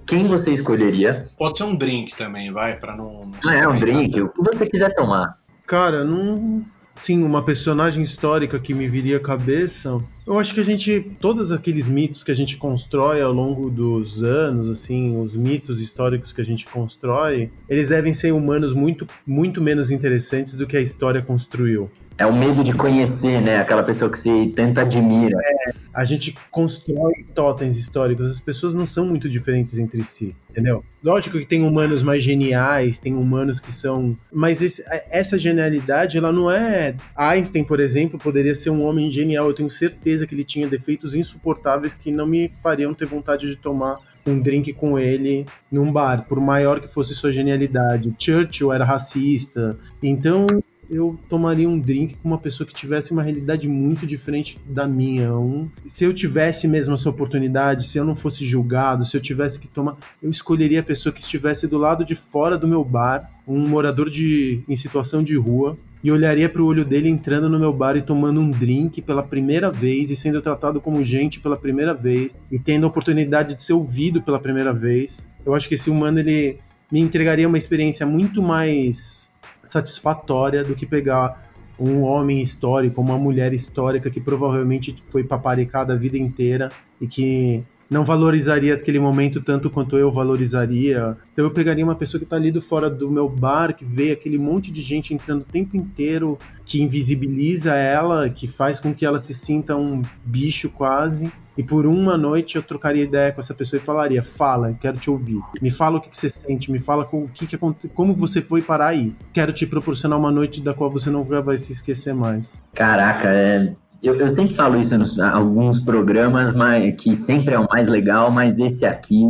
quem 0.06 0.26
você 0.26 0.52
escolheria? 0.52 1.26
Pode 1.38 1.56
ser 1.56 1.64
um 1.64 1.76
drink 1.76 2.14
também, 2.16 2.52
vai, 2.52 2.76
para 2.76 2.94
não. 2.96 3.30
não 3.42 3.50
ah, 3.50 3.54
é 3.54 3.66
um 3.68 3.78
drink, 3.78 4.20
o 4.20 4.28
que 4.28 4.42
você 4.42 4.66
quiser 4.66 4.94
tomar. 4.94 5.28
Cara, 5.66 6.04
não. 6.04 6.64
Sim, 6.94 7.22
uma 7.22 7.42
personagem 7.42 8.02
histórica 8.02 8.58
que 8.58 8.74
me 8.74 8.86
viria 8.86 9.16
à 9.16 9.20
cabeça. 9.20 9.98
Eu 10.26 10.38
acho 10.38 10.52
que 10.52 10.60
a 10.60 10.64
gente. 10.64 11.12
Todos 11.18 11.50
aqueles 11.50 11.88
mitos 11.88 12.22
que 12.22 12.30
a 12.30 12.34
gente 12.34 12.56
constrói 12.56 13.22
ao 13.22 13.32
longo 13.32 13.70
dos 13.70 14.22
anos, 14.22 14.68
assim, 14.68 15.18
os 15.20 15.34
mitos 15.34 15.80
históricos 15.80 16.32
que 16.32 16.40
a 16.40 16.44
gente 16.44 16.66
constrói, 16.66 17.50
eles 17.68 17.88
devem 17.88 18.12
ser 18.12 18.32
humanos 18.32 18.74
muito, 18.74 19.06
muito 19.26 19.60
menos 19.60 19.90
interessantes 19.90 20.54
do 20.54 20.66
que 20.66 20.76
a 20.76 20.80
história 20.80 21.22
construiu. 21.22 21.90
É 22.22 22.26
o 22.26 22.32
medo 22.32 22.62
de 22.62 22.72
conhecer, 22.72 23.42
né? 23.42 23.58
Aquela 23.58 23.82
pessoa 23.82 24.08
que 24.08 24.16
se 24.16 24.52
tanto 24.54 24.78
admira. 24.78 25.36
É, 25.42 25.72
a 25.92 26.04
gente 26.04 26.32
constrói 26.52 27.26
totens 27.34 27.76
históricos. 27.76 28.30
As 28.30 28.38
pessoas 28.38 28.74
não 28.74 28.86
são 28.86 29.04
muito 29.04 29.28
diferentes 29.28 29.76
entre 29.76 30.04
si, 30.04 30.36
entendeu? 30.48 30.84
Lógico 31.02 31.36
que 31.36 31.44
tem 31.44 31.66
humanos 31.66 32.00
mais 32.00 32.22
geniais, 32.22 32.96
tem 32.96 33.12
humanos 33.12 33.58
que 33.58 33.72
são. 33.72 34.16
Mas 34.32 34.62
esse, 34.62 34.84
essa 35.10 35.36
genialidade, 35.36 36.16
ela 36.16 36.30
não 36.30 36.48
é. 36.48 36.94
Einstein, 37.16 37.64
por 37.64 37.80
exemplo, 37.80 38.20
poderia 38.20 38.54
ser 38.54 38.70
um 38.70 38.84
homem 38.84 39.10
genial. 39.10 39.48
Eu 39.48 39.54
tenho 39.54 39.68
certeza 39.68 40.24
que 40.24 40.32
ele 40.32 40.44
tinha 40.44 40.68
defeitos 40.68 41.16
insuportáveis 41.16 41.92
que 41.92 42.12
não 42.12 42.24
me 42.24 42.52
fariam 42.62 42.94
ter 42.94 43.06
vontade 43.06 43.48
de 43.48 43.56
tomar 43.56 43.98
um 44.24 44.38
drink 44.38 44.72
com 44.74 44.96
ele 44.96 45.44
num 45.68 45.90
bar, 45.92 46.24
por 46.28 46.38
maior 46.38 46.78
que 46.78 46.86
fosse 46.86 47.16
sua 47.16 47.32
genialidade. 47.32 48.14
Churchill 48.16 48.72
era 48.72 48.84
racista, 48.84 49.76
então 50.00 50.46
eu 50.92 51.18
tomaria 51.28 51.66
um 51.66 51.80
drink 51.80 52.16
com 52.16 52.28
uma 52.28 52.38
pessoa 52.38 52.66
que 52.66 52.74
tivesse 52.74 53.12
uma 53.12 53.22
realidade 53.22 53.66
muito 53.66 54.06
diferente 54.06 54.58
da 54.66 54.86
minha. 54.86 55.34
Um, 55.34 55.70
se 55.86 56.04
eu 56.04 56.12
tivesse 56.12 56.68
mesmo 56.68 56.92
essa 56.92 57.08
oportunidade, 57.08 57.86
se 57.86 57.96
eu 57.96 58.04
não 58.04 58.14
fosse 58.14 58.44
julgado, 58.44 59.04
se 59.04 59.16
eu 59.16 59.20
tivesse 59.20 59.58
que 59.58 59.66
tomar, 59.66 59.96
eu 60.22 60.28
escolheria 60.28 60.80
a 60.80 60.82
pessoa 60.82 61.12
que 61.12 61.20
estivesse 61.20 61.66
do 61.66 61.78
lado 61.78 62.04
de 62.04 62.14
fora 62.14 62.58
do 62.58 62.68
meu 62.68 62.84
bar, 62.84 63.26
um 63.48 63.66
morador 63.66 64.10
de 64.10 64.62
em 64.68 64.76
situação 64.76 65.22
de 65.22 65.34
rua, 65.34 65.76
e 66.04 66.12
olharia 66.12 66.48
para 66.48 66.60
o 66.60 66.66
olho 66.66 66.84
dele 66.84 67.08
entrando 67.08 67.48
no 67.48 67.58
meu 67.58 67.72
bar 67.72 67.96
e 67.96 68.02
tomando 68.02 68.40
um 68.40 68.50
drink 68.50 69.00
pela 69.00 69.22
primeira 69.22 69.70
vez 69.70 70.10
e 70.10 70.16
sendo 70.16 70.42
tratado 70.42 70.80
como 70.80 71.02
gente 71.02 71.40
pela 71.40 71.56
primeira 71.56 71.94
vez 71.94 72.34
e 72.50 72.58
tendo 72.58 72.84
a 72.84 72.88
oportunidade 72.88 73.54
de 73.54 73.62
ser 73.62 73.72
ouvido 73.72 74.20
pela 74.20 74.40
primeira 74.40 74.74
vez. 74.74 75.30
Eu 75.46 75.54
acho 75.54 75.68
que 75.68 75.74
esse 75.74 75.88
humano 75.88 76.18
ele 76.18 76.58
me 76.90 77.00
entregaria 77.00 77.48
uma 77.48 77.56
experiência 77.56 78.04
muito 78.04 78.42
mais 78.42 79.31
satisfatória 79.72 80.62
do 80.62 80.74
que 80.74 80.86
pegar 80.86 81.50
um 81.78 82.02
homem 82.02 82.40
histórico, 82.40 83.00
uma 83.00 83.18
mulher 83.18 83.52
histórica 83.52 84.10
que 84.10 84.20
provavelmente 84.20 84.94
foi 85.08 85.24
paparicada 85.24 85.94
a 85.94 85.96
vida 85.96 86.18
inteira 86.18 86.70
e 87.00 87.08
que 87.08 87.64
não 87.92 88.04
valorizaria 88.04 88.74
aquele 88.74 88.98
momento 88.98 89.40
tanto 89.40 89.68
quanto 89.68 89.98
eu 89.98 90.10
valorizaria. 90.10 91.16
Então 91.32 91.44
eu 91.44 91.50
pegaria 91.50 91.84
uma 91.84 91.94
pessoa 91.94 92.18
que 92.18 92.24
está 92.24 92.36
ali 92.36 92.50
do 92.50 92.62
fora 92.62 92.88
do 92.88 93.10
meu 93.10 93.28
bar, 93.28 93.74
que 93.74 93.84
vê 93.84 94.12
aquele 94.12 94.38
monte 94.38 94.72
de 94.72 94.80
gente 94.80 95.12
entrando 95.12 95.42
o 95.42 95.44
tempo 95.44 95.76
inteiro, 95.76 96.38
que 96.64 96.82
invisibiliza 96.82 97.74
ela, 97.74 98.30
que 98.30 98.48
faz 98.48 98.80
com 98.80 98.94
que 98.94 99.04
ela 99.04 99.20
se 99.20 99.34
sinta 99.34 99.76
um 99.76 100.02
bicho 100.24 100.70
quase. 100.70 101.30
E 101.56 101.62
por 101.62 101.84
uma 101.84 102.16
noite 102.16 102.56
eu 102.56 102.62
trocaria 102.62 103.02
ideia 103.02 103.30
com 103.30 103.40
essa 103.40 103.52
pessoa 103.52 103.80
e 103.80 103.84
falaria: 103.84 104.22
Fala, 104.22 104.72
quero 104.80 104.96
te 104.96 105.10
ouvir. 105.10 105.42
Me 105.60 105.70
fala 105.70 105.98
o 105.98 106.00
que, 106.00 106.08
que 106.08 106.16
você 106.16 106.30
sente, 106.30 106.72
me 106.72 106.78
fala 106.78 107.06
o 107.12 107.28
que, 107.28 107.46
que 107.46 107.58
como 107.58 108.14
você 108.14 108.40
foi 108.40 108.62
parar 108.62 108.88
aí. 108.88 109.14
Quero 109.34 109.52
te 109.52 109.66
proporcionar 109.66 110.18
uma 110.18 110.30
noite 110.30 110.62
da 110.62 110.72
qual 110.72 110.90
você 110.90 111.10
não 111.10 111.24
vai 111.24 111.58
se 111.58 111.72
esquecer 111.72 112.14
mais. 112.14 112.58
Caraca, 112.72 113.28
é, 113.28 113.74
eu, 114.02 114.14
eu, 114.16 114.28
sempre 114.30 114.54
falo 114.54 114.80
isso 114.80 114.94
em 114.94 115.22
alguns 115.22 115.78
programas, 115.78 116.52
mas 116.52 116.94
que 117.00 117.14
sempre 117.14 117.54
é 117.54 117.58
o 117.58 117.68
mais 117.70 117.86
legal, 117.86 118.30
mas 118.30 118.58
esse 118.58 118.84
aqui, 118.84 119.24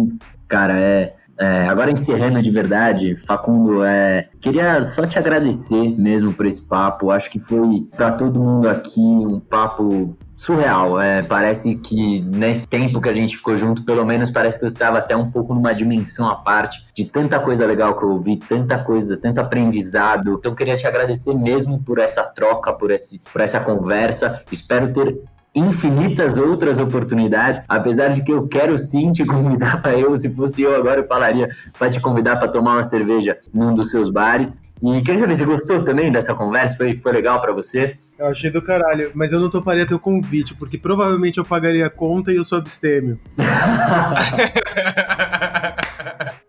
cara, 0.49 0.79
é. 0.79 1.13
É 1.43 1.69
agora 1.69 1.91
encerrando 1.91 2.41
de 2.41 2.51
verdade, 2.51 3.17
Facundo, 3.17 3.85
é, 3.85 4.29
queria 4.41 4.83
só 4.83 5.07
te 5.07 5.19
agradecer 5.19 5.95
mesmo 5.99 6.33
por 6.33 6.47
esse 6.47 6.63
papo. 6.63 7.11
Acho 7.11 7.31
que 7.31 7.39
foi 7.39 7.89
para 7.97 8.13
todo 8.13 8.43
mundo 8.43 8.69
aqui 8.69 9.01
um 9.01 9.41
papo 9.41 10.17
surreal. 10.35 11.01
É, 11.01 11.23
parece 11.23 11.77
que 11.77 12.21
nesse 12.21 12.67
tempo 12.67 13.01
que 13.01 13.09
a 13.09 13.15
gente 13.15 13.37
ficou 13.37 13.57
junto, 13.57 13.85
pelo 13.85 14.05
menos 14.05 14.31
parece 14.31 14.59
que 14.59 14.65
eu 14.65 14.69
estava 14.69 14.99
até 14.99 15.17
um 15.17 15.31
pouco 15.31 15.55
numa 15.55 15.73
dimensão 15.73 16.29
à 16.29 16.37
parte 16.37 16.79
de 16.95 17.05
tanta 17.05 17.39
coisa 17.39 17.67
legal 17.67 17.97
que 17.97 18.05
eu 18.05 18.11
ouvi, 18.11 18.37
tanta 18.37 18.79
coisa, 18.79 19.17
tanto 19.17 19.39
aprendizado. 19.41 20.35
Então 20.35 20.55
queria 20.55 20.77
te 20.77 20.87
agradecer 20.87 21.35
mesmo 21.35 21.83
por 21.83 21.99
essa 21.99 22.25
troca, 22.25 22.73
por, 22.73 22.91
esse, 22.91 23.21
por 23.33 23.41
essa 23.41 23.61
conversa. 23.61 24.43
Espero 24.51 24.93
ter 24.93 25.21
infinitas 25.55 26.39
outras 26.39 26.79
oportunidades, 26.79 27.65
apesar 27.69 28.09
de 28.09 28.25
que 28.25 28.33
eu 28.33 28.49
quero 28.49 28.79
sim 28.79 29.13
te 29.13 29.25
convidar 29.27 29.83
para 29.83 29.99
eu, 29.99 30.17
se 30.17 30.35
fosse 30.35 30.63
eu 30.63 30.75
agora 30.75 31.01
eu 31.01 31.07
falaria 31.07 31.49
para 31.79 31.91
te 31.91 32.01
convidar 32.01 32.37
para 32.37 32.49
tomar 32.49 32.75
uma 32.75 32.83
cerveja 32.83 33.39
num 33.53 33.75
dos 33.75 33.91
seus 33.91 34.11
bares. 34.11 34.61
E 34.83 35.01
queria 35.03 35.21
saber, 35.21 35.37
você 35.37 35.45
gostou 35.45 35.85
também 35.85 36.11
dessa 36.11 36.35
conversa? 36.35 36.77
Foi, 36.77 36.97
foi 36.97 37.13
legal 37.13 37.41
para 37.41 37.53
você? 37.53 37.97
Eu 38.19 38.27
achei 38.27 38.51
do 38.51 38.61
caralho, 38.61 39.13
mas 39.15 39.33
eu 39.33 39.39
não 39.39 39.49
toparia 39.49 39.87
teu 39.87 39.99
convite, 39.99 40.55
porque 40.55 40.77
provavelmente 40.77 41.39
eu 41.39 41.45
pagaria 41.45 41.87
a 41.87 41.91
conta 41.91 42.33
e 42.33 42.37
eu 42.37 42.45
sou 42.45 42.59
abstêmio. 42.59 43.21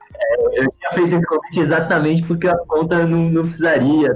Eu 0.54 0.70
tinha 0.70 0.91
feito 0.93 1.16
esse 1.16 1.26
convite 1.26 1.60
exatamente 1.60 2.24
porque 2.24 2.47
a 2.47 2.58
conta 2.68 3.06
não, 3.06 3.30
não 3.30 3.41
precisaria. 3.43 4.10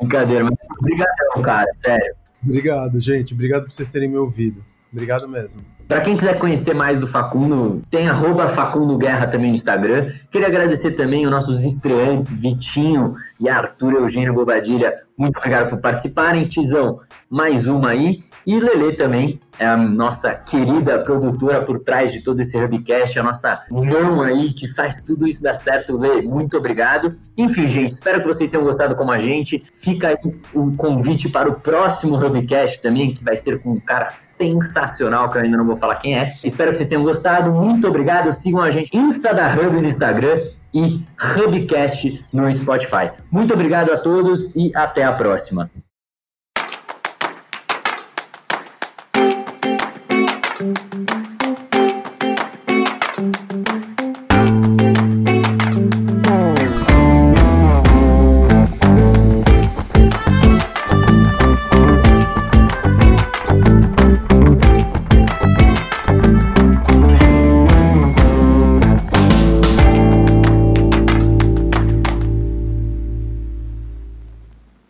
Brincadeira, 0.00 0.44
mas 0.44 0.54
obrigadão, 0.78 1.42
cara, 1.42 1.70
sério. 1.74 2.14
Obrigado, 2.44 3.00
gente. 3.00 3.34
Obrigado 3.34 3.64
por 3.64 3.72
vocês 3.72 3.88
terem 3.88 4.08
me 4.08 4.16
ouvido. 4.16 4.62
Obrigado 4.92 5.28
mesmo. 5.28 5.62
Para 5.88 6.00
quem 6.00 6.16
quiser 6.16 6.38
conhecer 6.38 6.72
mais 6.72 7.00
do 7.00 7.06
Facundo, 7.06 7.82
tem 7.90 8.08
arroba 8.08 8.48
Facundo 8.50 8.96
Guerra 8.96 9.26
também 9.26 9.50
no 9.50 9.56
Instagram. 9.56 10.08
Queria 10.30 10.46
agradecer 10.46 10.92
também 10.92 11.26
os 11.26 11.30
nossos 11.32 11.64
estreantes, 11.64 12.32
Vitinho 12.32 13.14
e 13.38 13.48
Arthur 13.48 13.94
Eugênio 13.94 14.34
Bobadilha. 14.34 14.94
Muito 15.16 15.36
obrigado 15.38 15.70
por 15.70 15.80
participarem. 15.80 16.48
Tizão, 16.48 17.00
mais 17.28 17.66
uma 17.66 17.90
aí. 17.90 18.20
E 18.46 18.60
Lele 18.60 18.92
também, 18.92 19.40
é 19.58 19.66
a 19.66 19.76
nossa 19.76 20.34
querida 20.34 20.98
produtora 20.98 21.62
por 21.62 21.78
trás 21.78 22.12
de 22.12 22.20
todo 22.20 22.40
esse 22.40 22.58
Hubcast, 22.58 23.18
a 23.18 23.22
nossa 23.22 23.62
mão 23.70 24.20
aí 24.20 24.52
que 24.52 24.68
faz 24.68 25.02
tudo 25.02 25.26
isso 25.26 25.42
dar 25.42 25.54
certo. 25.54 25.96
Lê, 25.96 26.20
muito 26.20 26.56
obrigado. 26.56 27.16
Enfim, 27.38 27.66
gente, 27.66 27.92
espero 27.92 28.20
que 28.20 28.26
vocês 28.26 28.50
tenham 28.50 28.64
gostado 28.64 28.94
como 28.96 29.10
a 29.10 29.18
gente. 29.18 29.64
Fica 29.74 30.08
aí 30.08 30.16
o 30.52 30.60
um 30.60 30.76
convite 30.76 31.28
para 31.28 31.48
o 31.48 31.54
próximo 31.54 32.16
Hubcast 32.16 32.82
também, 32.82 33.14
que 33.14 33.24
vai 33.24 33.36
ser 33.36 33.62
com 33.62 33.72
um 33.72 33.80
cara 33.80 34.10
sensacional, 34.10 35.30
que 35.30 35.38
eu 35.38 35.42
ainda 35.42 35.56
não 35.56 35.66
vou 35.66 35.76
falar 35.76 35.96
quem 35.96 36.18
é. 36.18 36.34
Espero 36.44 36.70
que 36.70 36.76
vocês 36.76 36.88
tenham 36.88 37.02
gostado. 37.02 37.50
Muito 37.50 37.88
obrigado. 37.88 38.30
Sigam 38.32 38.60
a 38.60 38.70
gente 38.70 38.94
Insta 38.94 39.32
da 39.32 39.54
Hub 39.54 39.80
no 39.80 39.88
Instagram 39.88 40.50
e 40.74 41.04
Hubcast 41.38 42.24
no 42.32 42.52
Spotify. 42.52 43.12
Muito 43.30 43.54
obrigado 43.54 43.92
a 43.92 43.96
todos 43.96 44.56
e 44.56 44.72
até 44.74 45.04
a 45.04 45.12
próxima. 45.12 45.70